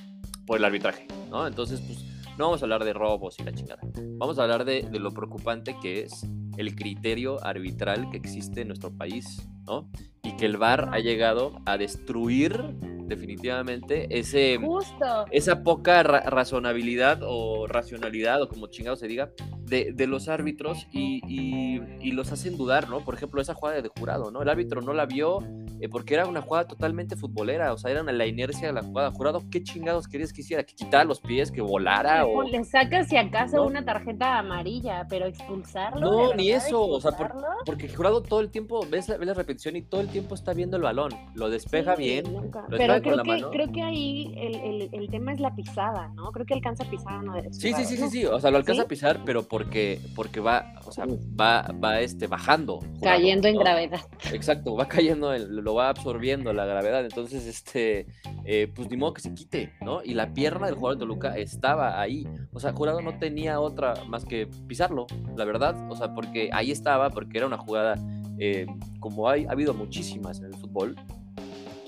por 0.46 0.58
el 0.58 0.64
arbitraje, 0.64 1.06
¿no? 1.30 1.46
Entonces, 1.46 1.82
pues, 1.82 2.06
no 2.38 2.46
vamos 2.46 2.62
a 2.62 2.66
hablar 2.66 2.86
de 2.86 2.94
robos 2.94 3.38
y 3.40 3.44
la 3.44 3.54
chingada. 3.54 3.82
Vamos 4.18 4.40
a 4.40 4.44
hablar 4.44 4.64
de, 4.64 4.84
de 4.84 5.00
lo 5.00 5.12
preocupante 5.12 5.76
que 5.82 6.04
es 6.04 6.26
el 6.58 6.76
criterio 6.76 7.44
arbitral 7.44 8.10
que 8.10 8.18
existe 8.18 8.62
en 8.62 8.70
nuestro 8.70 8.92
país, 8.96 9.48
¿no? 9.66 9.90
Y 10.24 10.38
que 10.38 10.46
el 10.46 10.58
VAR 10.58 10.90
ha 10.94 11.00
llegado 11.00 11.62
a 11.66 11.78
destruir 11.78 12.76
definitivamente 13.08 14.08
ese 14.18 14.58
esa 15.32 15.64
poca 15.64 16.02
razonabilidad 16.04 17.20
o 17.24 17.68
racionalidad 17.68 18.42
o 18.42 18.48
como 18.48 18.68
chingado 18.68 18.96
se 18.96 19.08
diga 19.08 19.32
de, 19.66 20.08
los 20.08 20.28
árbitros 20.28 20.88
y, 20.92 21.22
y, 21.28 22.12
los 22.12 22.32
hacen 22.32 22.58
dudar, 22.58 22.90
¿no? 22.90 23.04
Por 23.04 23.16
ejemplo, 23.16 23.42
esa 23.42 23.56
jugada 23.56 23.82
de 23.82 23.90
jurado, 23.90 24.30
¿no? 24.30 24.44
El 24.44 24.50
árbitro 24.50 24.82
no 24.82 24.94
la 24.94 25.08
vio 25.08 25.40
eh, 25.80 25.90
porque 25.90 26.14
era 26.14 26.26
una 26.28 26.42
jugada 26.42 26.68
totalmente 26.68 27.16
futbolera, 27.16 27.74
o 27.74 27.78
sea, 27.78 27.92
era 27.92 28.04
la 28.04 28.26
inercia 28.26 28.68
de 28.68 28.74
la 28.74 28.84
jugada. 28.84 29.12
Jurado, 29.12 29.42
¿qué 29.52 29.64
chingados 29.64 30.08
querías 30.08 30.32
que 30.32 30.42
hiciera? 30.42 30.64
¿Que 30.64 30.76
quitara 30.76 31.04
los 31.04 31.20
pies, 31.20 31.52
que 31.52 31.62
volara? 31.62 32.26
O... 32.26 32.44
Le 32.44 32.64
sacas 32.64 33.10
si 33.10 33.18
acaso 33.18 33.64
una 33.64 33.84
tarjeta 33.84 34.38
amarilla, 34.38 35.08
pero 35.10 35.26
expulsarlo. 35.26 36.00
No, 36.00 36.34
ni 36.36 36.52
eso, 36.52 36.82
o 36.82 37.02
sea, 37.02 37.12
porque 37.66 37.90
Jurado 37.90 38.22
todo 38.22 38.40
el 38.42 38.50
tiempo, 38.50 38.86
ves 38.90 39.10
la, 39.10 39.18
la, 39.18 39.34
repetición 39.34 39.76
y 39.76 39.82
todo 39.82 40.02
el 40.02 40.10
tiempo 40.14 40.36
está 40.36 40.54
viendo 40.54 40.78
el 40.78 40.84
balón, 40.84 41.12
lo 41.34 41.50
despeja 41.50 41.96
bien. 41.96 42.24
pero 42.70 43.02
creo 43.02 43.24
que, 43.24 43.44
creo 43.52 43.72
que 43.72 43.82
ahí 43.82 44.34
el, 44.38 44.56
el, 44.56 44.90
el, 44.94 45.10
tema 45.10 45.34
es 45.34 45.40
la 45.40 45.56
pisada, 45.56 46.10
¿no? 46.10 46.32
Creo 46.32 46.46
que 46.46 46.54
alcanza 46.54 46.84
a 46.84 46.90
pisar 46.90 47.20
uno 47.20 47.34
de 47.34 47.52
Sí, 47.52 47.74
sí, 47.74 47.84
sí, 47.84 47.98
sí, 47.98 48.10
sí, 48.10 48.26
o 48.26 48.40
sea, 48.40 48.52
lo 48.52 48.58
alcanza 48.58 48.84
a 48.84 48.88
pisar, 48.88 49.22
pero 49.26 49.44
porque, 49.44 50.00
porque 50.16 50.40
va, 50.40 50.76
o 50.86 50.92
sea, 50.92 51.06
va, 51.08 51.68
va 51.84 52.00
este, 52.00 52.28
bajando. 52.28 52.80
Cayendo 53.02 53.48
en 53.48 53.58
gravedad. 53.58 54.02
Exacto, 54.32 54.76
va 54.76 54.88
cayendo, 54.88 55.36
lo 55.36 55.74
va 55.74 55.90
absorbiendo 55.90 56.54
la 56.54 56.66
gravedad, 56.66 57.04
entonces, 57.04 57.48
este, 57.48 58.06
eh, 58.46 58.72
pues 58.74 58.90
ni 58.90 58.98
modo 58.98 59.16
que 59.16 59.22
se 59.22 59.34
quite, 59.34 59.74
¿no? 59.82 60.04
Y 60.04 60.14
la 60.14 60.32
pierna 60.34 60.68
del 60.68 60.76
jugador 60.76 60.98
de 60.98 61.00
Toluca 61.00 61.38
estaba 61.38 62.00
ahí, 62.00 62.28
o 62.54 62.60
sea, 62.60 62.72
Jurado 62.72 63.02
no 63.02 63.18
tenía 63.18 63.60
otra 63.60 63.96
más 64.08 64.26
que 64.26 64.48
pisarlo, 64.68 65.08
la 65.36 65.44
verdad, 65.46 65.76
o 65.90 65.96
sea, 65.96 66.14
porque 66.14 66.52
ahí 66.54 66.70
estaba, 66.70 67.10
porque 67.10 67.40
era 67.40 67.48
una 67.48 67.58
jugada, 67.58 67.96
eh, 68.46 68.68
como 69.00 69.30
hay, 69.30 69.46
ha 69.46 69.52
habido 69.52 69.74
muchísimas 69.74 70.40
en 70.40 70.46
el 70.48 70.56
fútbol, 70.56 70.96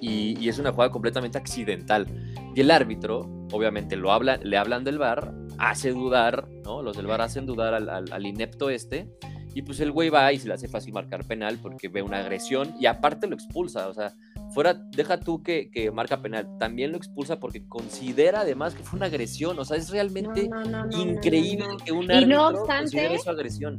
y, 0.01 0.47
es 0.47 0.59
una 0.59 0.71
jugada 0.71 0.91
completamente 0.91 1.37
accidental. 1.37 2.07
Y 2.55 2.61
el 2.61 2.71
árbitro, 2.71 3.21
obviamente, 3.51 3.95
lo 3.95 4.11
habla, 4.11 4.37
le 4.37 4.57
hablan 4.57 4.83
del 4.83 4.97
bar, 4.97 5.33
hace 5.57 5.91
dudar, 5.91 6.47
¿no? 6.63 6.81
Los 6.81 6.95
del 6.95 7.07
bar 7.07 7.21
hacen 7.21 7.45
dudar 7.45 7.73
al, 7.73 8.25
inepto 8.25 8.69
este. 8.69 9.09
Y 9.53 9.61
pues 9.61 9.79
el 9.79 9.91
güey 9.91 10.09
va 10.09 10.33
y 10.33 10.39
se 10.39 10.47
le 10.47 10.53
hace 10.53 10.67
fácil 10.67 10.93
marcar 10.93 11.25
penal 11.25 11.57
porque 11.61 11.87
ve 11.87 12.01
una 12.01 12.19
agresión 12.19 12.75
y 12.79 12.87
aparte 12.87 13.25
lo 13.25 13.35
expulsa. 13.35 13.87
O 13.87 13.93
sea, 13.93 14.13
fuera, 14.53 14.73
deja 14.73 15.17
tú 15.19 15.41
que, 15.41 15.71
que 15.71 15.91
marca 15.91 16.21
penal, 16.21 16.57
también 16.59 16.91
lo 16.91 16.97
expulsa 16.97 17.39
porque 17.39 17.65
considera 17.65 18.41
además 18.41 18.75
que 18.75 18.83
fue 18.83 18.97
una 18.97 19.05
agresión. 19.05 19.57
O 19.57 19.63
sea, 19.63 19.77
es 19.77 19.89
realmente 19.89 20.49
increíble 20.91 21.77
que 21.85 21.93
un 21.93 22.11
árbitro 22.11 22.65
considere 22.65 23.17
su 23.17 23.29
agresión. 23.29 23.77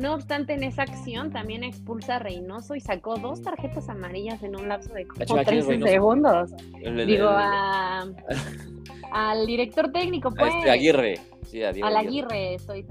No 0.00 0.14
obstante, 0.14 0.54
en 0.54 0.62
esa 0.62 0.82
acción 0.84 1.30
también 1.30 1.62
expulsa 1.62 2.16
a 2.16 2.18
Reynoso 2.20 2.74
y 2.74 2.80
sacó 2.80 3.18
dos 3.18 3.42
tarjetas 3.42 3.90
amarillas 3.90 4.42
en 4.42 4.56
un 4.56 4.66
lapso 4.66 4.94
de 4.94 5.06
como 5.06 5.42
13 5.44 5.78
segundos. 5.82 6.52
Digo, 7.06 7.28
a, 7.28 8.06
al 9.12 9.46
director 9.46 9.92
técnico, 9.92 10.30
pues. 10.30 10.54
A 10.54 10.58
este 10.58 10.70
Aguirre. 10.70 11.20
Sí, 11.44 11.62
a 11.62 11.68
Al 11.68 11.96
Aguirre, 11.98 12.54
estoy. 12.54 12.86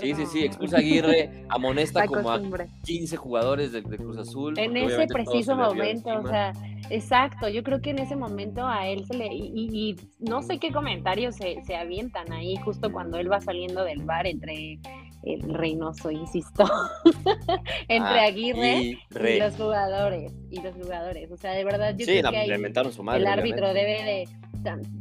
sí, 0.00 0.14
sí, 0.14 0.26
sí, 0.26 0.44
expulsa 0.44 0.76
a 0.76 0.78
Aguirre, 0.78 1.44
amonesta 1.48 2.06
como 2.06 2.30
a 2.30 2.40
15 2.84 3.16
jugadores 3.16 3.72
de, 3.72 3.82
Cruz 3.82 4.18
Azul. 4.18 4.56
En 4.56 4.76
ese 4.76 5.08
preciso 5.08 5.56
momento, 5.56 6.10
o 6.10 6.28
sea, 6.28 6.52
exacto, 6.88 7.48
yo 7.48 7.64
creo 7.64 7.80
que 7.80 7.90
en 7.90 7.98
ese 7.98 8.14
momento 8.14 8.64
a 8.64 8.86
él 8.86 9.04
se 9.06 9.14
le. 9.14 9.26
Y, 9.26 9.96
no 10.20 10.40
sé 10.40 10.60
qué 10.60 10.70
comentarios 10.70 11.34
se, 11.34 11.64
se 11.64 11.74
avientan 11.74 12.32
ahí 12.32 12.54
justo 12.58 12.92
cuando 12.92 13.18
él 13.18 13.32
va 13.32 13.40
saliendo 13.40 13.82
del 13.82 14.04
bar 14.04 14.28
entre 14.28 14.78
el 15.26 15.54
Reynoso, 15.54 16.10
insisto, 16.10 16.64
entre 17.88 18.20
ah, 18.20 18.24
Aguirre 18.24 18.76
y, 18.78 19.38
los 19.38 19.54
jugadores. 19.56 20.32
Y 20.50 20.60
los 20.60 20.74
jugadores. 20.74 21.30
O 21.30 21.36
sea, 21.36 21.52
de 21.52 21.64
verdad, 21.64 21.94
yo 21.96 22.06
creo 22.06 22.30
que 22.30 22.44
el 22.44 23.26
árbitro 23.26 23.72
debe 23.74 24.02
de 24.02 24.28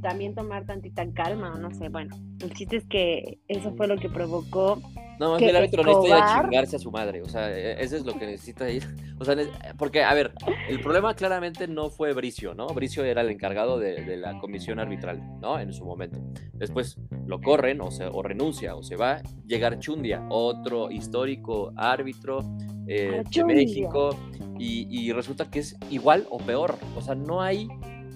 también 0.02 0.36
tomar 0.36 0.66
tantita 0.66 1.06
calma, 1.14 1.54
o 1.54 1.58
no 1.58 1.72
sé. 1.72 1.90
Bueno, 1.90 2.16
el 2.42 2.54
chiste 2.54 2.78
es 2.78 2.86
que 2.86 3.40
eso 3.48 3.74
fue 3.76 3.88
lo 3.88 3.98
que 3.98 4.10
provocó 4.10 4.82
no, 5.20 5.38
que 5.38 5.50
el 5.50 5.56
árbitro 5.56 5.84
necesita 5.84 6.18
ir 6.18 6.24
a 6.24 6.42
chingarse 6.42 6.76
a 6.76 6.80
su 6.80 6.92
madre. 6.92 7.22
O 7.22 7.30
sea, 7.30 7.52
e, 7.52 7.84
eso 7.84 7.96
es 7.96 8.06
lo 8.06 8.14
que 8.18 8.26
necesita 8.26 8.70
ir. 8.70 8.84
O 9.20 9.26
sea, 9.26 9.36
porque, 9.78 10.04
a 10.04 10.14
ver, 10.14 10.34
el 10.70 10.80
problema 10.80 11.14
claramente 11.16 11.68
no 11.68 11.90
fue 11.90 12.14
Bricio, 12.14 12.54
¿no? 12.54 12.68
Bricio 12.68 13.04
era 13.04 13.22
el 13.22 13.30
encargado 13.30 13.80
de, 13.80 14.18
la 14.18 14.40
comisión 14.40 14.80
arbitral, 14.80 15.22
¿no? 15.40 15.60
En 15.60 15.74
su 15.74 15.86
momento. 15.86 16.20
Después 16.54 16.98
lo 17.26 17.42
corren 17.42 17.82
o, 17.82 17.92
se, 17.92 18.06
o 18.06 18.22
renuncia 18.22 18.76
o 18.76 18.84
se 18.84 18.96
va. 18.96 19.22
Llegar 19.46 19.80
Chundia, 19.80 20.26
otro 20.30 20.92
histórico 20.92 21.74
árbitro 21.76 22.40
eh, 22.88 23.24
de 23.30 23.46
México. 23.46 24.18
Y, 24.60 24.88
y, 24.90 25.12
resulta 25.12 25.50
que 25.50 25.60
es 25.60 25.76
igual 25.90 26.26
o 26.30 26.38
peor. 26.38 26.78
O 26.96 27.02
sea, 27.02 27.16
no 27.16 27.42
hay 27.42 27.68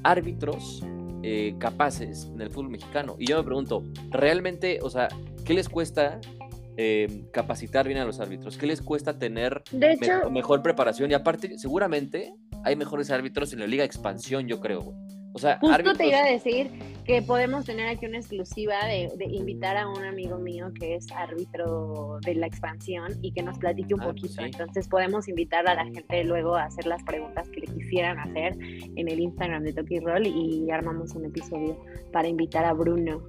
árbitros 0.03 0.83
eh, 1.23 1.55
capaces 1.57 2.29
en 2.33 2.41
el 2.41 2.49
fútbol 2.49 2.69
mexicano. 2.69 3.15
Y 3.19 3.25
yo 3.27 3.37
me 3.37 3.43
pregunto, 3.43 3.83
¿realmente, 4.11 4.79
o 4.81 4.89
sea, 4.89 5.09
qué 5.43 5.53
les 5.53 5.67
cuesta 5.67 6.21
Em, 6.79 7.25
capacitar 7.31 7.87
bien 7.87 7.97
a 7.97 8.05
los 8.05 8.19
árbitros? 8.19 8.55
¿Qué 8.55 8.67
les 8.67 8.83
cuesta 8.83 9.17
tener 9.17 9.63
mejor 10.29 10.61
preparación? 10.61 11.09
Y 11.09 11.15
aparte, 11.15 11.57
seguramente 11.57 12.35
hay 12.63 12.75
mejores 12.75 13.09
árbitros 13.09 13.51
en 13.53 13.59
la 13.61 13.67
Liga 13.67 13.83
Expansión, 13.83 14.47
yo 14.47 14.59
creo, 14.59 14.93
O 15.33 15.39
sea, 15.39 15.57
Justo 15.59 15.93
te 15.93 16.07
iba 16.07 16.19
a 16.19 16.29
decir 16.29 16.69
que 17.03 17.23
podemos 17.23 17.65
tener 17.65 17.87
aquí 17.87 18.05
una 18.05 18.19
exclusiva 18.19 18.75
de, 18.85 19.09
invitar 19.31 19.75
a 19.75 19.89
un 19.89 20.03
amigo 20.03 20.37
mío 20.37 20.71
que 20.79 20.93
es 20.95 21.11
árbitro 21.11 22.19
de 22.23 22.35
la 22.35 22.45
expansión 22.45 23.07
y 23.23 23.31
que 23.31 23.41
nos 23.41 23.57
platique 23.57 23.95
un 23.95 24.01
ah, 24.01 24.11
pues 24.11 24.21
poquito. 24.21 24.43
Entonces 24.43 24.87
podemos 24.87 25.27
invitar 25.27 25.67
a 25.67 25.73
la 25.73 25.85
gente 25.85 26.23
luego 26.25 26.55
a 26.55 26.65
hacer 26.65 26.85
las 26.85 27.01
preguntas 27.03 27.49
que 27.49 27.61
le 27.61 27.67
quisieran 27.73 28.19
hacer 28.19 28.55
en 28.95 29.07
el 29.07 29.19
Instagram 29.19 29.63
de 29.63 29.73
Toki 29.73 29.99
Roll 29.99 30.27
y 30.27 30.69
armamos 30.69 31.15
un 31.15 31.25
episodio 31.25 31.75
para 32.11 32.27
invitar 32.27 32.65
a 32.65 32.73
Bruno 32.73 33.23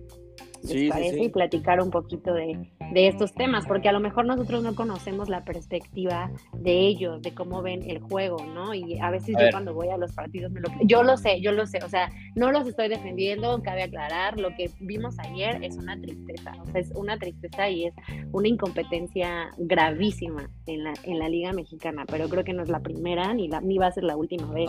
¿Les 0.62 0.90
parece? 0.90 1.24
Y 1.24 1.28
platicar 1.28 1.80
un 1.80 1.90
poquito 1.90 2.34
de, 2.34 2.58
estos 2.94 3.34
temas, 3.34 3.66
porque 3.66 3.88
a 3.88 3.92
lo 3.92 4.00
mejor 4.00 4.24
nosotros 4.24 4.62
no 4.62 4.74
conocemos 4.74 5.28
la 5.28 5.44
perspectiva 5.44 6.30
de 6.54 6.86
ellos, 6.86 7.20
de 7.22 7.34
cómo 7.34 7.62
ven 7.62 7.88
el 7.88 8.00
juego, 8.00 8.38
¿no? 8.54 8.74
Y 8.74 8.98
a 8.98 9.10
veces 9.10 9.36
yo 9.38 9.46
cuando 9.50 9.74
voy 9.74 9.88
a 9.88 9.96
los 9.96 10.12
partidos 10.12 10.50
me 10.52 10.60
lo... 10.60 10.68
Yo 10.84 11.02
lo 11.02 11.16
sé, 11.16 11.40
yo 11.40 11.52
lo 11.52 11.66
sé, 11.66 11.78
o 11.84 11.88
sea, 11.88 12.10
no 12.34 12.50
los 12.50 12.66
estoy 12.66 12.88
defendiendo, 12.88 13.62
cabe 13.62 13.82
aclarar, 13.84 14.38
lo 14.40 14.54
que 14.56 14.70
vimos 14.80 15.18
ayer 15.18 15.62
es 15.62 15.76
una 15.76 16.00
tristeza, 16.00 16.52
o 16.60 16.66
sea, 16.66 16.80
es 16.80 16.92
una 16.94 17.18
tristeza 17.18 17.68
y 17.68 17.86
es 17.86 17.94
una 18.32 18.48
incompetencia 18.48 19.50
gravísima 19.58 20.50
en 20.66 20.84
la, 20.84 20.94
en 21.04 21.18
la 21.18 21.28
Liga 21.28 21.52
Mexicana, 21.52 22.04
pero 22.06 22.28
creo 22.28 22.44
que 22.44 22.52
no 22.52 22.62
es 22.62 22.68
la 22.68 22.80
primera 22.80 23.34
ni, 23.34 23.48
la, 23.48 23.60
ni 23.60 23.78
va 23.78 23.86
a 23.86 23.92
ser 23.92 24.04
la 24.04 24.16
última 24.16 24.50
vez. 24.52 24.68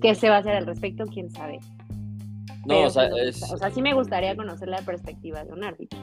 ¿Qué 0.00 0.14
se 0.14 0.28
va 0.28 0.36
a 0.36 0.38
hacer 0.40 0.54
al 0.54 0.66
respecto? 0.66 1.04
¿Quién 1.06 1.30
sabe? 1.30 1.58
No, 2.66 2.80
o 2.80 2.90
sea, 2.90 3.08
o 3.52 3.56
sea, 3.58 3.70
sí 3.70 3.80
me 3.80 3.94
gustaría 3.94 4.34
conocer 4.34 4.68
la 4.68 4.82
perspectiva 4.82 5.44
de 5.44 5.52
un 5.52 5.64
árbitro. 5.64 5.98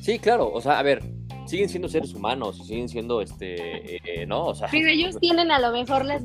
Sí, 0.00 0.18
claro, 0.18 0.50
o 0.52 0.60
sea, 0.60 0.78
a 0.78 0.82
ver, 0.82 1.02
siguen 1.46 1.68
siendo 1.68 1.88
seres 1.88 2.14
humanos, 2.14 2.66
siguen 2.66 2.88
siendo, 2.88 3.20
este, 3.20 3.96
eh, 3.96 4.26
¿no? 4.26 4.46
O 4.46 4.54
sea, 4.54 4.68
pero 4.70 4.88
ellos 4.88 5.18
tienen 5.20 5.50
a 5.50 5.58
lo 5.58 5.72
mejor 5.72 6.04
la 6.04 6.18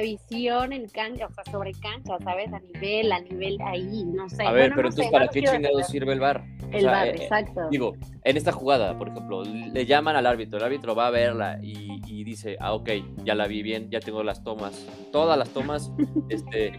visión 0.00 0.72
en 0.72 0.88
cancha, 0.88 1.26
o 1.26 1.32
sea, 1.32 1.44
sobre 1.50 1.72
cancha, 1.72 2.16
¿sabes? 2.22 2.52
A 2.52 2.60
nivel, 2.60 3.12
a 3.12 3.20
nivel 3.20 3.58
ahí, 3.64 4.04
no 4.04 4.28
sé. 4.28 4.44
A 4.44 4.52
ver, 4.52 4.72
pero 4.74 4.88
entonces, 4.88 5.10
¿para 5.10 5.28
qué 5.28 5.42
chingados 5.42 5.86
sirve 5.86 6.12
el 6.12 6.20
bar? 6.20 6.44
El 6.72 6.86
bar, 6.86 7.08
eh, 7.08 7.22
exacto. 7.22 7.68
Digo, 7.70 7.94
en 8.24 8.36
esta 8.36 8.52
jugada, 8.52 8.96
por 8.98 9.08
ejemplo, 9.08 9.42
le 9.44 9.86
llaman 9.86 10.16
al 10.16 10.26
árbitro, 10.26 10.58
el 10.58 10.64
árbitro 10.64 10.94
va 10.94 11.08
a 11.08 11.10
verla 11.10 11.58
y, 11.62 12.00
y 12.06 12.24
dice, 12.24 12.56
ah, 12.60 12.74
ok, 12.74 12.90
ya 13.24 13.34
la 13.34 13.46
vi 13.46 13.62
bien, 13.62 13.90
ya 13.90 14.00
tengo 14.00 14.22
las 14.22 14.42
tomas, 14.42 14.86
todas 15.12 15.38
las 15.38 15.48
tomas, 15.50 15.92
este, 16.28 16.72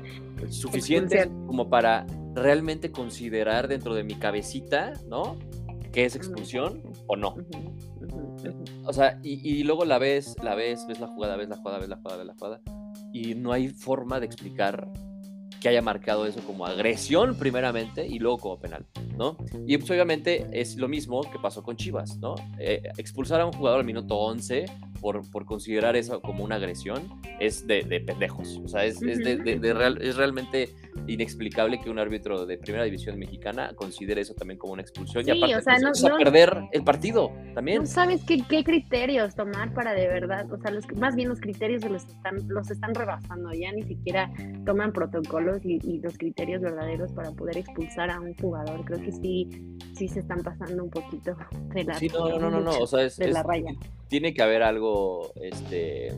suficientes 0.50 1.28
como 1.48 1.70
para 1.70 2.06
realmente 2.34 2.92
considerar 2.92 3.68
dentro 3.68 3.96
de 3.96 4.04
mi 4.04 4.16
cabecita, 4.16 4.94
¿no? 5.08 5.38
¿Qué 5.92 6.06
es 6.06 6.16
expulsión 6.16 6.84
o 7.08 7.16
no? 7.16 7.36
O 8.86 8.94
sea, 8.94 9.20
y, 9.24 9.64
luego 9.64 9.86
la 9.86 9.98
ves, 9.98 10.36
la 10.44 10.56
ves, 10.56 10.86
ves 10.88 11.00
la 11.00 11.08
jugada, 11.08 11.36
ves 11.36 11.50
la 11.50 11.58
jugada, 11.58 11.80
ves 11.80 11.90
la 11.90 11.98
jugada, 11.98 12.18
ves 12.18 12.28
la 12.28 12.34
jugada, 12.34 12.62
y 13.14 13.36
no 13.36 13.52
hay 13.52 13.70
forma 13.70 14.20
de 14.20 14.26
explicar 14.26 14.90
que 15.60 15.70
haya 15.70 15.82
marcado 15.82 16.26
eso 16.26 16.42
como 16.42 16.66
agresión 16.66 17.36
primeramente 17.36 18.06
y 18.06 18.20
luego 18.20 18.38
como 18.38 18.60
penal, 18.60 18.86
¿no? 19.18 19.38
Y 19.66 19.78
pues 19.78 19.90
obviamente 19.90 20.48
es 20.52 20.76
lo 20.76 20.88
mismo 20.88 21.22
que 21.22 21.40
pasó 21.40 21.64
con 21.64 21.76
Chivas, 21.76 22.18
¿no? 22.18 22.36
Eh, 22.60 22.84
expulsar 22.98 23.42
a 23.42 23.46
un 23.46 23.54
jugador 23.54 23.80
al 23.80 23.86
minuto 23.86 24.16
11 24.18 24.66
por, 25.00 25.30
por 25.32 25.46
considerar 25.46 25.96
eso 25.96 26.22
como 26.22 26.44
una 26.44 26.56
agresión 26.56 27.22
es 27.40 27.68
de, 27.68 27.84
de 27.84 28.00
pendejos, 28.00 28.60
o 28.64 28.68
sea, 28.68 28.86
es, 28.86 29.02
es, 29.02 29.20
de, 29.20 29.38
de, 29.38 29.74
real, 29.74 30.00
es 30.02 30.16
realmente 30.16 30.70
inexplicable 31.08 31.80
que 31.80 31.90
un 31.90 32.00
árbitro 32.00 32.46
de 32.46 32.58
primera 32.58 32.84
división 32.84 33.18
mexicana 33.18 33.74
considere 33.76 34.22
eso 34.22 34.34
también 34.34 34.58
como 34.58 34.74
una 34.74 34.82
expulsión 34.82 35.26
y 35.28 35.32
aparte 35.32 35.56
o 35.56 35.62
sea, 35.62 35.78
pues, 35.80 36.04
no, 36.04 36.16
a 36.16 36.18
perder 36.18 36.64
el 36.72 36.84
partido 36.84 37.32
también. 37.54 37.82
No 37.82 37.86
sabes 37.86 38.24
qué, 38.24 38.44
qué, 38.48 38.64
criterios 38.64 39.36
tomar 39.36 39.74
para 39.74 39.94
de 39.94 40.08
verdad, 40.08 40.52
o 40.52 40.58
sea, 40.58 40.72
los, 40.72 40.86
más 40.98 41.16
bien 41.16 41.30
los 41.30 41.40
criterios 41.40 41.84
los 41.86 42.06
están, 42.06 42.48
los 42.48 42.70
están 42.70 42.94
rebasando, 42.94 43.52
ya 43.54 43.72
ni 43.72 43.84
siquiera 43.84 44.32
toman 44.66 44.92
protocolos 44.92 45.64
y, 45.64 45.98
los 45.98 46.18
criterios 46.18 46.62
verdaderos 46.62 47.12
para 47.14 47.32
poder 47.32 47.58
expulsar 47.58 48.12
a 48.12 48.20
un 48.20 48.34
jugador. 48.36 48.86
Creo 48.86 49.02
que 49.02 49.12
sí, 49.12 49.50
sí 49.96 50.08
se 50.08 50.20
están 50.20 50.44
pasando 50.44 50.84
un 50.84 50.90
poquito 50.90 51.36
de 51.74 51.84
la, 51.84 51.96
sí, 51.96 52.08
no, 52.08 52.40
no, 52.40 52.50
no, 52.52 52.62
no, 52.62 52.72
o 52.80 52.88
sea, 52.88 53.04
es, 53.04 53.18
de 53.18 53.30
la 53.30 53.44
raya. 53.44 53.72
Tiene 54.08 54.34
que 54.34 54.41
haber 54.41 54.63
algo, 54.63 55.32
este 55.36 56.13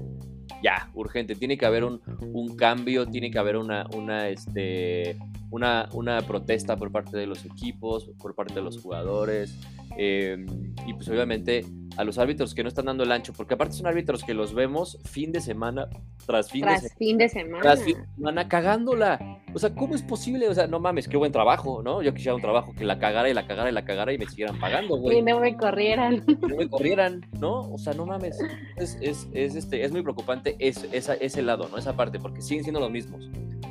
ya, 0.63 0.89
urgente. 0.93 1.35
Tiene 1.35 1.57
que 1.57 1.65
haber 1.65 1.83
un, 1.83 2.01
un 2.21 2.55
cambio, 2.55 3.07
tiene 3.07 3.31
que 3.31 3.39
haber 3.39 3.57
una, 3.57 3.85
una, 3.93 4.29
este, 4.29 5.17
una, 5.51 5.89
una, 5.93 6.21
protesta 6.21 6.75
por 6.75 6.91
parte 6.91 7.17
de 7.17 7.27
los 7.27 7.45
equipos, 7.45 8.11
por 8.19 8.35
parte 8.35 8.55
de 8.55 8.61
los 8.61 8.81
jugadores. 8.81 9.57
Em, 9.97 10.45
y 10.85 10.93
pues 10.93 11.09
obviamente 11.09 11.65
a 11.97 12.05
los 12.05 12.17
árbitros 12.17 12.55
que 12.55 12.63
no 12.63 12.69
están 12.69 12.85
dando 12.85 13.03
el 13.03 13.11
ancho, 13.11 13.33
porque 13.33 13.55
aparte 13.55 13.73
son 13.73 13.85
árbitros 13.85 14.23
que 14.23 14.33
los 14.33 14.53
vemos 14.53 14.99
fin 15.03 15.33
de 15.33 15.41
semana 15.41 15.89
tras 16.25 16.49
fin, 16.49 16.65
de, 16.65 16.89
fin 16.97 17.17
de 17.17 17.27
semana. 17.27 17.61
Tras 17.61 17.83
fin 17.83 17.97
de 17.97 18.07
semana 18.15 18.47
cagándola. 18.47 19.41
O 19.53 19.59
sea, 19.59 19.75
¿cómo 19.75 19.95
es 19.95 20.01
posible? 20.01 20.47
O 20.47 20.53
sea, 20.53 20.67
no 20.67 20.79
mames, 20.79 21.09
qué 21.09 21.17
buen 21.17 21.33
trabajo, 21.33 21.81
¿no? 21.83 22.01
Yo 22.01 22.13
quisiera 22.13 22.35
un 22.35 22.41
trabajo 22.41 22.73
que 22.73 22.85
la 22.85 22.99
cagara 22.99 23.29
y 23.29 23.33
la 23.33 23.45
cagara 23.45 23.69
y 23.69 23.73
la 23.73 23.83
cagara 23.83 24.13
y 24.13 24.17
me 24.17 24.27
siguieran 24.27 24.57
pagando, 24.59 24.95
güey. 24.95 25.17
Y 25.17 25.21
no 25.21 25.41
me 25.41 25.57
corrieran. 25.57 26.23
no 26.47 26.55
me 26.55 26.69
corrieran, 26.69 27.25
¿no? 27.37 27.61
O 27.69 27.77
sea, 27.77 27.93
no 27.93 28.05
mames. 28.05 28.39
Es, 28.77 28.97
es, 29.01 29.27
es 29.33 29.55
este, 29.55 29.83
es 29.83 29.91
muy 29.91 30.01
preocupante 30.01 30.38
es, 30.59 30.87
esa, 30.91 31.13
ese 31.15 31.41
lado, 31.41 31.67
¿no? 31.69 31.77
Esa 31.77 31.95
parte, 31.95 32.19
porque 32.19 32.41
siguen 32.41 32.63
siendo 32.63 32.79
los 32.79 32.91
mismos. 32.91 33.29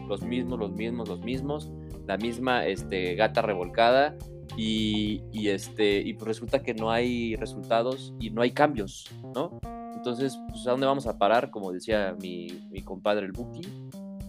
Los 0.08 0.22
mismos, 0.22 0.58
los 0.58 0.72
mismos, 0.72 1.08
los 1.08 1.20
mismos. 1.20 1.70
La 2.06 2.16
misma 2.16 2.66
este, 2.66 3.14
gata 3.14 3.42
revolcada. 3.42 4.16
Y, 4.56 5.22
y, 5.32 5.48
este, 5.48 6.00
y 6.00 6.14
pues 6.14 6.28
resulta 6.28 6.62
que 6.62 6.74
no 6.74 6.90
hay 6.90 7.36
resultados 7.36 8.14
y 8.18 8.30
no 8.30 8.42
hay 8.42 8.50
cambios, 8.50 9.08
¿no? 9.34 9.60
Entonces, 9.94 10.38
pues, 10.48 10.66
¿a 10.66 10.70
dónde 10.70 10.86
vamos 10.86 11.06
a 11.06 11.18
parar? 11.18 11.50
Como 11.50 11.72
decía 11.72 12.16
mi, 12.20 12.66
mi 12.70 12.80
compadre 12.82 13.26
el 13.26 13.32
Buki, 13.32 13.62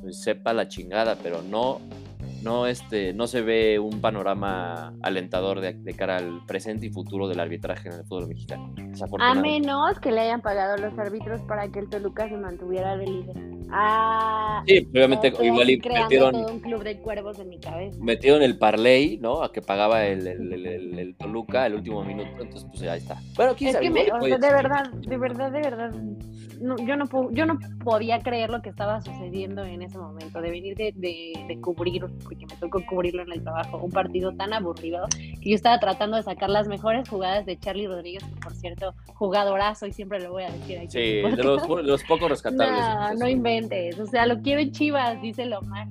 pues 0.01 0.21
sepa 0.21 0.53
la 0.53 0.67
chingada, 0.67 1.15
pero 1.21 1.41
no 1.41 1.79
no, 2.43 2.67
este, 2.67 3.13
no 3.13 3.27
se 3.27 3.41
ve 3.41 3.79
un 3.79 4.01
panorama 4.01 4.93
alentador 5.01 5.59
de, 5.61 5.93
cara 5.93 6.17
al 6.17 6.45
presente 6.45 6.85
y 6.85 6.89
futuro 6.89 7.27
del 7.27 7.39
arbitraje 7.39 7.89
en 7.89 7.95
el 7.95 8.03
fútbol 8.05 8.27
mexicano. 8.27 8.73
A 9.19 9.35
menos 9.35 9.99
que 9.99 10.11
le 10.11 10.21
hayan 10.21 10.41
pagado 10.41 10.77
los 10.77 10.97
árbitros 10.97 11.41
para 11.41 11.69
que 11.69 11.79
el 11.79 11.89
Toluca 11.89 12.27
se 12.29 12.37
mantuviera 12.37 12.97
de 12.97 13.05
líder. 13.05 13.35
Ah, 13.71 14.63
sí, 14.65 14.87
obviamente 14.89 15.31
igual 15.41 15.69
y 15.69 15.77
metieron 15.77 16.35
un 16.35 16.59
club 16.59 16.83
de 16.83 16.99
cuervos 16.99 17.37
en 17.39 17.49
mi 17.49 17.59
cabeza. 17.59 17.97
Metieron 18.01 18.41
el 18.41 18.57
parlay, 18.57 19.17
¿no? 19.17 19.43
A 19.43 19.51
que 19.51 19.61
pagaba 19.61 20.05
el, 20.05 20.25
el, 20.27 21.15
Toluca 21.17 21.67
el 21.67 21.75
último 21.75 22.03
minuto, 22.03 22.29
entonces 22.41 22.67
pues 22.71 22.81
ahí 22.89 22.97
está. 22.97 23.21
Bueno, 23.35 23.53
quién 23.55 23.69
es 23.69 23.77
Que 23.77 23.89
de 23.89 24.53
verdad, 24.53 24.91
de 24.91 25.17
verdad, 25.17 25.51
de 25.51 25.61
verdad, 25.61 25.91
yo 26.59 26.95
no 26.95 27.05
yo 27.31 27.45
no 27.45 27.59
podía 27.83 28.19
creer 28.19 28.49
lo 28.49 28.61
que 28.61 28.69
estaba 28.69 29.01
sucediendo 29.01 29.63
en 29.63 29.81
ese 29.81 29.97
momento, 29.97 30.41
de 30.41 30.51
venir 30.51 30.75
de, 30.75 30.93
de 30.95 31.61
cubrir 31.61 32.05
porque 32.23 32.45
me 32.45 32.55
tocó 32.57 32.85
cubrirlo 32.85 33.23
en 33.23 33.31
el 33.31 33.43
trabajo, 33.43 33.77
un 33.77 33.91
partido 33.91 34.33
tan 34.33 34.53
aburrido 34.53 35.05
que 35.41 35.49
yo 35.49 35.55
estaba 35.55 35.79
tratando 35.79 36.17
de 36.17 36.23
sacar 36.23 36.49
las 36.49 36.67
mejores 36.67 37.07
jugadas 37.07 37.45
de 37.45 37.57
Charlie 37.57 37.87
Rodríguez, 37.87 38.23
que 38.23 38.39
por 38.39 38.53
cierto, 38.55 38.93
jugadorazo 39.13 39.87
y 39.87 39.93
siempre 39.93 40.19
lo 40.19 40.31
voy 40.31 40.43
a 40.43 40.51
decir 40.51 40.79
aquí. 40.79 40.89
Sí, 40.89 40.99
de 40.99 41.43
los, 41.43 42.03
pocos 42.03 42.29
rescatables. 42.29 42.79
No, 42.79 43.25
no 43.25 43.29
inventes, 43.29 43.99
o 43.99 44.05
sea, 44.05 44.25
lo 44.25 44.41
quiero 44.41 44.61
en 44.61 44.71
Chivas, 44.71 45.21
dice 45.21 45.45
Lomar 45.45 45.87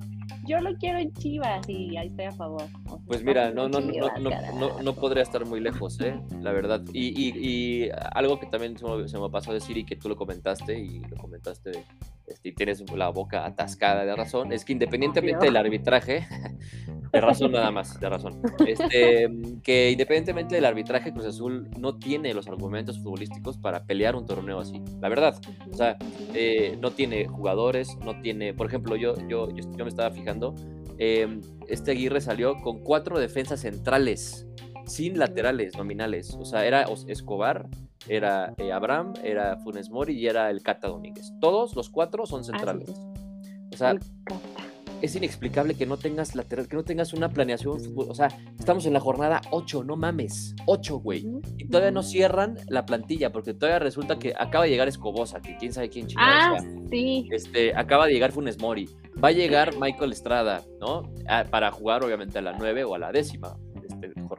yo 0.49 0.59
lo 0.61 0.75
quiero 0.77 0.97
en 0.97 1.13
Chivas 1.13 1.69
y 1.69 1.95
ahí 1.95 2.07
estoy 2.07 2.25
a 2.25 2.31
favor. 2.31 2.63
Pues 3.05 3.23
mira, 3.23 3.51
no, 3.51 3.69
no, 3.69 3.79
no, 3.79 4.09
no, 4.19 4.81
no, 4.81 4.95
podría 4.95 5.21
estar 5.21 5.45
muy 5.45 5.59
lejos, 5.59 6.01
¿eh? 6.01 6.19
la 6.41 6.51
verdad. 6.51 6.81
Y, 6.91 7.09
y, 7.09 7.37
y 7.37 7.89
algo 8.13 8.39
que 8.39 8.47
también 8.47 8.75
se 8.75 8.83
me, 8.83 9.07
se 9.07 9.19
me, 9.19 9.29
pasó 9.29 9.51
a 9.51 9.53
decir 9.53 9.77
y 9.77 9.85
que 9.85 9.95
tú 9.95 10.09
lo 10.09 10.15
comentaste 10.15 10.79
y 10.79 11.01
lo 11.01 11.17
comentaste 11.17 11.85
este, 12.29 12.49
y 12.49 12.51
tienes 12.53 12.83
la 12.91 13.09
boca 13.09 13.45
atascada 13.45 14.05
de 14.05 14.15
razón, 14.15 14.51
es 14.51 14.65
que 14.65 14.73
independientemente 14.73 15.45
del 15.45 15.57
arbitraje, 15.57 16.27
de 17.11 17.21
razón 17.21 17.51
nada 17.51 17.71
más, 17.71 17.99
de 17.99 18.09
razón, 18.09 18.41
este, 18.65 19.29
que 19.63 19.91
independientemente 19.91 20.55
del 20.55 20.65
arbitraje, 20.65 21.11
Cruz 21.11 21.25
Azul 21.25 21.69
no 21.77 21.97
tiene 21.97 22.33
los 22.33 22.47
argumentos 22.47 22.99
futbolísticos 22.99 23.57
para 23.57 23.85
pelear 23.85 24.15
un 24.15 24.25
torneo 24.25 24.59
así, 24.59 24.81
la 25.01 25.09
verdad. 25.09 25.39
O 25.71 25.75
sea, 25.75 25.97
eh, 26.33 26.77
no 26.79 26.91
tiene 26.91 27.27
jugadores, 27.27 27.97
no 28.03 28.21
tiene, 28.21 28.53
por 28.53 28.67
ejemplo, 28.67 28.95
yo, 28.95 29.15
yo, 29.27 29.49
yo, 29.49 29.83
me 29.83 29.89
estaba 29.89 30.11
fijando, 30.11 30.55
em, 30.97 31.41
este 31.67 31.91
Aguirre 31.91 32.21
salió 32.21 32.55
con 32.61 32.79
cuatro 32.79 33.19
defensas 33.19 33.61
centrales, 33.61 34.47
sin 34.89 35.17
laterales 35.17 35.77
nominales. 35.77 36.35
O 36.35 36.45
sea, 36.45 36.65
era 36.65 36.85
Escobar, 37.07 37.67
era 38.07 38.53
eh, 38.57 38.71
Abraham, 38.71 39.13
era 39.23 39.57
Funes 39.57 39.89
Mori 39.89 40.17
y 40.17 40.27
era 40.27 40.49
el 40.49 40.61
Cata 40.61 40.87
Domínguez. 40.87 41.31
Todos 41.39 41.75
los 41.75 41.89
cuatro 41.89 42.25
son 42.25 42.43
centrales. 42.43 42.89
O 43.71 43.77
sea, 43.77 43.95
es 45.01 45.15
inexplicable 45.15 45.75
que 45.75 45.85
no 45.85 45.97
tengas 45.97 46.35
lateral, 46.35 46.67
que 46.67 46.75
no 46.75 46.83
tengas 46.83 47.13
una 47.13 47.29
planeación. 47.29 47.77
O 47.95 48.13
sea, 48.15 48.27
estamos 48.57 48.85
en 48.85 48.93
la 48.93 48.99
jornada 48.99 49.41
8, 49.51 49.83
no 49.83 49.95
mames. 49.95 50.55
8, 50.65 50.99
güey. 50.99 51.25
Y 51.57 51.67
todavía 51.67 51.91
no 51.91 52.03
cierran 52.03 52.57
la 52.67 52.85
plantilla, 52.85 53.31
porque 53.31 53.53
todavía 53.53 53.79
resulta 53.79 54.19
que 54.19 54.33
acaba 54.37 54.65
de 54.65 54.71
llegar 54.71 54.87
Escobosa, 54.87 55.41
que 55.41 55.55
quién 55.57 55.71
sabe 55.71 55.89
quién 55.89 56.07
Ah, 56.17 56.57
sí. 56.89 57.27
Este, 57.31 57.75
acaba 57.75 58.07
de 58.07 58.13
llegar 58.13 58.31
Funes 58.31 58.59
Mori. 58.59 58.89
Va 59.23 59.29
a 59.29 59.31
llegar 59.31 59.77
Michael 59.79 60.11
Estrada, 60.11 60.63
¿no? 60.79 61.03
para 61.51 61.71
jugar, 61.71 62.03
obviamente, 62.03 62.39
a 62.39 62.41
la 62.41 62.53
9 62.53 62.83
o 62.85 62.95
a 62.95 62.99
la 62.99 63.11
décima 63.11 63.57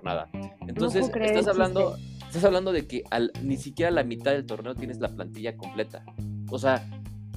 jornada. 0.01 0.29
Entonces, 0.67 1.11
estás 1.15 1.49
hablando. 1.49 1.97
Estás 2.31 2.45
hablando 2.45 2.71
de 2.71 2.87
que 2.87 3.03
al, 3.11 3.33
ni 3.43 3.57
siquiera 3.57 3.91
la 3.91 4.05
mitad 4.05 4.31
del 4.31 4.47
torneo 4.47 4.77
tienes 4.77 5.01
la 5.01 5.09
plantilla 5.09 5.57
completa. 5.57 6.05
O 6.49 6.61
sea, 6.61 6.89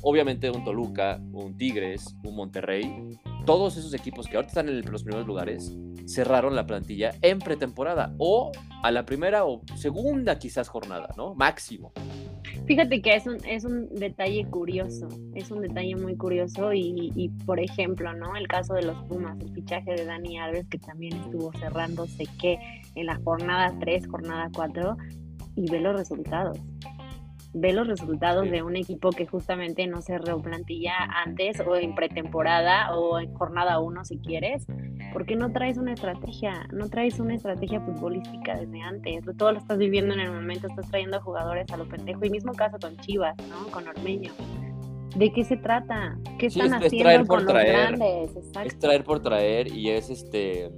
obviamente 0.03 0.51
un 0.51 0.63
Toluca, 0.63 1.19
un 1.31 1.57
Tigres, 1.57 2.15
un 2.23 2.35
Monterrey, 2.35 3.17
todos 3.43 3.75
esos 3.75 3.95
equipos 3.95 4.27
que 4.27 4.35
ahorita 4.35 4.49
están 4.49 4.69
en 4.69 4.91
los 4.91 5.01
primeros 5.01 5.25
lugares, 5.25 5.73
cerraron 6.05 6.55
la 6.55 6.67
plantilla 6.67 7.15
en 7.23 7.39
pretemporada 7.39 8.13
o 8.19 8.51
a 8.83 8.91
la 8.91 9.03
primera 9.03 9.45
o 9.45 9.61
segunda 9.75 10.37
quizás 10.37 10.67
jornada, 10.67 11.09
¿no? 11.17 11.33
Máximo. 11.33 11.91
Fíjate 12.65 13.01
que 13.01 13.15
es 13.15 13.27
un, 13.27 13.37
es 13.45 13.65
un 13.65 13.89
detalle 13.89 14.45
curioso, 14.45 15.09
es 15.35 15.51
un 15.51 15.61
detalle 15.61 15.97
muy 15.97 16.15
curioso 16.15 16.71
y, 16.71 17.11
y, 17.13 17.29
por 17.45 17.59
ejemplo, 17.59 18.13
¿no? 18.13 18.37
El 18.37 18.47
caso 18.47 18.73
de 18.73 18.83
los 18.83 18.95
Pumas, 19.05 19.37
el 19.41 19.51
fichaje 19.51 19.91
de 19.91 20.05
Dani 20.05 20.39
Alves 20.39 20.67
que 20.69 20.79
también 20.79 21.17
estuvo 21.17 21.51
cerrándose 21.59 22.23
que 22.39 22.57
en 22.95 23.07
la 23.07 23.19
jornada 23.23 23.75
3, 23.81 24.07
jornada 24.07 24.49
4 24.55 24.97
y 25.57 25.69
ve 25.69 25.81
los 25.81 25.97
resultados. 25.97 26.57
Ve 27.53 27.73
los 27.73 27.87
resultados 27.87 28.49
de 28.49 28.63
un 28.63 28.77
equipo 28.77 29.09
que 29.09 29.27
justamente 29.27 29.85
no 29.85 30.01
se 30.01 30.17
replantilla 30.17 30.93
antes 31.25 31.59
o 31.59 31.75
en 31.75 31.93
pretemporada 31.93 32.95
o 32.95 33.19
en 33.19 33.33
jornada 33.33 33.79
uno 33.79 34.05
si 34.05 34.17
quieres, 34.19 34.65
¿por 35.13 35.25
qué 35.25 35.35
no 35.35 35.51
traes 35.51 35.77
una 35.77 35.93
estrategia? 35.93 36.67
No 36.73 36.89
traes 36.89 37.19
una 37.19 37.35
estrategia 37.35 37.79
futbolística 37.79 38.57
desde 38.57 38.81
antes, 38.81 39.23
todo 39.37 39.53
lo 39.53 39.59
estás 39.59 39.77
viviendo 39.77 40.13
en 40.15 40.21
el 40.21 40.31
momento, 40.31 40.67
estás 40.67 40.89
trayendo 40.89 41.21
jugadores 41.21 41.71
a 41.71 41.77
lo 41.77 41.87
pendejo 41.87 42.25
y 42.25 42.31
mismo 42.31 42.53
caso 42.53 42.77
con 42.81 42.97
Chivas, 42.97 43.35
¿no? 43.47 43.71
Con 43.71 43.87
Ormeño. 43.87 44.31
¿De 45.15 45.31
qué 45.31 45.43
se 45.43 45.57
trata? 45.57 46.17
¿Qué 46.39 46.47
están 46.47 46.73
haciendo 46.73 47.27
con 47.27 47.45
los 47.45 47.53
grandes? 47.53 48.31
Es 48.65 48.79
traer 48.79 49.03
por 49.03 49.21
traer 49.21 49.67
y 49.67 49.91
es 49.91 50.09
este 50.09 50.71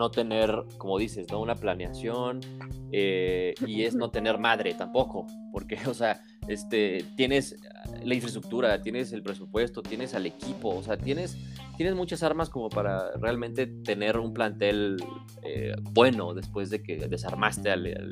no 0.00 0.10
tener, 0.10 0.64
como 0.78 0.98
dices, 0.98 1.26
¿no? 1.30 1.40
Una 1.40 1.54
planeación 1.54 2.40
eh, 2.90 3.54
y 3.66 3.82
es 3.82 3.94
no 3.94 4.10
tener 4.10 4.38
madre 4.38 4.72
tampoco, 4.72 5.26
porque, 5.52 5.78
o 5.86 5.94
sea, 5.94 6.22
este, 6.48 7.04
tienes 7.16 7.56
la 8.02 8.14
infraestructura, 8.14 8.80
tienes 8.80 9.12
el 9.12 9.22
presupuesto, 9.22 9.82
tienes 9.82 10.14
al 10.14 10.24
equipo, 10.24 10.70
o 10.70 10.82
sea, 10.82 10.96
tienes, 10.96 11.36
tienes 11.76 11.94
muchas 11.94 12.22
armas 12.22 12.48
como 12.48 12.70
para 12.70 13.12
realmente 13.18 13.66
tener 13.66 14.16
un 14.18 14.32
plantel 14.32 14.96
eh, 15.42 15.74
bueno 15.92 16.32
después 16.32 16.70
de 16.70 16.82
que 16.82 16.96
desarmaste 16.96 17.70
al, 17.70 18.10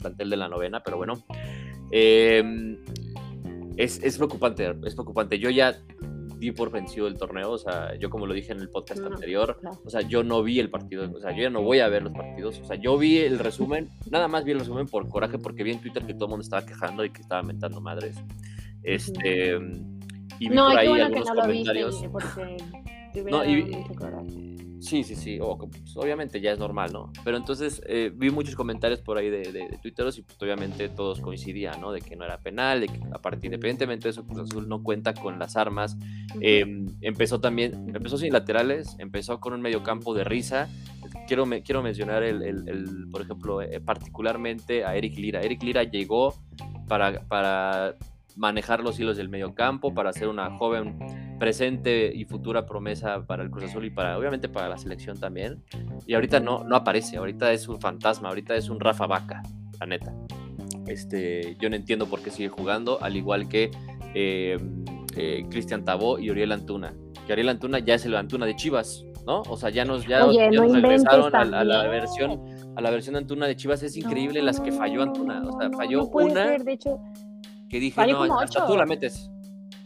plantel 0.00 0.30
de 0.30 0.36
la 0.36 0.48
novena, 0.48 0.82
pero 0.82 0.96
bueno, 0.96 1.24
em, 1.92 2.76
es, 3.76 4.02
es 4.02 4.16
preocupante, 4.16 4.74
es 4.84 4.94
preocupante. 4.94 5.38
Yo 5.38 5.48
ya 5.48 5.76
di 6.40 6.52
por 6.52 6.70
vencido 6.70 7.06
el 7.06 7.18
torneo, 7.18 7.52
o 7.52 7.58
sea, 7.58 7.94
yo 7.96 8.08
como 8.08 8.26
lo 8.26 8.32
dije 8.32 8.52
en 8.52 8.60
el 8.60 8.70
podcast 8.70 9.04
anterior, 9.04 9.60
o 9.84 9.90
sea, 9.90 10.00
yo 10.00 10.24
no 10.24 10.42
vi 10.42 10.58
el 10.58 10.70
partido, 10.70 11.08
o 11.14 11.20
sea, 11.20 11.32
yo 11.32 11.42
ya 11.42 11.50
no 11.50 11.62
voy 11.62 11.80
a 11.80 11.88
ver 11.88 12.02
los 12.02 12.14
partidos, 12.14 12.58
o 12.60 12.64
sea, 12.64 12.76
yo 12.76 12.96
vi 12.96 13.18
el 13.18 13.38
resumen, 13.38 13.90
nada 14.10 14.26
más 14.26 14.44
vi 14.44 14.52
el 14.52 14.60
resumen 14.60 14.86
por 14.86 15.06
coraje, 15.08 15.38
porque 15.38 15.62
vi 15.62 15.72
en 15.72 15.80
Twitter 15.80 16.04
que 16.06 16.14
todo 16.14 16.24
el 16.24 16.30
mundo 16.30 16.42
estaba 16.42 16.64
quejando 16.64 17.04
y 17.04 17.10
que 17.10 17.20
estaba 17.20 17.42
mentando 17.42 17.82
madres. 17.82 18.16
Este, 18.82 19.58
y 20.38 20.48
vi 20.48 20.56
por 20.56 20.78
ahí 20.78 20.88
algunos 20.88 21.30
comentarios. 21.30 22.02
no, 23.30 23.44
y, 23.44 23.84
Sí, 24.80 25.04
sí, 25.04 25.14
sí, 25.14 25.38
pues, 25.38 25.96
obviamente 25.96 26.40
ya 26.40 26.52
es 26.52 26.58
normal, 26.58 26.90
¿no? 26.92 27.12
Pero 27.22 27.36
entonces 27.36 27.82
eh, 27.86 28.10
vi 28.14 28.30
muchos 28.30 28.56
comentarios 28.56 29.00
por 29.00 29.18
ahí 29.18 29.28
de, 29.28 29.52
de, 29.52 29.78
Twitteros 29.82 30.16
y 30.16 30.22
pues 30.22 30.40
obviamente 30.40 30.88
todos 30.88 31.20
coincidían, 31.20 31.80
¿no? 31.80 31.92
De 31.92 32.00
que 32.00 32.16
no 32.16 32.24
era 32.24 32.38
penal, 32.38 32.80
de 32.80 32.86
que 32.88 32.98
aparte, 33.12 33.46
independientemente 33.46 34.04
de 34.04 34.10
eso, 34.10 34.24
Cruz 34.24 34.40
Azul 34.40 34.68
no 34.68 34.82
cuenta 34.82 35.12
con 35.12 35.38
las 35.38 35.56
armas. 35.56 35.98
Em, 36.40 36.86
empezó 37.02 37.40
también, 37.40 37.92
empezó 37.94 38.16
sin 38.16 38.32
laterales, 38.32 38.96
empezó 38.98 39.38
con 39.38 39.52
un 39.52 39.60
mediocampo 39.60 40.14
de 40.14 40.24
risa. 40.24 40.70
Quiero, 41.26 41.44
me, 41.44 41.62
quiero 41.62 41.82
mencionar, 41.82 42.22
el, 42.22 42.42
el, 42.42 43.08
por 43.10 43.20
ejemplo, 43.20 43.60
eh, 43.60 43.80
particularmente 43.80 44.84
a 44.86 44.96
Eric 44.96 45.16
Lira. 45.18 45.42
Eric 45.42 45.62
Lira 45.62 45.84
llegó 45.84 46.34
para, 46.88 47.20
para 47.28 47.96
manejar 48.36 48.82
los 48.82 48.98
hilos 48.98 49.18
del 49.18 49.28
medio 49.28 49.54
campo, 49.54 49.92
para 49.92 50.12
ser 50.14 50.28
una 50.28 50.50
joven 50.56 50.96
presente 51.40 52.12
y 52.14 52.24
futura 52.26 52.66
promesa 52.66 53.26
para 53.26 53.42
el 53.42 53.50
Cruz 53.50 53.64
Azul 53.64 53.84
y 53.86 53.90
para 53.90 54.16
obviamente 54.16 54.48
para 54.48 54.68
la 54.68 54.78
selección 54.78 55.18
también. 55.18 55.64
Y 56.06 56.14
ahorita 56.14 56.38
no, 56.38 56.62
no 56.62 56.76
aparece, 56.76 57.16
ahorita 57.16 57.52
es 57.52 57.66
un 57.66 57.80
fantasma, 57.80 58.28
ahorita 58.28 58.54
es 58.54 58.68
un 58.68 58.78
Rafa 58.78 59.06
Vaca, 59.08 59.42
la 59.80 59.86
neta. 59.86 60.14
Este, 60.86 61.56
yo 61.58 61.70
no 61.70 61.76
entiendo 61.76 62.06
por 62.06 62.20
qué 62.22 62.30
sigue 62.30 62.50
jugando, 62.50 63.02
al 63.02 63.16
igual 63.16 63.48
que 63.48 63.70
eh, 64.14 64.58
eh, 65.16 65.46
Cristian 65.50 65.84
Tabó 65.84 66.18
y 66.18 66.30
Oriel 66.30 66.52
Antuna. 66.52 66.94
Que 67.26 67.32
Oriel 67.32 67.48
Antuna 67.48 67.78
ya 67.78 67.94
es 67.94 68.04
el 68.04 68.14
Antuna 68.14 68.44
de 68.44 68.54
Chivas, 68.54 69.04
¿no? 69.26 69.40
O 69.48 69.56
sea, 69.56 69.70
ya 69.70 69.84
nos, 69.84 70.06
ya, 70.06 70.26
regresaron 70.26 71.34
a, 71.34 71.64
la 71.64 71.88
versión 71.88 72.44
a 72.76 72.80
la 72.82 72.90
versión 72.90 73.16
Antuna 73.16 73.46
de 73.46 73.56
Chivas. 73.56 73.82
Es 73.82 73.96
increíble 73.96 74.42
las 74.42 74.60
que 74.60 74.72
falló 74.72 75.02
Antuna. 75.02 75.42
O 75.48 75.58
sea, 75.58 75.70
falló 75.70 76.06
una. 76.06 76.58
de 76.58 76.72
hecho, 76.72 77.00
que 77.70 77.80
dije, 77.80 78.06
no, 78.08 78.38
hasta 78.38 78.66
tú 78.66 78.76
la 78.76 78.84
metes. 78.84 79.30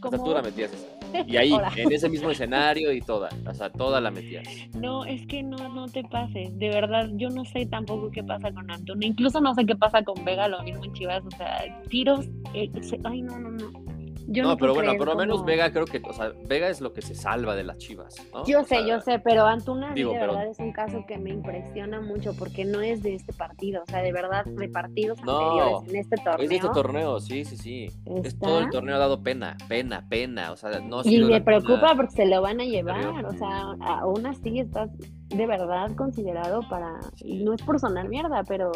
Hasta 0.01 0.17
tú 0.17 0.33
la 0.33 0.41
metías 0.41 0.71
Y 1.27 1.37
ahí, 1.37 1.53
en 1.75 1.91
ese 1.91 2.09
mismo 2.09 2.29
escenario 2.29 2.91
y 2.91 3.01
toda, 3.01 3.29
o 3.47 3.53
sea, 3.53 3.69
toda 3.69 3.99
la 4.01 4.11
metías. 4.11 4.47
No, 4.75 5.05
es 5.05 5.25
que 5.27 5.43
no, 5.43 5.57
no 5.69 5.87
te 5.87 6.03
pases. 6.03 6.57
De 6.57 6.69
verdad, 6.69 7.09
yo 7.13 7.29
no 7.29 7.45
sé 7.45 7.65
tampoco 7.65 8.11
qué 8.11 8.23
pasa 8.23 8.51
con 8.51 8.69
Antonio. 8.69 9.07
Incluso 9.07 9.41
no 9.41 9.53
sé 9.55 9.65
qué 9.65 9.75
pasa 9.75 10.03
con 10.03 10.23
Vega, 10.25 10.47
lo 10.47 10.61
mismo 10.63 10.83
en 10.83 10.93
Chivas. 10.93 11.23
O 11.25 11.31
sea, 11.31 11.63
tiros. 11.89 12.25
Eh, 12.53 12.69
ay, 13.03 13.21
no, 13.21 13.39
no, 13.39 13.51
no 13.51 13.84
no, 14.27 14.57
pero 14.57 14.73
bueno, 14.73 14.93
por 14.97 15.07
lo 15.07 15.15
menos 15.15 15.45
Vega 15.45 15.71
creo 15.71 15.85
que, 15.85 16.01
o 16.03 16.13
sea, 16.13 16.31
Vega 16.47 16.69
es 16.69 16.81
lo 16.81 16.93
que 16.93 17.01
se 17.01 17.15
salva 17.15 17.55
de 17.55 17.63
las 17.63 17.77
chivas, 17.77 18.15
¿no? 18.33 18.45
Yo 18.45 18.63
sé, 18.63 18.87
yo 18.87 18.99
sé, 19.01 19.19
pero 19.19 19.45
Antuna 19.45 19.93
de 19.93 20.05
verdad 20.05 20.47
es 20.47 20.59
un 20.59 20.71
caso 20.71 21.05
que 21.07 21.17
me 21.17 21.31
impresiona 21.31 22.01
mucho 22.01 22.35
porque 22.37 22.65
no 22.65 22.81
es 22.81 23.03
de 23.03 23.15
este 23.15 23.33
partido, 23.33 23.83
o 23.83 23.85
sea, 23.85 24.01
de 24.01 24.11
verdad, 24.11 24.45
de 24.45 24.69
partidos 24.69 25.19
anteriores 25.19 25.89
en 25.89 25.95
este 25.95 26.15
torneo. 26.17 26.43
Es 26.43 26.49
de 26.49 26.55
este 26.55 26.69
torneo, 26.69 27.19
sí, 27.19 27.45
sí, 27.45 27.57
sí. 27.57 27.87
Es 28.23 28.37
todo 28.39 28.59
el 28.59 28.69
torneo 28.69 28.95
ha 28.95 28.99
dado 28.99 29.21
pena, 29.21 29.57
pena, 29.67 30.05
pena, 30.09 30.51
o 30.51 30.57
sea, 30.57 30.79
no 30.79 31.01
Y 31.03 31.23
me 31.23 31.41
preocupa 31.41 31.95
porque 31.95 32.11
se 32.11 32.25
lo 32.25 32.41
van 32.41 32.61
a 32.61 32.65
llevar, 32.65 33.25
o 33.25 33.33
sea, 33.33 33.75
aún 33.81 34.25
así 34.25 34.59
estás 34.59 34.89
de 35.29 35.47
verdad 35.47 35.91
considerado 35.95 36.61
para, 36.69 36.99
y 37.17 37.43
no 37.43 37.53
es 37.53 37.61
por 37.61 37.79
sonar 37.79 38.07
mierda, 38.07 38.43
pero 38.47 38.71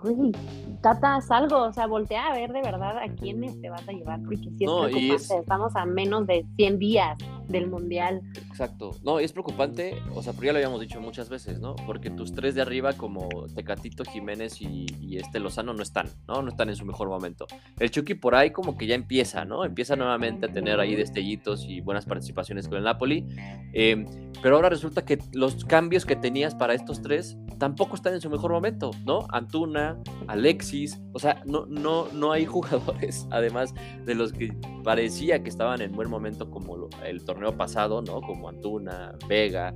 güey, 0.00 0.32
Tata, 0.80 1.18
algo, 1.30 1.64
o 1.64 1.72
sea, 1.72 1.86
voltea 1.86 2.26
a 2.26 2.34
ver 2.34 2.52
de 2.52 2.62
verdad 2.62 2.98
a 2.98 3.08
quién 3.08 3.40
te 3.60 3.70
vas 3.70 3.86
a 3.88 3.92
llevar, 3.92 4.20
porque 4.22 4.36
si 4.38 4.64
es 4.64 4.70
preocupante, 4.70 5.38
estamos 5.38 5.76
a 5.76 5.84
menos 5.84 6.26
de 6.26 6.44
100 6.56 6.78
días 6.78 7.18
del 7.48 7.68
Mundial. 7.68 8.20
Exacto, 8.48 8.96
no, 9.02 9.18
es 9.18 9.32
preocupante, 9.32 9.94
o 10.14 10.22
sea, 10.22 10.32
pero 10.32 10.46
ya 10.46 10.52
lo 10.52 10.58
habíamos 10.58 10.80
dicho 10.80 11.00
muchas 11.00 11.28
veces, 11.28 11.60
¿no? 11.60 11.76
Porque 11.86 12.10
tus 12.10 12.32
tres 12.32 12.54
de 12.54 12.62
arriba, 12.62 12.92
como 12.94 13.28
Tecatito, 13.54 14.04
Jiménez 14.04 14.60
y, 14.60 15.16
este 15.16 15.40
Lozano, 15.40 15.74
no 15.74 15.82
están, 15.82 16.08
¿no? 16.26 16.42
No 16.42 16.48
están 16.48 16.68
en 16.68 16.76
su 16.76 16.84
mejor 16.84 17.08
momento. 17.08 17.46
El 17.78 17.90
Chucky 17.90 18.14
por 18.14 18.34
ahí 18.34 18.50
como 18.50 18.76
que 18.76 18.86
ya 18.86 18.94
empieza, 18.94 19.44
¿no? 19.44 19.64
Empieza 19.64 19.96
nuevamente 19.96 20.46
a 20.46 20.48
tener 20.52 20.80
ahí 20.80 20.94
destellitos 20.94 21.64
y 21.66 21.80
buenas 21.80 22.06
participaciones 22.06 22.68
con 22.68 22.78
el 22.78 22.84
Napoli, 22.84 23.26
em, 23.72 24.06
pero 24.42 24.56
ahora 24.56 24.68
resulta 24.68 25.04
que 25.04 25.18
los 25.32 25.64
cambios 25.64 26.04
que 26.04 26.16
tenías 26.16 26.54
para 26.54 26.74
estos 26.74 27.02
tres 27.02 27.36
tampoco 27.58 27.94
están 27.94 28.14
en 28.14 28.20
su 28.20 28.28
mejor 28.28 28.50
momento, 28.50 28.90
¿no? 29.04 29.26
Antuna, 29.30 29.98
Alexis, 30.26 31.00
o 31.12 31.18
sea, 31.18 31.42
no, 31.46 31.66
no, 31.66 32.08
no 32.12 32.32
hay 32.32 32.44
jugadores, 32.46 33.26
además 33.30 33.74
de 34.04 34.14
los 34.14 34.32
que 34.32 34.52
parecía 34.82 35.42
que 35.42 35.48
estaban 35.48 35.80
en 35.80 35.92
buen 35.92 36.10
momento 36.10 36.50
como 36.50 36.88
el 37.04 37.24
torneo 37.32 37.56
pasado, 37.56 38.02
¿no? 38.02 38.20
Como 38.20 38.48
Antuna, 38.48 39.14
Vega, 39.26 39.74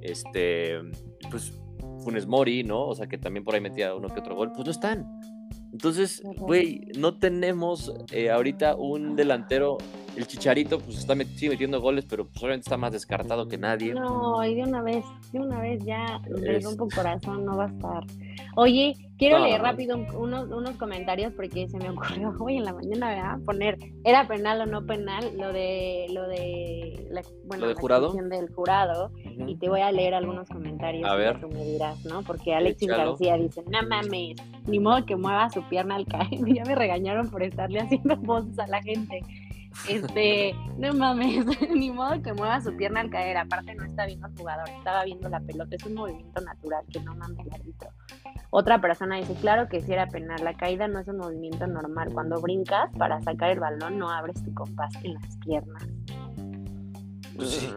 este, 0.00 0.78
pues 1.30 1.52
Funes 2.02 2.26
Mori, 2.26 2.64
¿no? 2.64 2.86
O 2.86 2.94
sea, 2.94 3.06
que 3.06 3.18
también 3.18 3.44
por 3.44 3.54
ahí 3.54 3.60
metía 3.60 3.94
uno 3.94 4.08
que 4.08 4.20
otro 4.20 4.34
gol, 4.34 4.52
pues 4.52 4.64
no 4.64 4.70
están. 4.70 5.06
Entonces, 5.72 6.22
güey, 6.38 6.88
no 6.98 7.18
tenemos 7.18 7.92
eh, 8.10 8.30
ahorita 8.30 8.76
un 8.76 9.14
delantero 9.14 9.78
el 10.16 10.26
Chicharito 10.26 10.78
pues 10.78 10.98
está 10.98 11.14
sigue 11.14 11.50
metiendo 11.50 11.80
goles, 11.80 12.06
pero 12.08 12.24
pues 12.24 12.38
obviamente 12.38 12.64
está 12.64 12.76
más 12.76 12.92
descartado 12.92 13.46
que 13.48 13.58
nadie. 13.58 13.94
No, 13.94 14.42
y 14.44 14.54
de 14.54 14.62
una 14.62 14.82
vez, 14.82 15.04
de 15.32 15.40
una 15.40 15.60
vez 15.60 15.84
ya 15.84 16.20
le 16.26 16.60
rompo 16.60 16.88
corazón, 16.94 17.44
no 17.44 17.56
va 17.56 17.64
a 17.64 17.68
estar. 17.68 18.04
Oye, 18.56 18.94
quiero 19.18 19.38
leer 19.38 19.60
rápido 19.60 19.98
unos, 20.14 20.48
unos 20.50 20.76
comentarios 20.76 21.32
porque 21.34 21.68
se 21.68 21.76
me 21.78 21.90
ocurrió 21.90 22.34
hoy 22.40 22.56
en 22.56 22.64
la 22.64 22.72
mañana, 22.72 23.08
¿verdad? 23.08 23.38
Poner, 23.44 23.78
¿era 24.04 24.26
penal 24.26 24.62
o 24.62 24.66
no 24.66 24.86
penal? 24.86 25.36
Lo 25.36 25.52
de, 25.52 26.06
lo 26.10 26.26
de, 26.28 27.06
la, 27.10 27.22
bueno, 27.44 27.66
del 27.66 27.76
jurado? 27.76 28.12
del 28.12 28.48
jurado. 28.52 29.12
Y 29.46 29.56
te 29.56 29.68
voy 29.68 29.80
a 29.80 29.92
leer 29.92 30.14
algunos 30.14 30.48
comentarios. 30.48 31.08
A 31.08 31.14
ver. 31.16 31.40
Tú 31.40 31.48
me 31.48 31.64
dirás, 31.64 32.02
¿no? 32.06 32.22
Porque 32.22 32.54
Alexis 32.54 32.88
García 32.88 33.36
dice, 33.36 33.62
no 33.70 33.86
mames, 33.86 34.36
ni 34.66 34.80
modo 34.80 35.04
que 35.04 35.16
mueva 35.16 35.50
su 35.50 35.62
pierna 35.68 35.96
al 35.96 36.06
caer. 36.06 36.40
ya 36.46 36.64
me 36.64 36.74
regañaron 36.74 37.28
por 37.28 37.42
estarle 37.42 37.80
haciendo 37.80 38.16
voces 38.20 38.58
a 38.58 38.66
la 38.66 38.82
gente. 38.82 39.20
Este, 39.88 40.54
no 40.78 40.92
mames, 40.94 41.46
ni 41.70 41.90
modo 41.90 42.20
que 42.22 42.32
mueva 42.32 42.60
su 42.60 42.76
pierna 42.76 43.00
al 43.00 43.10
caer. 43.10 43.36
Aparte, 43.36 43.74
no 43.74 43.84
está 43.84 44.06
viendo 44.06 44.26
al 44.26 44.36
jugador, 44.36 44.68
estaba 44.68 45.04
viendo 45.04 45.28
la 45.28 45.40
pelota. 45.40 45.76
Es 45.76 45.84
un 45.84 45.94
movimiento 45.94 46.40
natural 46.40 46.84
que 46.92 47.00
no 47.00 47.14
mames 47.14 47.46
el 47.46 47.52
árbitro. 47.52 47.90
Otra 48.50 48.80
persona 48.80 49.16
dice: 49.16 49.34
Claro 49.34 49.68
que 49.68 49.80
si 49.80 49.92
era 49.92 50.08
penal. 50.08 50.42
La 50.42 50.54
caída 50.54 50.88
no 50.88 50.98
es 50.98 51.08
un 51.08 51.18
movimiento 51.18 51.66
normal. 51.66 52.10
Cuando 52.12 52.40
brincas 52.40 52.90
para 52.98 53.20
sacar 53.20 53.50
el 53.50 53.60
balón, 53.60 53.98
no 53.98 54.10
abres 54.10 54.42
tu 54.42 54.52
compás 54.54 54.92
en 55.02 55.14
las 55.14 55.36
piernas. 55.38 55.86
Pues 57.36 57.74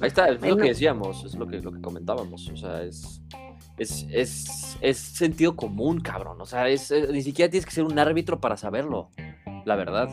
Ahí 0.00 0.08
está, 0.08 0.28
es 0.28 0.42
lo 0.42 0.56
que 0.56 0.68
decíamos, 0.68 1.24
es 1.24 1.34
lo 1.34 1.46
que, 1.46 1.60
lo 1.60 1.72
que 1.72 1.80
comentábamos. 1.80 2.48
O 2.48 2.56
sea, 2.56 2.82
es. 2.82 3.20
Es, 3.76 4.06
es, 4.12 4.78
es, 4.80 4.98
sentido 4.98 5.56
común, 5.56 5.98
cabrón. 5.98 6.40
O 6.40 6.46
sea, 6.46 6.68
es, 6.68 6.94
ni 7.10 7.22
siquiera 7.22 7.50
tienes 7.50 7.66
que 7.66 7.72
ser 7.72 7.82
un 7.82 7.98
árbitro 7.98 8.38
para 8.38 8.56
saberlo 8.56 9.10
la 9.64 9.76
verdad. 9.76 10.08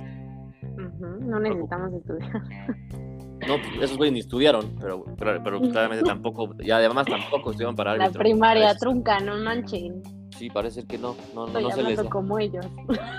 No 1.22 1.40
necesitamos 1.40 1.94
estudiar. 1.94 2.32
No, 3.48 3.56
pues, 3.56 3.86
esos 3.86 3.98
güeyes 3.98 4.14
ni 4.14 4.20
estudiaron, 4.20 4.76
pero, 4.80 5.04
pero, 5.18 5.60
claramente 5.72 6.06
tampoco, 6.06 6.54
y 6.60 6.70
además 6.70 7.08
tampoco 7.08 7.50
estudiaron 7.50 7.76
para 7.76 7.94
árbitro. 7.94 8.14
La 8.14 8.20
primaria 8.20 8.76
trunca, 8.76 9.20
no 9.20 9.36
manchen. 9.38 10.04
Sí, 10.42 10.50
parece 10.50 10.84
que 10.86 10.98
no, 10.98 11.16
no, 11.36 11.46
no, 11.46 11.48
Estoy 11.48 11.64
no 11.64 11.72
se 11.72 11.84
les 11.84 11.98
da. 11.98 12.10
como 12.10 12.40
ellos. 12.40 12.66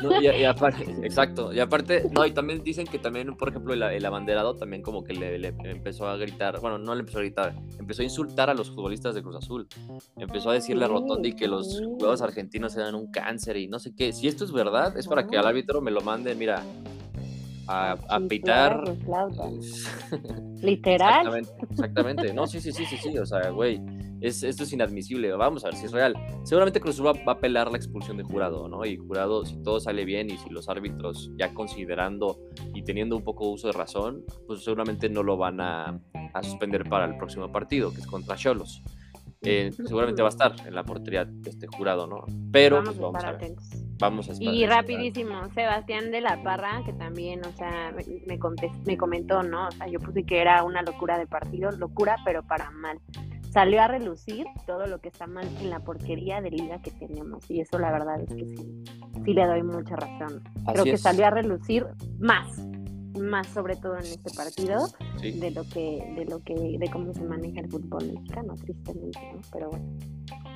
No, 0.03 0.21
y, 0.21 0.27
y 0.27 0.45
aparte, 0.45 0.83
exacto, 1.05 1.53
y 1.53 1.61
aparte, 1.61 2.11
no, 2.11 2.27
y 2.27 2.33
también 2.33 2.65
dicen 2.65 2.85
que 2.87 2.99
también, 2.99 3.37
por 3.37 3.49
ejemplo, 3.51 3.73
el, 3.75 3.83
el 3.83 4.05
abanderado 4.05 4.57
también 4.57 4.83
como 4.83 5.05
que 5.05 5.13
le, 5.15 5.39
le 5.39 5.55
empezó 5.65 6.09
a 6.09 6.17
gritar, 6.17 6.59
bueno, 6.61 6.79
no 6.79 6.95
le 6.95 7.01
empezó 7.01 7.19
a 7.19 7.21
gritar, 7.21 7.55
empezó 7.79 8.03
a 8.03 8.05
insultar 8.05 8.51
a 8.51 8.55
los 8.55 8.71
futbolistas 8.71 9.15
de 9.15 9.23
Cruz 9.23 9.37
Azul, 9.37 9.69
empezó 10.17 10.51
a 10.51 10.55
decirle 10.55 10.85
a 10.85 10.89
Rotondi 10.89 11.35
que 11.35 11.47
los 11.47 11.81
jugadores 11.81 12.23
argentinos 12.23 12.77
eran 12.77 12.97
un 12.97 13.13
cáncer 13.13 13.57
y 13.57 13.69
no 13.69 13.79
sé 13.79 13.95
qué, 13.95 14.13
si 14.13 14.27
esto 14.27 14.45
es 14.45 14.51
verdad, 14.53 14.97
es 14.99 15.07
para 15.07 15.27
que 15.29 15.39
al 15.39 15.47
árbitro 15.47 15.81
me 15.81 15.93
lo 15.93 16.01
mande, 16.01 16.35
mira, 16.35 16.63
a, 17.69 17.93
a 18.09 18.21
pitar. 18.21 18.83
Literal. 20.61 21.27
Exactamente, 21.27 21.53
exactamente. 21.71 22.35
No, 22.35 22.47
sí, 22.47 22.61
sí, 22.61 22.73
sí, 22.73 22.85
sí, 22.87 22.97
sí. 22.97 23.19
O 23.19 23.27
sea, 23.27 23.51
güey, 23.51 23.81
es, 24.23 24.43
esto 24.43 24.63
es 24.63 24.73
inadmisible. 24.73 25.33
Vamos 25.33 25.65
a 25.65 25.69
ver 25.69 25.77
si 25.77 25.87
es 25.87 25.93
real. 25.93 26.15
Seguramente 26.45 26.81
Cruz 26.81 26.95
Azul 26.95 27.07
va, 27.07 27.13
va 27.13 27.33
a 27.33 27.37
apelar 27.37 27.71
la 27.71 27.77
expulsión 27.77 28.17
de 28.17 28.23
jurado, 28.23 28.69
¿no? 28.69 28.85
Y 28.85 28.97
jurado, 28.97 29.45
si 29.45 29.63
todo 29.63 29.81
sale 29.81 30.05
bien 30.05 30.31
y 30.31 30.39
si 30.39 30.49
los 30.51 30.69
árbitros 30.69 31.31
ya 31.37 31.53
considerando 31.53 32.39
y 32.75 32.83
teniendo 32.83 33.17
un 33.17 33.25
poco 33.25 33.51
uso 33.51 33.67
de 33.67 33.73
razón, 33.73 34.25
pues 34.47 34.65
seguramente 34.65 35.09
no 35.09 35.23
lo 35.23 35.37
van 35.37 35.61
a, 35.61 36.01
a 36.35 36.43
suspender 36.43 36.89
para 36.89 37.05
el 37.05 37.17
próximo 37.17 37.51
partido, 37.51 37.93
que 37.93 38.01
es 38.01 38.07
contra 38.07 38.37
Cholos. 38.37 38.83
Eh, 39.45 39.73
seguramente 39.73 40.23
va 40.23 40.29
a 40.29 40.31
estar 40.31 40.55
en 40.65 40.73
la 40.73 40.85
portería 40.85 41.25
de 41.25 41.51
este 41.51 41.67
jurado, 41.67 42.07
¿no? 42.07 42.25
Pero 42.53 42.77
vamos 42.77 42.95
pues, 42.95 42.99
a 42.99 43.03
vamos 43.03 43.25
a 43.25 43.27
ver. 43.27 43.37
atentos. 43.37 43.65
Vamos 43.99 44.31
a. 44.31 44.35
Y 44.39 44.67
rapidísimo, 44.67 45.53
Sebastián 45.53 46.13
de 46.13 46.21
la 46.21 46.41
Parra, 46.45 46.83
que 46.87 46.93
también, 46.93 47.41
o 47.45 47.53
sea, 47.57 47.93
me, 47.93 48.05
me, 48.27 48.39
me 48.87 48.97
comentó, 48.97 49.43
¿no? 49.43 49.67
O 49.67 49.71
sea, 49.73 49.89
yo 49.89 49.99
puse 49.99 50.23
que 50.23 50.41
era 50.41 50.63
una 50.63 50.83
locura 50.83 51.19
de 51.19 51.27
partido, 51.27 51.73
locura, 51.73 52.17
pero 52.25 52.45
para 52.45 52.71
mal. 52.71 53.01
Salió 53.53 53.83
a 53.83 53.89
relucir 53.89 54.47
todo 54.67 54.87
lo 54.87 54.99
que 55.01 55.09
está 55.09 55.27
mal 55.27 55.47
en 55.61 55.69
la 55.69 55.81
porquería 55.81 56.41
de 56.41 56.51
liga 56.51 56.81
que 56.81 56.91
tenemos. 56.91 57.51
Y 57.51 57.61
eso 57.61 57.79
la 57.79 57.93
verdad 57.93 58.19
es 58.23 58.35
que 58.35 58.47
sí, 58.47 58.85
sí 59.27 59.35
le 59.35 59.47
doy 59.47 59.63
mucha 59.63 59.95
razón. 59.95 60.43
Creo 60.65 60.75
Así 60.81 60.85
que 60.85 60.93
es. 60.93 61.03
salió 61.03 61.27
a 61.27 61.31
relucir 61.31 61.87
más, 62.19 62.57
más 63.21 63.47
sobre 63.49 63.77
todo 63.77 63.95
en 63.97 64.05
este 64.05 64.31
partido, 64.35 64.87
Sí. 65.21 65.33
de 65.39 65.51
lo 65.51 65.63
que, 65.65 66.15
de 66.17 66.25
lo 66.25 66.41
que, 66.41 66.77
de 66.79 66.91
cómo 66.91 67.13
se 67.13 67.23
maneja 67.23 67.61
el 67.61 67.69
fútbol 67.71 68.07
mexicano, 68.13 68.55
tristemente, 68.55 69.19
¿no? 69.35 69.41
Pero 69.53 69.71
bueno. 69.71 69.85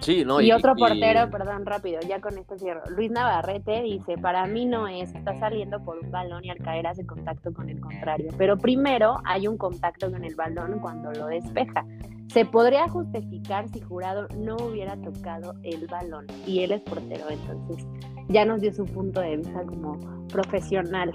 Sí, 0.00 0.24
no, 0.24 0.40
y, 0.40 0.52
otro 0.52 0.74
y- 0.76 0.80
portero, 0.80 1.30
perdón, 1.30 1.64
rápido, 1.66 2.00
ya 2.06 2.20
con 2.20 2.36
esto 2.38 2.56
cierro. 2.58 2.82
Luis 2.90 3.10
Navarrete 3.10 3.82
dice, 3.82 4.16
para 4.18 4.46
mí 4.46 4.66
no 4.66 4.86
es, 4.88 5.14
está 5.14 5.38
saliendo 5.38 5.82
por 5.82 5.98
un 5.98 6.10
balón 6.10 6.44
y 6.44 6.50
al 6.50 6.58
caer 6.58 6.86
hace 6.86 7.06
contacto 7.06 7.52
con 7.52 7.68
el 7.70 7.80
contrario. 7.80 8.28
Pero 8.36 8.58
primero 8.58 9.16
hay 9.24 9.48
un 9.48 9.56
contacto 9.56 10.10
con 10.10 10.24
el 10.24 10.34
balón 10.34 10.78
cuando 10.80 11.12
lo 11.12 11.26
despeja. 11.26 11.84
Se 12.28 12.44
podría 12.44 12.88
justificar 12.88 13.68
si 13.68 13.80
Jurado 13.80 14.28
no 14.36 14.56
hubiera 14.56 14.96
tocado 14.96 15.54
el 15.62 15.86
balón. 15.86 16.26
Y 16.46 16.60
él 16.60 16.72
es 16.72 16.82
portero, 16.82 17.24
entonces 17.30 17.86
ya 18.28 18.44
nos 18.44 18.60
dio 18.60 18.72
su 18.72 18.84
punto 18.84 19.20
de 19.20 19.36
vista 19.38 19.62
como 19.64 19.98
profesional. 20.28 21.12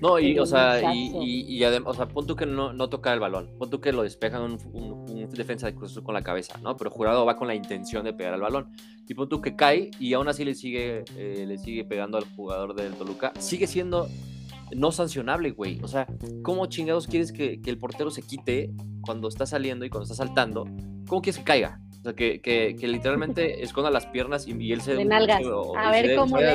No, 0.00 0.18
y, 0.18 0.38
o 0.38 0.46
sea, 0.46 0.80
y, 0.94 1.08
muchacho. 1.10 1.22
y, 1.24 1.40
y 1.56 1.60
adem- 1.60 1.84
o 1.86 1.94
sea, 1.94 2.06
pon 2.08 2.26
tú 2.26 2.36
que 2.36 2.46
no, 2.46 2.72
no 2.72 2.88
toca 2.88 3.12
el 3.12 3.20
balón, 3.20 3.50
pon 3.58 3.70
tú 3.70 3.80
que 3.80 3.92
lo 3.92 4.02
despejan 4.02 4.42
un, 4.42 4.58
un- 4.72 4.92
un 5.10 5.30
defensa 5.30 5.66
de 5.66 5.74
Cruz 5.74 5.98
con 6.02 6.14
la 6.14 6.22
cabeza, 6.22 6.58
¿no? 6.62 6.76
Pero 6.76 6.90
Jurado 6.90 7.24
va 7.26 7.36
con 7.36 7.48
la 7.48 7.54
intención 7.54 8.04
de 8.04 8.12
pegar 8.12 8.34
al 8.34 8.40
balón. 8.40 8.68
Y 9.08 9.14
pon 9.14 9.28
tú 9.28 9.40
que 9.40 9.54
cae 9.56 9.90
y 9.98 10.12
aún 10.14 10.28
así 10.28 10.44
le 10.44 10.54
sigue, 10.54 11.04
eh, 11.16 11.44
le 11.46 11.58
sigue 11.58 11.84
pegando 11.84 12.16
al 12.18 12.24
jugador 12.24 12.74
del 12.74 12.94
Toluca. 12.94 13.32
Sigue 13.38 13.66
siendo 13.66 14.08
no 14.74 14.90
sancionable, 14.92 15.50
güey. 15.52 15.80
O 15.82 15.88
sea, 15.88 16.06
¿cómo 16.42 16.66
chingados 16.66 17.06
quieres 17.06 17.32
que, 17.32 17.60
que 17.60 17.70
el 17.70 17.78
portero 17.78 18.10
se 18.10 18.22
quite 18.22 18.70
cuando 19.02 19.28
está 19.28 19.46
saliendo 19.46 19.84
y 19.84 19.90
cuando 19.90 20.04
está 20.04 20.14
saltando? 20.16 20.64
¿Cómo 21.08 21.22
quieres 21.22 21.38
que 21.38 21.44
caiga? 21.44 21.80
O 22.00 22.02
sea, 22.02 22.12
que, 22.14 22.40
que, 22.40 22.76
que 22.78 22.88
literalmente 22.88 23.62
esconda 23.64 23.90
las 23.90 24.06
piernas 24.06 24.46
y, 24.48 24.52
y 24.60 24.72
él 24.72 24.80
se... 24.80 24.94
De 24.94 25.04
nalgas. 25.04 25.42
o- 25.44 25.76
A 25.76 25.90
ver 25.90 26.06
se 26.06 26.16
cómo 26.16 26.36
se 26.38 26.44
de 26.44 26.50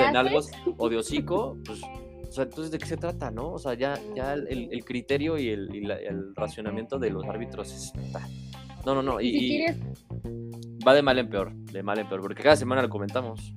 o 0.78 0.90
de 0.90 0.98
hocico, 0.98 1.58
pues... 1.66 1.82
O 2.32 2.34
sea, 2.34 2.46
entonces, 2.46 2.72
¿de 2.72 2.78
qué 2.78 2.86
se 2.86 2.96
trata, 2.96 3.30
no? 3.30 3.52
O 3.52 3.60
sea, 3.60 3.74
ya, 3.74 4.00
ya 4.16 4.32
el, 4.36 4.70
el 4.72 4.86
criterio 4.86 5.38
y, 5.38 5.50
el, 5.50 5.76
y 5.76 5.82
la- 5.82 5.98
el 5.98 6.34
racionamiento 6.34 6.98
de 6.98 7.10
los 7.10 7.26
árbitros 7.26 7.70
está... 7.94 8.22
No, 8.86 8.96
no, 8.96 9.04
no. 9.04 9.20
Y, 9.20 9.34
si 9.34 9.48
quieres, 9.50 9.78
va 10.88 10.94
de 10.94 11.02
mal 11.02 11.20
en 11.20 11.30
peor, 11.30 11.54
de 11.54 11.84
mal 11.84 12.00
en 12.00 12.08
peor, 12.08 12.22
porque 12.22 12.42
cada 12.42 12.56
semana 12.56 12.82
lo 12.82 12.88
comentamos. 12.90 13.54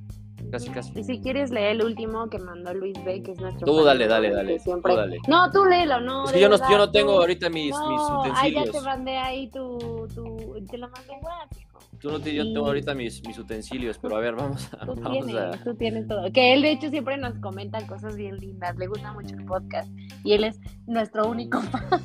Casi, 0.51 0.71
casi. 0.71 0.93
y 0.99 1.05
si 1.05 1.21
quieres 1.21 1.51
leer 1.53 1.77
el 1.77 1.85
último 1.85 2.29
que 2.29 2.39
mandó 2.39 2.75
Luis 2.75 2.95
B, 3.05 3.23
que 3.23 3.31
es 3.33 3.41
nuestro 3.41 3.65
Tú 3.65 3.83
dale, 3.85 4.07
dale, 4.09 4.31
dale. 4.33 4.59
tú 4.61 4.81
dale. 4.83 5.19
No, 5.29 5.51
tú 5.53 5.65
léelo, 5.65 6.01
no. 6.01 6.25
Es 6.27 6.33
que 6.33 6.41
yo 6.41 6.49
no, 6.49 6.57
yo 6.69 6.77
no 6.79 6.91
tengo 6.91 7.13
ahorita 7.13 7.49
mis, 7.51 7.67
mis 7.67 7.71
No, 7.79 8.23
ay, 8.25 8.31
utensilios. 8.31 8.65
ya 8.67 8.73
te 8.73 8.81
mandé 8.83 9.17
ahí 9.17 9.51
tu, 9.51 9.79
tu, 10.15 10.65
te 10.69 10.79
lo 10.79 10.89
mandé 10.91 11.13
en 11.13 11.25
WhatsApp. 11.25 11.64
Tú 12.05 12.11
no 12.11 12.21
te, 12.21 12.35
yo 12.35 12.45
tengo 12.45 12.67
ahorita 12.67 12.95
mis, 12.95 13.27
mis 13.27 13.39
utensilios, 13.39 13.97
pero 13.97 14.17
a 14.17 14.21
ver, 14.21 14.35
vamos 14.35 14.69
a. 14.75 14.85
Tú 14.85 14.95
Vamos 15.01 15.25
tienes, 15.25 15.43
a... 15.43 15.51
tú 15.65 15.75
tienes 15.75 16.07
todo. 16.07 16.31
Que 16.33 16.53
él 16.53 16.61
de 16.61 16.73
hecho 16.73 16.91
siempre 16.91 17.17
nos 17.17 17.39
comenta 17.39 17.87
cosas 17.87 18.15
bien 18.15 18.37
lindas, 18.37 18.77
le 18.77 18.89
gusta 18.89 19.15
mucho 19.15 19.35
el 19.35 19.47
podcast 19.47 19.91
y 20.23 20.35
él 20.35 20.45
es 20.45 20.61
nuestro 20.87 21.27
único 21.27 21.63
fan. 21.63 22.03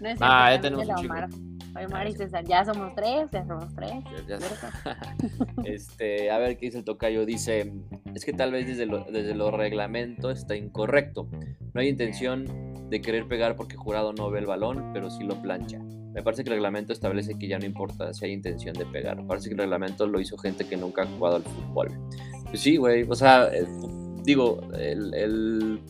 No 0.00 0.08
es 0.08 0.18
Ah, 0.20 0.50
ya 0.52 0.60
tenemos 0.60 0.88
un 0.88 1.16
el 1.16 1.57
Y 1.82 2.12
César, 2.12 2.44
ya 2.44 2.64
somos 2.64 2.94
tres, 2.94 3.28
ya 3.32 3.46
somos 3.46 3.74
tres. 3.74 3.92
Ya- 4.26 4.38
ya- 4.38 4.40
¿cierto? 4.40 4.66
Este, 5.64 6.30
a 6.30 6.38
ver 6.38 6.56
qué 6.56 6.66
dice 6.66 6.78
el 6.78 6.84
tocayo. 6.84 7.24
Dice: 7.26 7.72
Es 8.14 8.24
que 8.24 8.32
tal 8.32 8.52
vez 8.52 8.66
desde, 8.66 8.86
lo- 8.86 9.04
desde 9.04 9.34
los 9.34 9.52
reglamentos 9.52 10.38
está 10.38 10.56
incorrecto. 10.56 11.28
No 11.74 11.80
hay 11.80 11.88
intención 11.88 12.46
de 12.90 13.00
querer 13.00 13.26
pegar 13.28 13.54
porque 13.56 13.76
jurado 13.76 14.12
no 14.12 14.30
ve 14.30 14.38
el 14.40 14.46
balón, 14.46 14.90
pero 14.92 15.10
sí 15.10 15.24
lo 15.24 15.40
plancha. 15.42 15.78
Me 16.14 16.22
parece 16.22 16.42
que 16.42 16.48
el 16.50 16.54
reglamento 16.56 16.92
establece 16.92 17.38
que 17.38 17.46
ya 17.48 17.58
no 17.58 17.66
importa 17.66 18.12
si 18.14 18.24
hay 18.24 18.32
intención 18.32 18.74
de 18.74 18.86
pegar. 18.86 19.24
Parece 19.26 19.48
que 19.48 19.54
el 19.54 19.60
reglamento 19.60 20.06
lo 20.06 20.20
hizo 20.20 20.36
gente 20.38 20.66
que 20.66 20.76
nunca 20.76 21.02
ha 21.02 21.06
jugado 21.06 21.36
al 21.36 21.42
fútbol. 21.42 21.88
Pues 22.46 22.60
sí, 22.60 22.76
güey. 22.76 23.04
O 23.08 23.14
sea, 23.14 23.48
eh, 23.54 23.66
digo, 24.24 24.60
el, 24.78 25.12
el- 25.14 25.80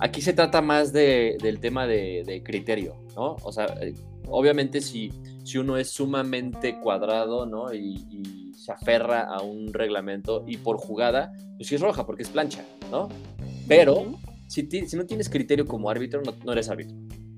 aquí 0.00 0.20
se 0.22 0.32
trata 0.32 0.60
más 0.62 0.92
de- 0.92 1.36
del 1.42 1.58
tema 1.60 1.86
de, 1.86 2.22
de 2.26 2.42
criterio, 2.42 2.94
¿no? 3.16 3.36
O 3.42 3.52
sea, 3.52 3.66
eh, 3.80 3.94
obviamente 4.28 4.80
si, 4.80 5.10
si 5.44 5.58
uno 5.58 5.76
es 5.76 5.90
sumamente 5.90 6.78
cuadrado, 6.78 7.46
¿no? 7.46 7.72
Y, 7.72 8.04
y 8.10 8.52
se 8.54 8.72
aferra 8.72 9.22
a 9.22 9.40
un 9.42 9.72
reglamento 9.72 10.44
y 10.46 10.56
por 10.58 10.76
jugada, 10.78 11.32
pues 11.56 11.68
sí 11.68 11.74
es 11.76 11.80
roja 11.80 12.04
porque 12.06 12.22
es 12.22 12.28
plancha, 12.30 12.64
¿no? 12.90 13.08
Pero 13.66 14.12
si, 14.46 14.62
ti- 14.64 14.86
si 14.86 14.96
no 14.96 15.04
tienes 15.06 15.28
criterio 15.28 15.66
como 15.66 15.90
árbitro, 15.90 16.20
no, 16.22 16.34
no 16.44 16.52
eres 16.52 16.68
árbitro. 16.68 16.96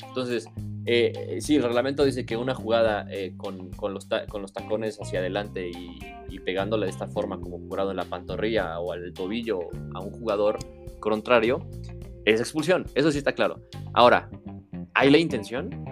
Entonces, 0.09 0.47
eh, 0.87 1.13
eh, 1.29 1.41
sí, 1.41 1.57
el 1.57 1.63
reglamento 1.63 2.05
dice 2.05 2.25
que 2.25 2.37
una 2.37 2.55
jugada 2.55 3.07
eh, 3.11 3.35
con, 3.37 3.71
con 3.71 3.93
los 3.95 4.09
con 4.29 4.43
los 4.43 4.53
tacones 4.53 4.99
hacia 5.01 5.21
adelante 5.21 5.69
y, 5.71 5.99
y 6.35 6.39
pegándole 6.41 6.87
de 6.87 6.91
esta 6.91 7.07
forma 7.07 7.39
como 7.41 7.59
jurado 7.59 7.91
en 7.91 7.97
la 7.99 8.05
pantorrilla 8.07 8.79
o 8.81 8.93
al 8.93 9.13
tobillo 9.13 9.61
a 9.95 10.01
un 10.01 10.11
jugador 10.11 10.59
contrario, 10.99 11.61
es 12.25 12.41
expulsión. 12.41 12.87
Eso 12.95 13.11
sí 13.13 13.19
está 13.19 13.33
claro. 13.33 13.61
Ahora, 13.93 14.29
¿hay 14.95 15.11
la 15.11 15.19
intención? 15.19 15.85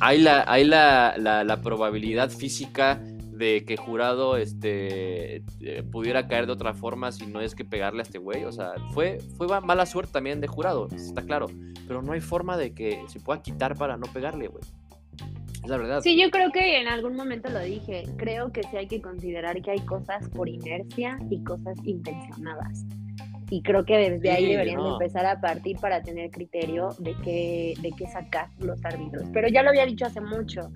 ¿Hay 0.00 0.20
la, 0.20 0.44
hay 0.46 0.64
la, 0.64 1.14
la- 1.18 1.60
probabilidad 1.60 2.30
física 2.30 3.02
de 3.32 3.64
que 3.64 3.76
jurado 3.76 4.36
este, 4.36 5.36
eh, 5.60 5.82
pudiera 5.90 6.26
caer 6.28 6.46
de 6.46 6.52
otra 6.52 6.74
forma 6.74 7.10
si 7.12 7.26
no 7.26 7.40
es 7.40 7.54
que 7.54 7.64
pegarle 7.64 8.00
a 8.00 8.02
este 8.02 8.18
güey? 8.18 8.44
O 8.44 8.52
sea, 8.52 8.72
fue, 8.92 9.18
fue 9.36 9.48
ma- 9.48 9.60
mala 9.60 9.86
suerte 9.86 10.12
también 10.12 10.40
de 10.40 10.46
jurado, 10.46 10.88
está 10.94 11.22
claro. 11.22 11.46
Pero 11.86 12.02
no 12.02 12.12
hay 12.12 12.20
forma 12.20 12.56
de 12.56 12.74
que 12.74 13.02
se 13.08 13.18
pueda 13.20 13.42
quitar 13.42 13.76
para 13.76 13.96
no 13.96 14.06
pegarle, 14.12 14.48
güey. 14.48 14.62
Es 15.64 15.68
la 15.68 15.76
verdad. 15.76 16.00
Sí, 16.02 16.20
yo 16.20 16.30
creo 16.30 16.52
que 16.52 16.80
en 16.80 16.86
algún 16.86 17.16
momento 17.16 17.48
lo 17.50 17.60
dije. 17.60 18.04
Creo 18.16 18.52
que 18.52 18.62
sí 18.64 18.76
hay 18.76 18.86
que 18.86 19.00
considerar 19.02 19.60
que 19.62 19.72
hay 19.72 19.80
cosas 19.80 20.28
por 20.28 20.48
inercia 20.48 21.18
y 21.30 21.42
cosas 21.42 21.76
intencionadas. 21.84 22.84
Y 23.50 23.62
creo 23.62 23.84
que 23.84 23.96
desde 24.10 24.30
ahí 24.30 24.44
Sí, 24.44 24.50
deberían 24.52 24.76
de 24.78 24.82
no. 24.88 24.92
empezar 24.94 25.24
a 25.26 25.40
partir 25.40 25.78
para 25.78 26.02
tener 26.02 26.30
criterio 26.30 26.90
de 26.98 27.14
qué, 27.24 27.74
de 27.80 27.90
qué 27.92 28.06
sacar 28.06 28.48
los 28.58 28.84
árbitros. 28.84 29.24
Pero 29.32 29.48
ya 29.48 29.62
lo 29.62 29.70
había 29.70 29.86
dicho 29.86 30.04
hace 30.06 30.20
mucho. 30.20 30.70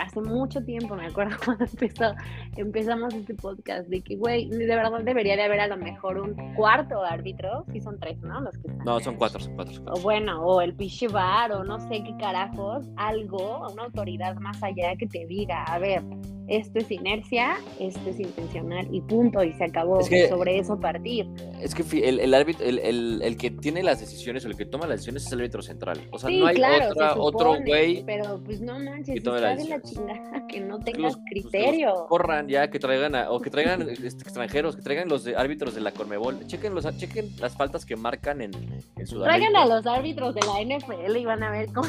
Hace 0.00 0.20
mucho 0.20 0.62
tiempo, 0.62 0.94
me 0.94 1.06
acuerdo 1.06 1.36
cuando 1.44 1.64
empezó, 1.64 2.14
empezamos 2.56 3.12
este 3.14 3.34
podcast, 3.34 3.88
de 3.88 4.00
que, 4.00 4.14
güey, 4.16 4.48
de 4.48 4.64
verdad 4.64 5.00
debería 5.02 5.34
de 5.36 5.42
haber 5.42 5.58
a 5.60 5.66
lo 5.66 5.76
mejor 5.76 6.18
un 6.20 6.54
cuarto 6.54 7.02
árbitro, 7.02 7.64
si 7.72 7.80
son 7.80 7.98
tres, 7.98 8.16
¿no? 8.20 8.40
Los 8.42 8.56
que 8.58 8.68
están 8.68 8.84
No, 8.84 9.00
son 9.00 9.16
cuatro, 9.16 9.40
son 9.40 9.54
cuatro. 9.56 9.74
son 9.74 9.82
o 9.82 9.86
cuatro. 9.86 10.02
bueno, 10.04 10.40
o 10.46 10.60
el 10.60 10.72
pinche 10.74 11.08
bar, 11.08 11.50
o 11.52 11.64
no 11.64 11.80
sé 11.80 12.04
qué 12.04 12.16
carajos, 12.18 12.86
algo, 12.96 13.66
una 13.72 13.84
autoridad 13.84 14.36
más 14.36 14.62
allá 14.62 14.94
que 14.96 15.08
te 15.08 15.26
diga, 15.26 15.64
a 15.64 15.78
ver, 15.80 16.02
esto 16.48 16.78
es 16.78 16.90
inercia, 16.90 17.56
esto 17.80 18.00
es 18.10 18.20
intencional 18.20 18.86
y 18.92 19.00
punto, 19.00 19.42
y 19.42 19.52
se 19.54 19.64
acabó. 19.64 20.00
Es 20.00 20.08
que- 20.08 20.28
sobre 20.28 20.58
eso 20.58 20.78
partir. 20.78 21.26
Es 21.60 21.74
que 21.74 21.82
el, 22.08 22.20
el 22.20 22.34
árbitro, 22.34 22.64
el, 22.64 22.78
el- 22.78 23.20
el 23.22 23.36
que 23.36 23.50
tiene 23.50 23.82
las 23.82 24.00
decisiones 24.00 24.44
o 24.44 24.48
el 24.48 24.56
que 24.56 24.64
toma 24.66 24.86
las 24.86 24.96
decisiones 24.98 25.26
es 25.26 25.32
el 25.32 25.40
árbitro 25.40 25.62
central. 25.62 26.00
O 26.12 26.18
sea, 26.18 26.28
sí, 26.30 26.38
no 26.40 26.46
hay 26.46 26.54
claro, 26.56 26.90
otra, 26.90 27.12
se 27.14 27.18
otro 27.20 27.56
güey 27.66 28.04
Pero 28.04 28.40
pues 28.44 28.60
no 28.60 28.78
manches, 28.78 29.14
que 29.14 29.20
tome 29.20 29.40
la 29.40 29.56
chingada 29.82 30.46
que 30.48 30.60
no 30.60 30.78
tengas 30.80 31.02
los- 31.02 31.16
pues, 31.16 31.44
los 31.44 31.50
criterio. 31.52 32.06
corran 32.08 32.48
ya, 32.48 32.68
que 32.70 32.78
traigan 32.78 33.14
a- 33.14 33.30
o 33.30 33.40
que 33.40 33.50
traigan 33.50 33.82
este, 33.88 34.06
extranjeros, 34.06 34.76
que 34.76 34.82
traigan 34.82 35.08
los 35.08 35.24
de- 35.24 35.36
árbitros 35.36 35.74
de 35.74 35.80
la 35.80 35.90
Cormebol. 35.92 36.46
Chequen, 36.46 36.74
los, 36.74 36.84
chequen 36.96 37.30
las 37.40 37.56
faltas 37.56 37.84
que 37.84 37.96
marcan 37.96 38.40
en, 38.42 38.52
en 38.54 39.06
Sudamérica. 39.06 39.24
Traigan 39.50 39.56
a 39.56 39.66
los 39.66 39.86
árbitros 39.86 40.34
de 40.34 40.40
la 40.42 40.60
NFL 40.60 41.16
y 41.18 41.24
van 41.24 41.42
a 41.42 41.50
ver 41.50 41.66
cómo. 41.72 41.88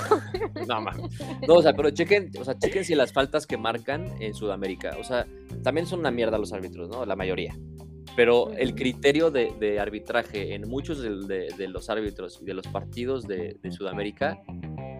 No, 0.67 0.81
mames. 0.81 1.11
No, 1.47 1.55
o 1.55 1.61
sea, 1.61 1.73
pero 1.73 1.91
chequen, 1.91 2.31
o 2.39 2.43
sea, 2.43 2.57
chequen 2.57 2.83
si 2.83 2.95
las 2.95 3.13
faltas 3.13 3.45
que 3.45 3.57
marcan 3.57 4.05
en 4.19 4.33
Sudamérica 4.33 4.46
Sudamérica. 4.47 4.95
O 4.99 5.03
sea, 5.03 5.27
también 5.63 5.85
son 5.85 5.99
una 5.99 6.11
mierda 6.11 6.37
los 6.37 6.53
árbitros, 6.53 6.89
¿no? 6.89 7.05
La 7.05 7.15
mayoría. 7.15 7.55
Pero 8.15 8.51
el 8.53 8.73
criterio 8.73 9.29
de, 9.29 9.79
arbitraje 9.79 10.55
en 10.55 10.67
muchos 10.67 11.01
de, 11.01 11.67
los 11.67 11.89
árbitros 11.89 12.39
y 12.41 12.45
de 12.45 12.53
los 12.53 12.67
partidos 12.67 13.27
de, 13.27 13.57
Sudamérica 13.69 14.41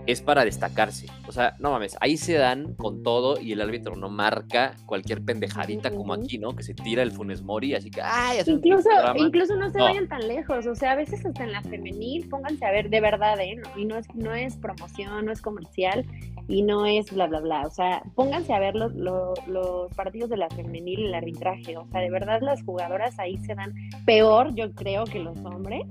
es 0.07 0.21
para 0.21 0.45
destacarse. 0.45 1.07
O 1.27 1.31
sea, 1.31 1.55
no 1.59 1.71
mames, 1.71 1.97
ahí 1.99 2.17
se 2.17 2.33
dan 2.33 2.73
con 2.75 3.03
todo 3.03 3.39
y 3.39 3.51
el 3.51 3.61
árbitro 3.61 3.95
no 3.95 4.09
marca 4.09 4.75
cualquier 4.85 5.23
pendejadita 5.23 5.91
como 5.91 6.13
aquí, 6.13 6.37
¿no? 6.37 6.55
Que 6.55 6.63
se 6.63 6.73
tira 6.73 7.03
el 7.03 7.11
Funes 7.11 7.43
Mori, 7.43 7.75
así 7.75 7.91
que, 7.91 8.01
¡ay! 8.01 8.39
incluso, 8.45 8.89
incluso 9.15 9.55
no 9.57 9.69
se 9.69 9.79
vayan 9.79 10.07
tan 10.07 10.25
lejos, 10.27 10.65
o 10.65 10.75
sea, 10.75 10.93
a 10.93 10.95
veces 10.95 11.25
hasta 11.25 11.43
en 11.43 11.51
la 11.51 11.61
femenil, 11.61 12.27
pónganse 12.29 12.65
a 12.65 12.71
ver 12.71 12.89
de 12.89 13.01
verdad, 13.01 13.39
¿eh? 13.41 13.61
Y 13.75 13.85
no 13.85 13.97
es, 13.97 14.07
no 14.15 14.33
es 14.33 14.55
promoción, 14.55 15.25
no 15.25 15.31
es 15.31 15.41
comercial 15.41 16.05
y 16.47 16.63
no 16.63 16.85
es 16.85 17.11
bla, 17.11 17.27
bla, 17.27 17.41
bla. 17.41 17.61
O 17.67 17.69
sea, 17.69 18.01
pónganse 18.15 18.53
a 18.53 18.59
ver 18.59 18.75
los, 18.75 18.93
los, 18.95 19.37
los 19.47 19.93
partidos 19.93 20.29
de 20.29 20.37
la 20.37 20.49
femenil 20.49 21.07
el 21.07 21.13
arbitraje. 21.13 21.75
O 21.75 21.85
sea, 21.87 21.99
de 21.99 22.09
verdad 22.09 22.39
las 22.41 22.63
jugadoras 22.63 23.19
ahí 23.19 23.37
se 23.39 23.55
dan 23.55 23.73
peor, 24.05 24.55
yo 24.55 24.73
creo, 24.73 25.03
que 25.03 25.19
los 25.19 25.37
hombres 25.39 25.85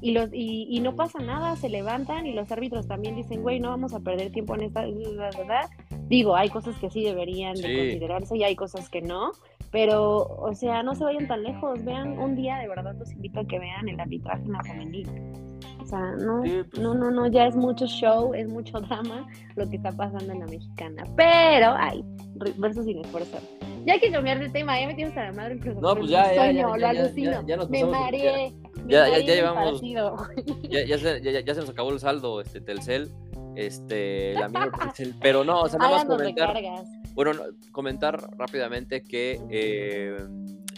y, 0.00 0.12
los, 0.12 0.28
y, 0.32 0.78
no 0.80 0.94
pasa 0.94 1.18
nada, 1.18 1.56
se 1.56 1.68
levantan 1.68 2.26
y 2.26 2.32
los 2.32 2.50
árbitros 2.52 2.86
también 2.86 3.16
dicen, 3.16 3.42
güey, 3.42 3.60
no 3.60 3.70
vamos 3.70 3.94
a 3.94 4.00
perder 4.00 4.30
tiempo 4.30 4.54
en 4.54 4.62
esta, 4.62 4.82
¿verdad? 4.82 5.68
Digo, 6.08 6.36
hay 6.36 6.48
cosas 6.48 6.76
que 6.76 6.90
sí 6.90 7.02
deberían 7.02 7.54
de 7.54 7.62
considerarse 7.62 8.36
y 8.36 8.44
hay 8.44 8.54
cosas 8.54 8.88
que 8.88 9.02
no, 9.02 9.32
pero, 9.70 10.22
o 10.22 10.54
sea, 10.54 10.82
no 10.82 10.94
se 10.94 11.04
vayan 11.04 11.26
tan 11.26 11.42
lejos, 11.42 11.84
vean 11.84 12.18
un 12.18 12.36
día, 12.36 12.58
de 12.58 12.68
verdad 12.68 12.94
los 12.98 13.12
invito 13.12 13.40
a 13.40 13.44
que 13.44 13.58
vean 13.58 13.88
el 13.88 14.00
arbitraje 14.00 14.44
en 14.44 14.52
la 14.52 14.62
femenil. 14.62 15.08
O 15.82 15.86
sea, 15.86 16.12
no, 16.16 16.40
pues 16.40 16.78
no, 16.78 16.94
no, 16.94 17.10
no, 17.10 17.26
ya 17.28 17.46
es 17.46 17.56
mucho 17.56 17.86
show, 17.86 18.34
es 18.34 18.48
mucho 18.48 18.80
drama 18.80 19.26
lo 19.56 19.68
que 19.68 19.76
está 19.76 19.92
pasando 19.92 20.32
en 20.32 20.40
la 20.40 20.46
mexicana. 20.46 21.04
Pero, 21.16 21.74
ay, 21.76 22.04
versus 22.56 22.84
sin 22.84 22.98
esfuerzo. 22.98 23.38
Ya 23.84 23.94
hay 23.94 24.00
que 24.00 24.10
cambiar 24.10 24.38
de 24.38 24.48
tema, 24.50 24.78
ya 24.78 24.86
me 24.86 24.94
tienes 24.94 25.16
a 25.16 25.24
la 25.24 25.32
madre. 25.32 25.56
No, 25.80 25.96
pues 25.96 26.10
ya, 26.10 26.34
ya, 26.34 26.52
ya, 26.52 26.76
lo 26.76 26.86
alucino. 26.86 27.42
me 27.70 27.84
mareé 27.84 28.52
ya, 28.88 29.08
ya, 29.08 29.18
ya 29.18 29.34
llevamos. 29.34 29.80
Ya, 29.82 30.84
ya, 30.84 30.98
se, 30.98 31.20
ya, 31.20 31.40
ya, 31.40 31.54
se 31.54 31.60
nos 31.60 31.70
acabó 31.70 31.90
el 31.90 32.00
saldo, 32.00 32.40
este 32.40 32.60
Telcel. 32.60 33.10
Este, 33.56 34.34
Telcel. 34.78 35.14
Pero 35.20 35.44
no, 35.44 35.62
o 35.62 35.68
sea, 35.68 35.78
nada 35.78 35.96
más 35.96 36.04
comentar. 36.04 36.56
Bueno, 37.14 37.32
comentar 37.72 38.20
rápidamente 38.36 39.02
que 39.02 39.40
eh, 39.50 40.16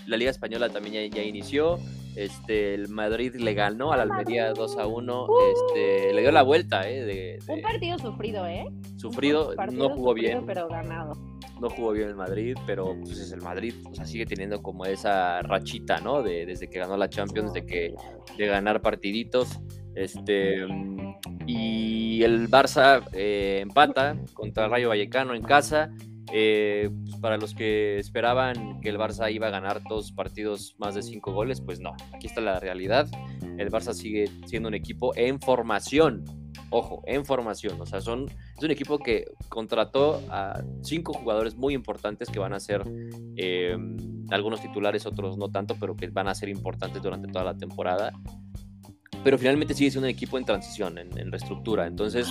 la 0.06 0.16
Liga 0.16 0.30
Española 0.30 0.68
también 0.70 1.10
ya, 1.10 1.22
inició. 1.22 1.78
Este, 2.16 2.74
el 2.74 2.88
Madrid 2.88 3.36
le 3.36 3.54
ganó 3.54 3.92
a 3.92 3.96
la 3.96 4.02
Almería 4.02 4.52
2 4.52 4.78
a 4.78 4.86
1. 4.86 5.26
Este, 5.54 6.12
le 6.12 6.22
dio 6.22 6.32
la 6.32 6.42
vuelta, 6.42 6.88
¿eh? 6.88 7.04
De, 7.04 7.38
Un 7.46 7.62
partido 7.62 7.98
sufrido, 7.98 8.46
¿eh? 8.46 8.66
Sufrido, 8.96 9.54
no 9.70 9.90
jugó 9.90 10.14
bien. 10.14 10.44
Pero 10.46 10.66
ganado 10.68 11.12
no 11.60 11.70
jugó 11.70 11.92
bien 11.92 12.08
el 12.08 12.16
Madrid, 12.16 12.56
pero 12.66 12.96
pues 13.02 13.18
es 13.18 13.32
el 13.32 13.42
Madrid, 13.42 13.74
sigue 14.04 14.26
teniendo 14.26 14.62
como 14.62 14.86
esa 14.86 15.42
rachita, 15.42 16.00
¿no? 16.00 16.22
De, 16.22 16.46
desde 16.46 16.68
que 16.68 16.78
ganó 16.78 16.96
la 16.96 17.08
Champions, 17.08 17.52
de 17.52 17.66
que 17.66 17.94
de 18.36 18.46
ganar 18.46 18.80
partiditos. 18.80 19.60
Este, 19.94 20.64
y 21.46 22.22
el 22.22 22.48
Barça 22.48 23.04
eh, 23.12 23.58
empata 23.60 24.16
contra 24.34 24.68
Rayo 24.68 24.88
Vallecano 24.88 25.34
en 25.34 25.42
casa. 25.42 25.90
Eh, 26.32 26.88
pues, 27.04 27.16
para 27.16 27.36
los 27.38 27.54
que 27.54 27.98
esperaban 27.98 28.80
que 28.80 28.88
el 28.88 28.98
Barça 28.98 29.32
iba 29.32 29.48
a 29.48 29.50
ganar 29.50 29.82
todos 29.88 30.12
partidos 30.12 30.76
más 30.78 30.94
de 30.94 31.02
cinco 31.02 31.32
goles, 31.32 31.60
pues 31.60 31.80
no, 31.80 31.92
aquí 32.14 32.28
está 32.28 32.40
la 32.40 32.60
realidad. 32.60 33.08
El 33.58 33.70
Barça 33.70 33.92
sigue 33.92 34.30
siendo 34.46 34.68
un 34.68 34.74
equipo 34.74 35.12
en 35.16 35.40
formación, 35.40 36.24
ojo, 36.70 37.02
en 37.06 37.24
formación. 37.24 37.80
O 37.80 37.86
sea, 37.86 38.00
son, 38.00 38.26
es 38.56 38.62
un 38.62 38.70
equipo 38.70 38.98
que 38.98 39.26
contrató 39.48 40.22
a 40.30 40.62
cinco 40.82 41.12
jugadores 41.12 41.56
muy 41.56 41.74
importantes 41.74 42.28
que 42.30 42.38
van 42.38 42.52
a 42.52 42.60
ser 42.60 42.84
eh, 43.36 43.76
algunos 44.30 44.60
titulares, 44.60 45.06
otros 45.06 45.36
no 45.36 45.50
tanto, 45.50 45.76
pero 45.78 45.96
que 45.96 46.08
van 46.08 46.28
a 46.28 46.34
ser 46.34 46.48
importantes 46.48 47.02
durante 47.02 47.28
toda 47.28 47.44
la 47.44 47.56
temporada. 47.56 48.12
Pero 49.22 49.36
finalmente 49.36 49.74
sigue 49.74 49.90
siendo 49.90 50.06
un 50.06 50.14
equipo 50.14 50.38
en 50.38 50.44
transición, 50.44 50.96
en, 50.96 51.30
reestructura. 51.30 51.86
Entonces, 51.86 52.26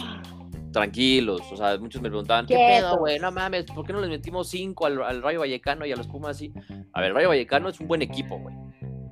tranquilos. 0.72 1.42
O 1.52 1.58
sea, 1.58 1.78
muchos 1.78 2.02
me 2.02 2.10
preguntaban, 2.10 2.48
¿qué, 2.48 2.56
pedo, 2.56 2.98
güey? 2.98 3.20
No 3.20 3.32
mames, 3.32 3.66
¿por 3.66 3.86
qué 3.86 3.94
no 3.94 4.02
les 4.02 4.10
metimos 4.10 4.50
cinco 4.50 4.88
al, 4.88 5.22
Rayo 5.22 5.42
Vallecano 5.42 5.86
y 5.86 5.92
a 5.92 5.96
los 5.96 6.08
Pumas 6.08 6.32
así? 6.32 6.52
A 6.94 7.02
ver, 7.02 7.14
Rayo 7.14 7.30
Vallecano 7.30 7.70
es 7.70 7.80
un 7.80 7.88
buen 7.88 8.02
equipo, 8.02 8.40
güey. 8.40 8.56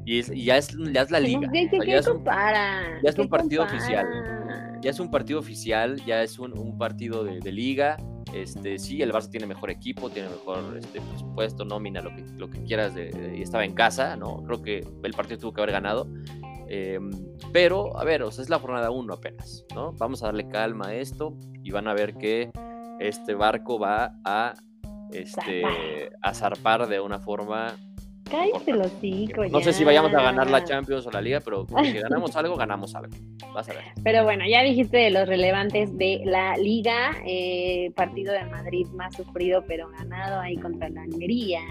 Y, 0.06 0.22
ya, 0.46 0.58
es, 0.58 0.76
ya 0.94 1.02
es 1.02 1.12
la 1.12 1.20
liga. 1.20 1.50
¿Qué, 1.52 1.70
ya, 1.86 1.98
es 1.98 2.08
un, 2.08 2.24
ya 2.24 3.10
es 3.10 3.20
un 3.20 3.28
partido 3.28 3.64
oficial 3.64 4.37
ya 4.88 4.92
es 4.92 5.02
un 5.02 5.12
partido 5.12 5.38
oficial, 5.38 6.02
ya 6.06 6.24
es 6.24 6.40
un, 6.40 6.78
partido 6.78 7.26
de, 7.26 7.52
liga. 7.52 7.98
Este, 8.34 8.80
sí, 8.80 9.02
el 9.02 9.12
Barça 9.12 9.30
tiene 9.30 9.46
mejor 9.46 9.70
equipo, 9.70 10.10
tiene 10.10 10.30
mejor 10.30 10.78
este, 10.78 11.02
presupuesto, 11.02 11.66
nómina, 11.66 12.02
lo 12.02 12.16
que, 12.16 12.24
lo 12.38 12.50
que 12.50 12.64
quieras, 12.64 12.94
y 12.96 13.42
estaba 13.42 13.66
en 13.66 13.74
casa, 13.74 14.16
¿no? 14.16 14.42
Creo 14.46 14.62
que 14.62 14.88
el 15.04 15.12
partido 15.12 15.40
tuvo 15.40 15.52
que 15.52 15.60
haber 15.60 15.74
ganado. 15.74 16.08
Em, 16.70 17.12
pero, 17.52 18.00
a 18.00 18.06
ver, 18.06 18.24
o 18.24 18.32
sea, 18.32 18.44
es 18.44 18.50
la 18.50 18.60
jornada 18.60 18.90
1 18.90 19.14
apenas, 19.14 19.66
¿no? 19.76 19.92
Vamos 19.92 20.24
a 20.24 20.28
darle 20.28 20.48
calma 20.48 20.88
a 20.88 20.96
esto 20.96 21.38
y 21.66 21.72
van 21.72 21.90
a 21.90 21.94
ver 21.94 22.14
que 22.16 22.50
este 23.02 23.34
barco 23.34 23.78
va 23.78 24.18
a, 24.24 24.54
este, 25.12 25.64
a 26.22 26.34
zarpar 26.34 26.88
de 26.88 27.02
una 27.02 27.20
forma 27.20 27.76
Cállate 28.30 28.74
los 28.74 29.00
chicos. 29.02 29.52
No 29.52 29.62
sé 29.62 29.74
si 29.74 29.84
vayamos 29.84 30.14
a 30.14 30.22
ganar 30.22 30.50
la 30.50 30.64
Champions 30.64 31.06
o 31.08 31.12
la 31.12 31.22
Liga, 31.22 31.40
pero 31.40 31.66
si 31.84 31.94
ganamos 31.94 32.36
algo, 32.36 32.56
ganamos 32.56 32.96
algo. 32.96 33.16
Vas 33.54 33.70
a 33.70 33.74
ver. 33.74 33.84
Pero 34.04 34.24
bueno, 34.24 34.44
ya 34.48 34.64
dijiste 34.64 34.98
de 34.98 35.12
los 35.12 35.28
relevantes 35.28 35.98
de 35.98 36.22
la 36.26 36.56
Liga. 36.58 37.16
Eh, 37.26 37.92
partido 37.96 38.34
de 38.34 38.46
Madrid 38.46 38.88
más 38.94 39.16
sufrido, 39.16 39.64
pero 39.68 39.90
ganado 39.90 40.40
ahí 40.40 40.58
contra 40.58 40.90
la 40.90 41.04
Almería. 41.04 41.62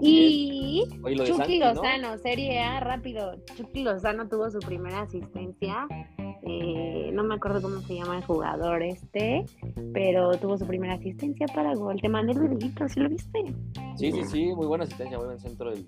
Y 0.00 0.84
Chucky 1.24 1.58
Lozano, 1.58 2.18
Serie 2.18 2.60
A, 2.60 2.80
rápido. 2.80 3.36
Chucky 3.56 3.82
Lozano 3.82 4.28
tuvo 4.28 4.50
su 4.50 4.58
primera 4.58 5.02
asistencia 5.02 5.86
eh, 6.48 7.10
no 7.12 7.24
me 7.24 7.34
acuerdo 7.34 7.60
cómo 7.60 7.80
se 7.80 7.94
llama 7.94 8.18
el 8.18 8.24
jugador 8.24 8.82
este, 8.82 9.44
pero 9.92 10.30
tuvo 10.38 10.56
su 10.56 10.66
primera 10.66 10.94
asistencia 10.94 11.46
para 11.48 11.74
gol. 11.74 12.00
Te 12.00 12.08
mandé 12.08 12.32
el 12.34 12.48
videito, 12.48 12.88
¿sí 12.88 13.00
lo 13.00 13.08
viste? 13.08 13.44
Sí, 13.96 14.12
sí, 14.12 14.24
sí, 14.24 14.46
muy 14.54 14.66
buena 14.66 14.84
asistencia, 14.84 15.18
muy 15.18 15.26
buen 15.26 15.40
centro 15.40 15.70
del, 15.70 15.86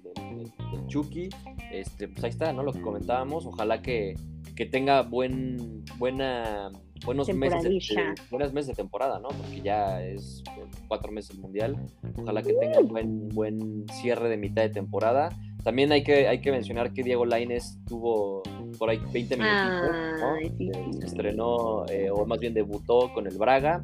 Chucky. 0.88 1.28
Este, 1.70 2.08
pues 2.08 2.24
ahí 2.24 2.30
está, 2.30 2.52
¿no? 2.52 2.64
Lo 2.64 2.72
que 2.72 2.80
comentábamos. 2.80 3.46
Ojalá 3.46 3.82
que, 3.82 4.14
que 4.56 4.66
tenga 4.66 5.02
buen, 5.02 5.84
buena, 5.96 6.72
buenos 7.04 7.32
meses 7.32 7.62
de, 7.62 8.14
buenas 8.30 8.52
meses 8.52 8.68
de 8.68 8.74
temporada, 8.74 9.20
¿no? 9.20 9.28
Porque 9.28 9.60
ya 9.60 10.02
es 10.02 10.42
cuatro 10.88 11.12
meses 11.12 11.38
mundial. 11.38 11.76
Ojalá 12.16 12.42
que 12.42 12.54
tenga 12.54 12.80
buen, 12.80 13.28
buen 13.28 13.84
cierre 13.92 14.28
de 14.28 14.36
mitad 14.36 14.62
de 14.62 14.70
temporada. 14.70 15.28
También 15.62 15.92
hay 15.92 16.02
que, 16.02 16.26
hay 16.26 16.40
que 16.40 16.50
mencionar 16.50 16.92
que 16.92 17.02
Diego 17.02 17.26
Laines 17.26 17.78
tuvo 17.86 18.42
por 18.78 18.90
ahí 18.90 19.00
20 19.12 19.36
minutos, 19.36 20.20
¿no? 20.20 20.36
Eh, 20.36 20.50
se 20.98 21.06
estrenó, 21.06 21.86
eh, 21.88 22.10
o 22.10 22.24
más 22.26 22.38
bien 22.38 22.54
debutó 22.54 23.12
con 23.12 23.26
el 23.26 23.36
Braga. 23.36 23.82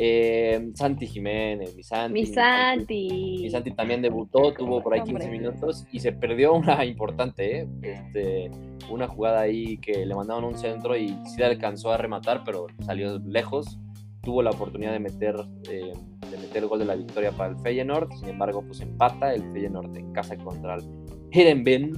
Eh, 0.00 0.70
Santi 0.74 1.08
Jiménez, 1.08 1.74
mi 1.74 1.82
Santi. 1.82 2.20
Mi 2.20 2.26
Santi. 2.26 3.38
Mi 3.42 3.50
Santi 3.50 3.72
también 3.72 4.00
debutó, 4.00 4.52
tuvo 4.52 4.80
por 4.80 4.94
ahí 4.94 5.02
15 5.02 5.28
minutos 5.28 5.86
y 5.90 5.98
se 5.98 6.12
perdió 6.12 6.54
una 6.54 6.84
importante, 6.84 7.62
¿eh? 7.62 7.68
este, 7.82 8.50
una 8.90 9.08
jugada 9.08 9.40
ahí 9.40 9.78
que 9.78 10.06
le 10.06 10.14
mandaron 10.14 10.44
un 10.44 10.56
centro 10.56 10.96
y 10.96 11.16
sí 11.24 11.42
alcanzó 11.42 11.92
a 11.92 11.96
rematar, 11.96 12.42
pero 12.44 12.68
salió 12.84 13.18
lejos. 13.18 13.78
Tuvo 14.22 14.42
la 14.42 14.50
oportunidad 14.50 14.92
de 14.92 14.98
meter, 14.98 15.36
de 15.62 15.92
meter 16.30 16.62
el 16.62 16.68
gol 16.68 16.80
de 16.80 16.84
la 16.84 16.94
victoria 16.94 17.32
para 17.32 17.50
el 17.50 17.58
Feyenoord, 17.58 18.12
sin 18.12 18.28
embargo, 18.28 18.62
pues 18.66 18.80
empata 18.80 19.32
el 19.32 19.42
Feyenoord 19.52 19.96
en 19.96 20.12
casa 20.12 20.36
contra 20.36 20.74
el 20.74 20.82
Herenben 21.30 21.92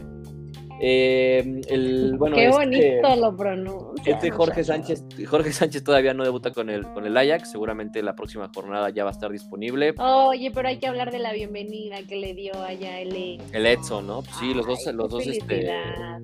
eh, 0.81 1.61
el, 1.69 2.15
bueno, 2.19 2.37
Qué 2.37 2.47
este 2.47 2.57
bonito 2.57 3.17
lo 3.17 3.37
pronuncia. 3.37 4.15
Este 4.15 4.31
Jorge 4.31 4.65
Sánchez, 4.65 5.05
Jorge 5.29 5.53
Sánchez 5.53 5.85
todavía 5.85 6.15
no 6.15 6.25
debuta 6.25 6.53
con 6.53 6.71
el, 6.71 6.87
con 6.93 7.07
el 7.07 7.17
Ajax, 7.17 7.51
seguramente 7.51 8.03
la 8.03 8.15
próxima 8.17 8.51
jornada 8.55 8.91
ya 8.91 9.05
va 9.05 9.11
a 9.11 9.13
estar 9.13 9.31
disponible. 9.31 9.95
Oye, 9.99 10.51
pero 10.51 10.69
hay 10.69 10.79
que 10.79 10.87
hablar 10.87 11.11
de 11.13 11.19
la 11.19 11.33
bienvenida 11.33 11.99
que 12.09 12.17
le 12.17 12.35
dio 12.35 12.55
allá 12.63 13.01
el 13.01 13.41
El 13.53 13.67
Edson, 13.67 14.07
¿no? 14.07 14.23
sí, 14.39 14.55
los 14.55 14.67
dos, 14.67 14.79
los 14.95 15.11
dos, 15.11 15.27
este. 15.27 15.71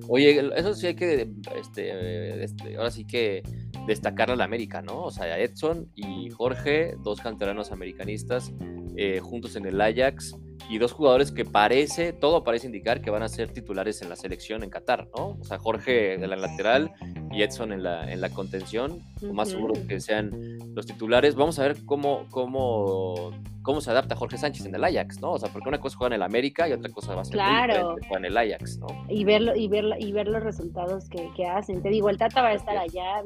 Oye, 0.07 0.49
eso 0.55 0.73
sí 0.73 0.87
hay 0.87 0.95
que, 0.95 1.29
este, 1.59 2.43
este, 2.43 2.77
ahora 2.77 2.91
sí 2.91 3.05
que 3.05 3.43
destacar 3.85 4.31
a 4.31 4.35
la 4.35 4.45
América, 4.45 4.81
¿no? 4.81 5.03
O 5.03 5.11
sea, 5.11 5.37
Edson 5.39 5.91
y 5.95 6.29
Jorge, 6.29 6.95
dos 7.03 7.21
canteranos 7.21 7.71
americanistas, 7.71 8.53
eh, 8.95 9.19
juntos 9.19 9.55
en 9.55 9.65
el 9.65 9.79
Ajax 9.79 10.35
y 10.69 10.77
dos 10.77 10.91
jugadores 10.91 11.31
que 11.31 11.45
parece, 11.45 12.13
todo 12.13 12.43
parece 12.43 12.67
indicar 12.67 13.01
que 13.01 13.09
van 13.09 13.23
a 13.23 13.29
ser 13.29 13.51
titulares 13.51 14.01
en 14.01 14.09
la 14.09 14.15
selección 14.15 14.63
en 14.63 14.69
Qatar, 14.69 15.07
¿no? 15.15 15.37
O 15.39 15.43
sea, 15.43 15.57
Jorge 15.57 16.17
de 16.17 16.27
la 16.27 16.35
lateral 16.35 16.91
y 17.31 17.41
Edson 17.41 17.71
en 17.71 17.83
la, 17.83 18.11
en 18.11 18.21
la 18.21 18.29
contención, 18.29 19.01
lo 19.21 19.33
más 19.33 19.49
seguro 19.49 19.73
que 19.87 19.99
sean 19.99 20.57
los 20.73 20.85
titulares. 20.85 21.35
Vamos 21.35 21.59
a 21.59 21.63
ver 21.63 21.77
cómo, 21.85 22.25
cómo, 22.31 23.31
cómo 23.61 23.81
se 23.81 23.91
adapta 23.91 24.15
Jorge 24.15 24.37
Sánchez 24.37 24.65
en 24.65 24.75
el 24.75 24.83
Ajax, 24.83 25.19
¿no? 25.19 25.33
O 25.33 25.39
sea, 25.39 25.49
porque 25.49 25.69
una 25.69 25.79
cosa 25.79 25.97
juega 25.97 26.15
en 26.15 26.21
el 26.21 26.23
América 26.23 26.67
y 26.67 26.73
otra 26.73 26.91
cosa 26.91 27.15
va 27.15 27.21
a 27.21 27.25
ser 27.25 27.33
claro. 27.33 27.95
en 28.15 28.25
el 28.25 28.37
Ajax, 28.37 28.77
¿no? 28.77 28.87
Y 29.09 29.23
verlo, 29.23 29.55
y 29.55 29.67
ver, 29.67 29.85
y 29.99 30.11
ver 30.11 30.27
los 30.27 30.43
resultados 30.43 31.09
que, 31.09 31.29
que 31.35 31.45
hacen. 31.45 31.81
Te 31.81 31.89
digo, 31.89 32.09
el 32.09 32.17
Tata 32.17 32.41
va 32.41 32.49
a 32.49 32.53
estar 32.53 32.77
allá 32.77 33.21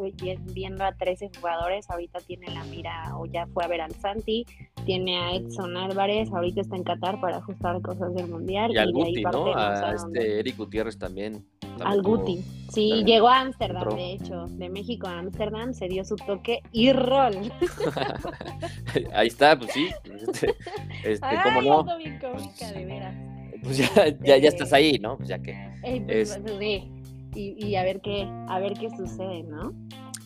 viendo 0.54 0.84
a 0.84 0.94
13 0.94 1.32
jugadores, 1.38 1.90
ahorita 1.90 2.20
tiene 2.20 2.48
la 2.50 2.64
mira 2.66 3.16
o 3.18 3.26
ya 3.26 3.48
fue 3.48 3.64
a 3.64 3.68
ver 3.68 3.82
al 3.82 3.94
Santi, 3.94 4.46
tiene 4.82 5.18
a 5.18 5.36
Edson 5.36 5.76
Álvarez, 5.78 6.30
ahorita 6.32 6.62
está 6.62 6.76
en 6.76 6.84
Qatar 6.84 7.20
para 7.22 7.38
ajustar 7.38 7.82
cosas 7.82 8.14
del 8.16 8.28
Mundial. 8.28 8.72
Y 8.74 8.78
al 8.78 8.88
ahí 8.90 8.94
Guti, 8.94 9.22
¿no? 9.24 9.56
A 9.56 9.92
dónde. 9.94 10.20
este 10.20 10.40
Eric 10.40 10.58
Gutiérrez 10.58 10.98
también. 10.98 11.46
también 11.60 11.88
Al 11.88 12.02
Guti. 12.02 12.38
Sí, 12.72 12.90
también 12.90 13.08
llegó 13.08 13.28
a 13.30 13.40
Ámsterdam, 13.42 13.90
de 13.96 14.12
hecho, 14.14 14.46
de 14.48 14.70
México 14.70 15.08
a 15.08 15.20
Ámsterdam, 15.20 15.74
se 15.74 15.88
dio 15.88 16.04
su 16.06 16.16
toque 16.16 16.62
y 16.72 16.92
rol. 16.94 17.34
Ahí 19.14 19.28
está, 19.28 19.58
pues 19.58 19.72
sí. 19.72 19.88
Este, 20.04 20.56
este, 21.04 21.26
Ay, 21.26 21.38
¿cómo 21.44 21.62
no? 21.62 21.80
ando 21.82 21.98
bien 21.98 22.20
cómica, 22.20 22.72
de 22.72 22.86
veras. 22.86 23.16
Pues 23.64 23.78
ya, 23.78 24.08
ya, 24.24 24.38
ya 24.38 24.50
estás 24.50 24.74
ahí, 24.74 24.98
¿no? 25.00 25.18
Pues 25.18 25.30
ya 25.30 25.40
que. 25.40 25.52
Ey, 25.84 26.00
pues, 26.02 26.32
Es- 26.32 26.42
sí. 26.60 26.92
Y, 27.36 27.66
y 27.66 27.76
a 27.76 27.84
ver 27.84 28.02
qué, 28.02 28.28
a 28.48 28.60
ver 28.60 28.74
qué 28.74 28.90
sucede, 28.90 29.44
¿no? 29.44 29.72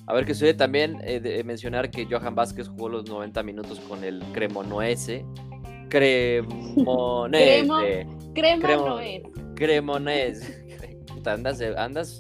A 0.08 0.14
ver 0.14 0.26
qué 0.26 0.34
sucede 0.34 0.54
también. 0.54 0.98
eh, 1.04 1.20
de- 1.20 1.44
mencionar 1.44 1.90
que 1.92 2.06
Johan 2.06 2.36
Vázquez 2.36 2.68
jugó 2.68 2.90
los 2.90 3.10
90 3.10 3.42
minutos 3.44 3.80
con 3.82 4.04
el 4.04 4.22
Cremonese. 4.34 5.26
Cremonese. 5.90 7.62
Cremo- 8.34 9.00
es. 9.02 9.22
Cremonese. 9.56 10.66
Andas, 11.26 11.60
andas. 11.78 12.20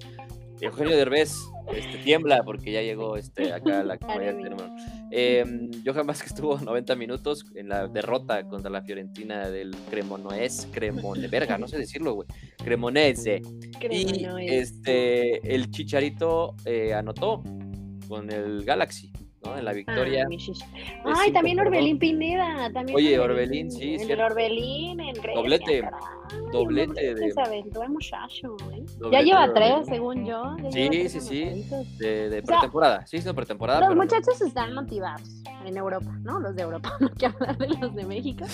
Eugenio 0.62 0.96
Derbez 0.98 1.36
este, 1.76 1.98
tiembla 2.00 2.42
porque 2.44 2.72
ya 2.72 2.82
llegó 2.82 3.18
este, 3.18 3.52
acá 3.54 3.82
a 3.82 3.84
la 3.84 3.98
Cremonese. 3.98 4.74
Eh, 5.12 5.44
Johan 5.86 6.08
Vázquez 6.08 6.34
tuvo 6.34 6.58
90 6.60 6.96
minutos 6.96 7.46
en 7.56 7.70
la 7.70 7.88
derrota 7.88 8.44
contra 8.48 8.72
la 8.72 8.82
Fiorentina 8.82 9.50
del 9.50 9.76
Cremonese. 9.92 10.70
Cremone, 10.72 11.28
verga, 11.28 11.58
no 11.60 11.68
sé 11.68 11.78
decirlo, 11.78 12.14
güey. 12.16 12.28
Cremonese. 12.64 13.42
Crema 13.80 14.42
Y 14.44 14.48
este, 14.48 15.54
el 15.54 15.70
Chicharito 15.70 16.56
eh, 16.66 16.94
anotó 16.94 17.44
con 18.08 18.32
el 18.32 18.64
Galaxy, 18.64 19.12
¿no? 19.44 19.58
En 19.58 19.66
la 19.66 19.74
victoria. 19.74 20.28
Ah, 21.06 21.14
Ay, 21.18 21.32
también. 21.32 21.60
Orbelín 21.60 22.00
Pineda. 22.00 22.72
También 22.72 22.96
Oye, 22.96 23.20
Orbelín, 23.20 23.72
sí, 23.72 23.96
El. 23.96 24.20
Orbelín 24.20 25.00
en 25.00 25.14
Grecia, 25.16 25.34
Doblete, 25.36 25.82
caray, 25.82 26.00
doblete 26.52 27.16
de- 27.16 27.32
Se 27.32 27.42
aventó 27.42 27.84
el 27.84 27.90
muchacho, 27.90 28.56
¿eh? 28.74 28.84
Ya 28.86 28.94
Doblete 29.00 29.24
lleva 29.26 29.48
de 29.48 29.54
tres, 29.54 29.72
Orbelín. 29.72 29.86
según 29.94 30.26
yo. 30.26 30.58
ya 30.64 30.72
Sí, 30.72 30.90
lleva 30.90 31.10
sí, 31.10 31.22
sí. 31.22 31.66
De, 32.00 32.30
de 32.30 32.40
O 32.40 32.46
sea, 32.46 32.56
pretemporada, 32.58 33.06
sí, 33.08 33.18
sí, 33.20 33.24
de 33.24 33.34
pretemporada. 33.34 33.80
Los 33.82 33.90
pero- 33.90 34.02
muchachos 34.02 34.42
están 34.42 34.74
motivados 34.74 35.44
en 35.66 35.78
Europa, 35.78 36.12
¿no? 36.24 36.40
Los 36.40 36.56
de 36.56 36.62
Europa, 36.64 36.94
no 37.00 37.10
quiero 37.12 37.36
hablar 37.40 37.58
de 37.58 37.68
los 37.68 37.96
de 37.96 38.06
México, 38.06 38.46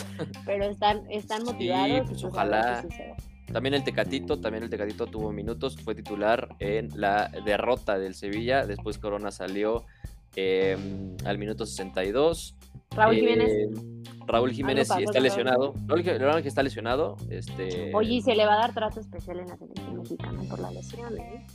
pero 0.46 0.66
están, 0.66 1.04
están 1.10 1.40
Sí, 1.42 1.46
motivados. 1.52 2.10
pues, 2.10 2.24
a 2.24 2.26
ver 2.28 2.32
ojalá. 2.34 2.82
sucede. 2.82 3.16
También 3.52 3.74
el 3.74 3.84
Tecatito, 3.84 4.40
también 4.40 4.64
el 4.64 4.70
Tecatito 4.70 5.08
tuvo 5.08 5.32
minutos, 5.32 5.76
fue 5.78 5.96
titular 5.96 6.50
en 6.60 6.90
la 6.96 7.30
derrota 7.46 7.98
del 8.00 8.16
Sevilla. 8.16 8.66
Después 8.66 8.98
Corona 8.98 9.32
salió 9.32 9.86
eh, 10.36 10.78
al 11.26 11.38
minuto 11.38 11.66
62. 11.66 12.56
Raúl 12.92 13.16
Eh, 13.16 13.20
Jiménez. 13.20 13.52
Raúl 14.28 14.52
Jiménez 14.52 14.88
sí 14.88 15.04
está 15.04 15.20
lesionado. 15.20 15.74
Raúl 15.88 16.04
que 16.04 16.48
está 16.48 16.64
lesionado. 16.64 17.18
Este, 17.30 17.94
Oye, 17.94 18.16
y 18.16 18.22
se 18.22 18.36
le 18.36 18.46
va 18.46 18.54
a 18.56 18.58
dar 18.60 18.74
trato 18.74 19.00
especial 19.00 19.40
en 19.40 19.48
la 19.48 19.58
selección 19.58 19.98
mexicana 19.98 20.42
por 20.50 20.60
la 20.60 20.72
lesión, 20.72 21.18
¿eh? 21.18 21.46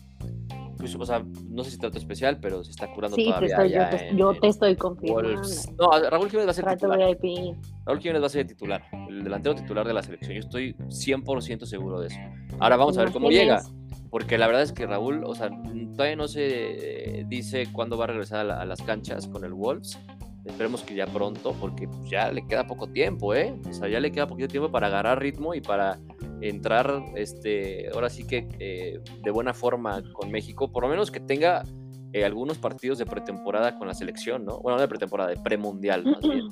O 0.94 1.04
sea, 1.06 1.24
no 1.48 1.64
sé 1.64 1.70
si 1.72 1.78
trato 1.78 1.98
especial, 1.98 2.38
pero 2.40 2.62
se 2.62 2.70
está 2.70 2.86
curando 2.92 3.16
Sí, 3.16 3.24
te 3.24 3.28
todavía. 3.28 3.48
estoy, 3.48 3.70
yo, 3.72 3.88
te, 3.98 4.08
en- 4.10 4.16
yo 4.16 4.32
en 4.32 4.40
te 4.40 4.48
estoy 4.48 4.76
confirmando. 4.76 5.30
Wolves. 5.30 5.68
No, 5.78 6.10
Raúl 6.10 6.28
Jiménez 6.30 6.46
va 6.46 6.50
a 6.50 6.54
ser 6.54 6.64
Trato 6.64 6.86
titular. 6.88 7.16
VIP. 7.20 7.56
Raúl 7.84 8.00
Jiménez 8.00 8.22
va 8.22 8.26
a 8.26 8.30
ser 8.30 8.46
titular, 8.46 8.82
el 9.08 9.24
delantero 9.24 9.54
titular 9.54 9.86
de 9.86 9.94
la 9.94 10.02
selección. 10.02 10.32
Yo 10.34 10.40
estoy 10.40 10.74
100% 10.88 11.66
seguro 11.66 12.00
de 12.00 12.08
eso. 12.08 12.18
Ahora 12.60 12.76
vamos 12.76 12.96
a 12.98 13.02
ver 13.04 13.12
cómo 13.12 13.30
llega. 13.30 13.62
Porque 14.10 14.38
la 14.38 14.46
verdad 14.46 14.62
es 14.62 14.72
que 14.72 14.86
Raúl, 14.86 15.24
o 15.24 15.34
sea, 15.34 15.50
todavía 15.94 16.16
no 16.16 16.28
se 16.28 17.24
dice 17.28 17.66
cuándo 17.72 17.98
va 17.98 18.04
a 18.04 18.06
regresar 18.08 18.38
a, 18.40 18.44
la- 18.44 18.60
a 18.60 18.64
las 18.64 18.80
canchas 18.82 19.26
con 19.26 19.44
el 19.44 19.52
Wolves. 19.52 19.98
Esperemos 20.44 20.82
que 20.84 20.94
ya 20.94 21.06
pronto, 21.06 21.54
porque 21.60 21.88
ya 22.08 22.30
le 22.30 22.46
queda 22.46 22.68
poco 22.68 22.86
tiempo, 22.86 23.34
¿eh? 23.34 23.52
O 23.68 23.72
sea, 23.72 23.88
ya 23.88 23.98
le 23.98 24.12
queda 24.12 24.28
poquito 24.28 24.46
tiempo 24.48 24.70
para 24.70 24.86
agarrar 24.86 25.20
ritmo 25.20 25.54
y 25.54 25.60
para 25.60 25.98
entrar, 26.40 27.02
este, 27.16 27.88
ahora 27.92 28.10
sí 28.10 28.26
que 28.26 28.48
eh, 28.58 29.00
de 29.22 29.30
buena 29.30 29.54
forma 29.54 30.02
con 30.12 30.30
México. 30.30 30.70
Por 30.70 30.82
lo 30.82 30.88
menos 30.88 31.10
que 31.10 31.20
tenga 31.20 31.64
eh, 32.12 32.24
algunos 32.24 32.58
partidos 32.58 32.98
de 32.98 33.06
pretemporada 33.06 33.78
con 33.78 33.88
la 33.88 33.94
selección, 33.94 34.44
¿no? 34.44 34.60
Bueno, 34.60 34.76
no 34.76 34.82
de 34.82 34.88
pretemporada, 34.88 35.30
de 35.30 35.36
premundial, 35.36 36.04
más 36.04 36.20
bien. 36.20 36.48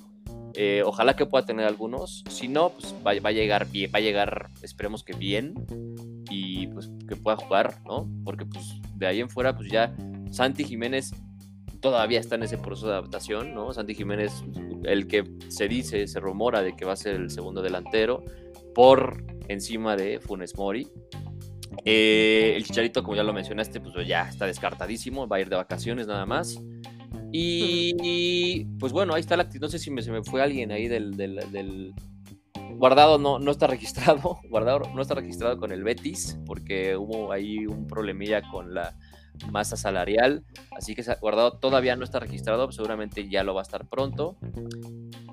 Eh, 0.57 0.83
ojalá 0.85 1.17
que 1.17 1.27
pueda 1.27 1.45
tener 1.45 1.67
algunos. 1.67 2.23
Si 2.29 2.47
no, 2.49 2.71
pues 2.71 2.95
va, 3.05 3.13
va 3.21 3.31
a 3.31 3.33
llegar 3.33 3.69
bien, 3.71 3.91
va 3.93 3.99
a 3.99 4.03
llegar, 4.03 4.51
esperemos 4.63 5.03
que 5.03 5.13
bien 5.15 5.55
y 6.31 6.69
pues 6.69 6.91
que 7.09 7.17
pueda 7.17 7.37
jugar, 7.37 7.81
¿no? 7.85 8.09
Porque 8.25 8.47
pues 8.47 8.81
de 8.95 9.07
ahí 9.07 9.21
en 9.21 9.29
fuera, 9.29 9.57
pues 9.57 9.69
ya 9.71 9.95
Santi 10.31 10.65
Jiménez 10.65 11.13
todavía 11.81 12.21
está 12.21 12.37
en 12.37 12.45
ese 12.45 12.57
proceso 12.57 12.87
de 12.87 12.93
adaptación, 12.95 13.55
¿no? 13.55 13.73
Santi 13.73 13.95
Jiménez, 13.95 14.45
el 14.85 15.07
que 15.07 15.25
se 15.49 15.69
dice, 15.69 16.07
se 16.07 16.21
rumora 16.21 16.63
de 16.63 16.77
que 16.77 16.85
va 16.85 16.93
a 16.93 16.97
ser 16.97 17.17
el 17.17 17.31
segundo 17.31 17.61
delantero 17.61 18.25
por 18.75 19.25
encima 19.49 19.97
de 19.97 20.21
Funes 20.21 20.57
Mori. 20.57 20.89
Eh, 21.85 22.53
el 22.57 22.65
Chicharito, 22.65 23.03
como 23.03 23.17
ya 23.17 23.23
lo 23.23 23.33
mencionaste, 23.33 23.81
pues 23.81 23.95
ya 24.07 24.29
está 24.29 24.47
descartadísimo, 24.47 25.27
va 25.27 25.37
a 25.37 25.41
ir 25.41 25.49
de 25.49 25.57
vacaciones 25.57 26.07
nada 26.07 26.25
más. 26.27 26.61
Y 27.33 28.65
pues 28.79 28.93
bueno, 28.93 29.15
ahí 29.15 29.21
está 29.21 29.37
la. 29.37 29.49
No 29.61 29.69
sé 29.69 29.79
si 29.79 29.91
me, 29.91 30.03
se 30.03 30.13
me 30.13 30.23
fue 30.23 30.43
alguien 30.43 30.71
ahí 30.71 30.89
del, 30.89 31.17
del, 31.17 31.37
del- 31.51 31.95
Guardado 32.77 33.19
no, 33.19 33.39
no 33.39 33.51
está 33.51 33.67
registrado. 33.69 34.39
Guardado 34.49 34.83
no 34.95 35.03
está 35.03 35.15
registrado 35.15 35.59
con 35.59 35.73
el 35.73 35.83
Betis 35.85 36.39
porque 36.47 36.97
hubo 36.97 37.33
ahí 37.33 37.67
un 37.67 37.87
problemilla 37.87 38.43
con 38.51 38.75
la 38.75 38.97
masa 39.51 39.77
salarial. 39.77 40.45
Así 40.77 40.95
que 40.95 41.05
Guardado 41.21 41.59
todavía 41.59 41.97
no 41.97 42.05
está 42.05 42.21
registrado. 42.21 42.71
Seguramente 42.73 43.29
ya 43.29 43.43
lo 43.45 43.55
va 43.55 43.61
a 43.61 43.65
estar 43.65 43.87
pronto. 43.89 44.37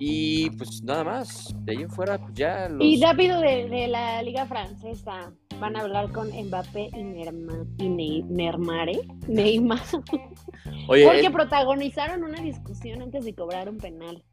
Y 0.03 0.49
pues 0.57 0.81
nada 0.81 1.03
más. 1.03 1.53
De 1.59 1.73
ahí 1.73 1.83
en 1.83 1.89
fuera, 1.89 2.17
pues 2.17 2.33
ya 2.33 2.67
los. 2.67 2.83
Y 2.83 2.99
rápido 2.99 3.39
de, 3.39 3.69
de 3.69 3.87
la 3.87 4.23
Liga 4.23 4.47
Francesa. 4.47 5.31
Van 5.59 5.75
a 5.75 5.81
hablar 5.81 6.11
con 6.11 6.29
Mbappé 6.29 6.89
y, 6.91 7.03
Neymar, 7.03 7.67
y 7.77 7.87
Neymar, 7.87 8.89
¿eh? 8.89 9.01
Neymar. 9.27 9.79
Oye, 10.87 11.05
Porque 11.05 11.27
eh, 11.27 11.31
protagonizaron 11.31 12.23
una 12.23 12.41
discusión 12.41 13.03
antes 13.03 13.25
de 13.25 13.35
cobrar 13.35 13.69
un 13.69 13.77
penal. 13.77 14.23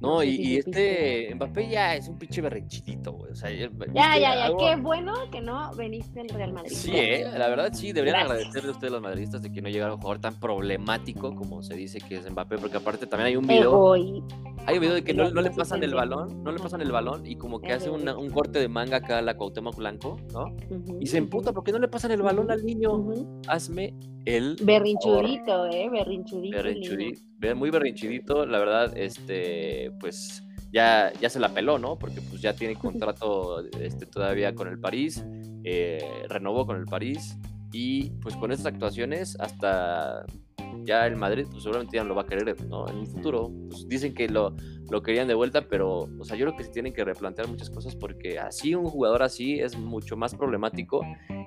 No, 0.00 0.22
y, 0.22 0.28
y 0.30 0.56
este 0.56 1.32
Mbappé 1.34 1.68
ya 1.68 1.94
es 1.94 2.08
un 2.08 2.18
pinche 2.18 2.40
berrinchidito, 2.40 3.12
güey. 3.12 3.32
O 3.32 3.34
sea, 3.34 3.50
ya, 3.50 3.58
Ya, 3.58 3.68
¿viste 3.68 3.92
ya, 3.94 4.18
ya. 4.18 4.44
algo? 4.46 4.58
Qué 4.58 4.76
bueno 4.76 5.14
que 5.30 5.40
no 5.40 5.74
veniste 5.74 6.20
al 6.20 6.28
Real 6.30 6.52
Madrid. 6.52 6.72
Sí, 6.74 6.90
eh, 6.94 7.26
la 7.36 7.48
verdad 7.48 7.70
sí, 7.72 7.92
deberían 7.92 8.20
Gracias. 8.26 8.38
agradecerle 8.38 8.68
a 8.68 8.72
ustedes 8.72 8.92
los 8.92 9.02
madridistas 9.02 9.42
de 9.42 9.52
que 9.52 9.60
no 9.62 9.68
llegara 9.68 9.94
un 9.94 10.00
jugador 10.00 10.20
tan 10.20 10.40
problemático 10.40 11.34
como 11.34 11.62
se 11.62 11.74
dice 11.74 11.98
que 12.00 12.16
es 12.16 12.30
Mbappé, 12.30 12.58
porque 12.58 12.76
aparte 12.78 13.06
también 13.06 13.26
hay 13.28 13.36
un 13.36 13.46
video, 13.46 13.94
Egoí. 13.94 14.22
hay 14.66 14.74
un 14.76 14.80
video 14.80 14.94
de 14.94 15.04
que 15.04 15.12
no, 15.14 15.28
le 15.30 15.50
pasan 15.50 15.82
el 15.82 15.94
balón, 15.94 16.42
no 16.42 16.50
le 16.52 16.58
pasan 16.58 16.80
el 16.80 16.90
balón 16.92 17.26
y 17.26 17.36
como 17.36 17.60
que 17.60 17.72
hace 17.72 17.90
una- 17.90 18.16
un 18.16 18.30
corte 18.30 18.58
de 18.58 18.68
manga 18.68 18.98
acá 18.98 19.18
a 19.18 19.22
la 19.22 19.36
Cuauhtémoc 19.36 19.76
Blanco, 19.76 20.16
¿no? 20.32 20.46
Y 20.98 21.06
se 21.06 21.18
emputa, 21.18 21.52
¿por 21.52 21.62
qué 21.64 21.72
no 21.72 21.78
le 21.78 21.88
pasan 21.88 22.10
el 22.12 22.22
balón 22.22 22.50
al 22.50 22.64
niño? 22.64 22.92
ujú. 22.94 23.40
Hazme 23.48 23.94
el 24.24 24.56
Berrinchudito, 24.62 25.66
¿eh? 25.66 25.88
Berrinchudito. 25.90 26.56
berrinchudito, 26.56 27.20
muy 27.54 27.70
berrinchudito, 27.70 28.46
la 28.46 28.58
verdad, 28.58 28.96
este, 28.96 29.92
pues 30.00 30.44
ya, 30.72 31.12
ya 31.20 31.30
se 31.30 31.40
la 31.40 31.48
peló, 31.48 31.78
¿no? 31.78 31.98
Porque 31.98 32.20
pues 32.20 32.40
ya 32.40 32.54
tiene 32.54 32.76
contrato 32.76 33.64
este, 33.80 34.06
todavía 34.06 34.54
con 34.54 34.68
el 34.68 34.78
París, 34.78 35.24
eh, 35.64 36.24
renovó 36.28 36.66
con 36.66 36.76
el 36.76 36.86
París 36.86 37.36
y 37.72 38.10
pues 38.22 38.36
con 38.36 38.52
estas 38.52 38.66
actuaciones 38.66 39.36
hasta 39.40 40.24
ya 40.84 41.06
el 41.06 41.16
Madrid 41.16 41.46
pues 41.50 41.62
seguramente 41.62 41.96
ya 41.96 42.02
no 42.02 42.10
lo 42.10 42.14
va 42.14 42.22
a 42.22 42.26
querer, 42.26 42.64
¿no? 42.66 42.88
En 42.88 42.98
un 42.98 43.06
futuro, 43.06 43.50
pues 43.68 43.88
dicen 43.88 44.14
que 44.14 44.28
lo, 44.28 44.54
lo 44.90 45.02
querían 45.02 45.28
de 45.28 45.34
vuelta, 45.34 45.62
pero, 45.68 46.08
o 46.18 46.24
sea, 46.24 46.36
yo 46.36 46.46
creo 46.46 46.56
que 46.56 46.64
se 46.64 46.70
tienen 46.70 46.92
que 46.92 47.04
replantear 47.04 47.48
muchas 47.48 47.70
cosas 47.70 47.94
porque 47.96 48.38
así 48.38 48.74
un 48.74 48.86
jugador 48.86 49.22
así 49.22 49.60
es 49.60 49.76
mucho 49.76 50.16
más 50.16 50.34
problemático 50.34 51.02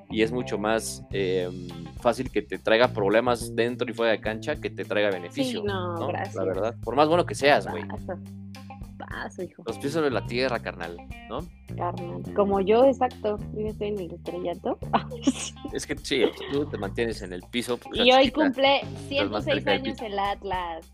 y 0.09 0.21
es 0.21 0.31
mucho 0.31 0.57
más 0.57 1.03
eh, 1.11 1.49
fácil 2.01 2.31
que 2.31 2.41
te 2.41 2.57
traiga 2.57 2.89
problemas 2.89 3.55
dentro 3.55 3.89
y 3.89 3.93
fuera 3.93 4.11
de 4.11 4.21
cancha 4.21 4.55
que 4.55 4.69
te 4.69 4.85
traiga 4.85 5.09
beneficio. 5.09 5.61
Sí, 5.61 5.67
no, 5.67 5.97
¿no? 5.97 6.07
gracias. 6.07 6.35
La 6.35 6.43
verdad, 6.43 6.75
por 6.83 6.95
más 6.95 7.07
bueno 7.07 7.25
que 7.25 7.35
seas, 7.35 7.67
güey. 7.67 7.83
Paso. 9.13 9.23
Paso, 9.23 9.43
hijo. 9.43 9.63
Los 9.65 9.77
pies 9.77 9.93
sobre 9.93 10.11
la 10.11 10.25
tierra, 10.25 10.59
carnal, 10.59 10.97
¿no? 11.29 11.39
Carnal. 11.75 12.21
Como 12.35 12.59
yo, 12.61 12.85
exacto. 12.85 13.37
Yo 13.53 13.67
estoy 13.67 13.87
en 13.89 13.99
el 13.99 14.13
estrellato. 14.13 14.79
Es 15.73 15.87
que 15.87 15.97
sí, 15.97 16.23
tú 16.51 16.65
te 16.67 16.77
mantienes 16.77 17.21
en 17.23 17.33
el 17.33 17.41
piso. 17.49 17.77
pues, 17.77 17.99
y 17.99 18.11
hoy 18.11 18.25
chiquita. 18.25 18.45
cumple 18.45 18.81
más 18.83 19.07
106 19.07 19.43
cerca 19.45 19.71
del 19.71 19.81
años 19.81 20.01
el 20.01 20.19
Atlas. 20.19 20.91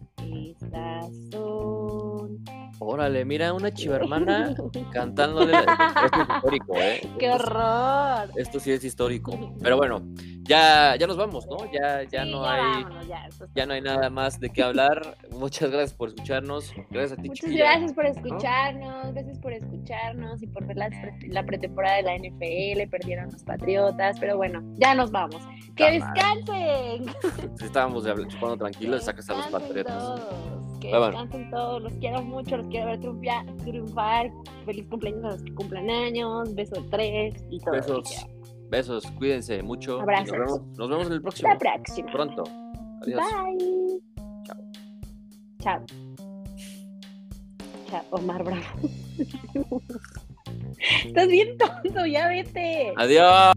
Son. 1.32 2.09
Órale, 2.82 3.26
mira, 3.26 3.52
una 3.54 3.74
chivermana 3.74 4.56
cantándole. 4.94 5.54
Esto 5.54 5.72
es 6.22 6.30
histórico, 6.36 6.76
¿eh? 6.78 7.02
¡Qué 7.20 7.30
horror! 7.32 8.30
Esto 8.38 8.60
sí 8.60 8.72
es 8.72 8.84
histórico. 8.84 9.32
Pero 9.62 9.76
bueno, 9.78 10.02
ya, 10.44 10.96
ya 10.96 11.06
nos 11.06 11.18
vamos, 11.18 11.46
¿no? 11.48 11.58
Ya, 11.74 12.04
ya 12.04 12.24
Sí, 12.24 12.32
no 12.32 12.44
ya 12.44 12.52
hay. 12.54 12.84
vámonos, 12.84 13.08
ya, 13.56 13.66
no 13.66 13.74
hay 13.74 13.82
nada 13.82 14.10
más 14.10 14.40
de 14.40 14.50
qué 14.50 14.64
hablar. 14.64 15.18
Muchas 15.32 15.72
gracias 15.72 15.94
por 15.94 16.10
escucharnos. 16.10 16.74
Gracias 16.90 17.20
a 17.20 17.22
ti, 17.22 17.28
Muchas 17.28 17.46
chiquilla. 17.46 17.66
gracias 17.72 17.94
por 17.94 18.06
escucharnos, 18.06 19.14
gracias 19.14 19.40
por 19.40 19.54
escucharnos 19.54 20.42
y 20.42 20.48
por 20.48 20.66
ver 20.66 20.78
la, 20.78 20.88
pre- 20.90 21.28
la 21.28 21.46
pretemporada 21.46 21.98
de 21.98 22.04
la 22.04 22.16
NFL, 22.18 22.90
perdieron 22.90 23.26
los 23.32 23.44
Patriotas, 23.44 24.18
pero 24.20 24.38
bueno, 24.38 24.62
ya 24.78 24.96
nos 24.96 25.12
vamos. 25.12 25.42
¡Que 25.76 25.92
descansen! 25.92 27.06
Si 27.58 27.66
estábamos 27.66 28.06
chupando 28.28 28.58
tranquilos, 28.58 29.04
sacas 29.04 29.30
a 29.30 29.34
los 29.34 29.48
patriotas. 29.48 29.98
todos. 29.98 30.69
Que 30.80 30.92
Bye, 30.92 31.00
bye. 31.00 31.08
descansen 31.08 31.50
todos, 31.52 31.82
los 31.84 31.94
quiero 31.94 32.22
mucho, 32.24 32.58
los 32.58 32.68
quiero 32.68 32.88
ver 32.88 33.00
triunfar. 33.64 34.32
Feliz 34.66 34.86
cumpleaños 34.90 35.26
a 35.26 35.30
los 35.32 35.44
que 35.44 35.54
cumplan 35.56 35.90
años, 35.90 36.56
beso 36.56 36.82
de 36.82 36.90
tres 36.90 37.44
y 37.50 37.60
todo. 37.60 37.74
Besos. 37.74 38.28
Besos, 38.70 39.04
cuídense 39.18 39.62
mucho. 39.64 39.94
Nos 39.94 40.02
Abrazos. 40.02 40.32
vemos, 40.32 40.62
nos 40.78 40.90
vemos 40.90 41.08
en 41.08 41.14
el 41.14 41.22
próximo. 41.22 41.50
Hasta 41.52 41.66
la 41.66 41.76
próxima. 41.84 42.12
Pronto. 42.12 42.44
Adiós. 43.02 43.22
Bye. 43.22 44.02
Chao. 44.44 44.58
Chao. 45.60 45.86
Chao, 47.90 48.02
Omar 48.12 48.44
Bravo. 48.44 48.62
Estás 51.06 51.28
bien 51.28 51.58
tonto, 51.58 52.06
ya 52.06 52.28
vete. 52.30 52.94
Adiós. 52.96 53.54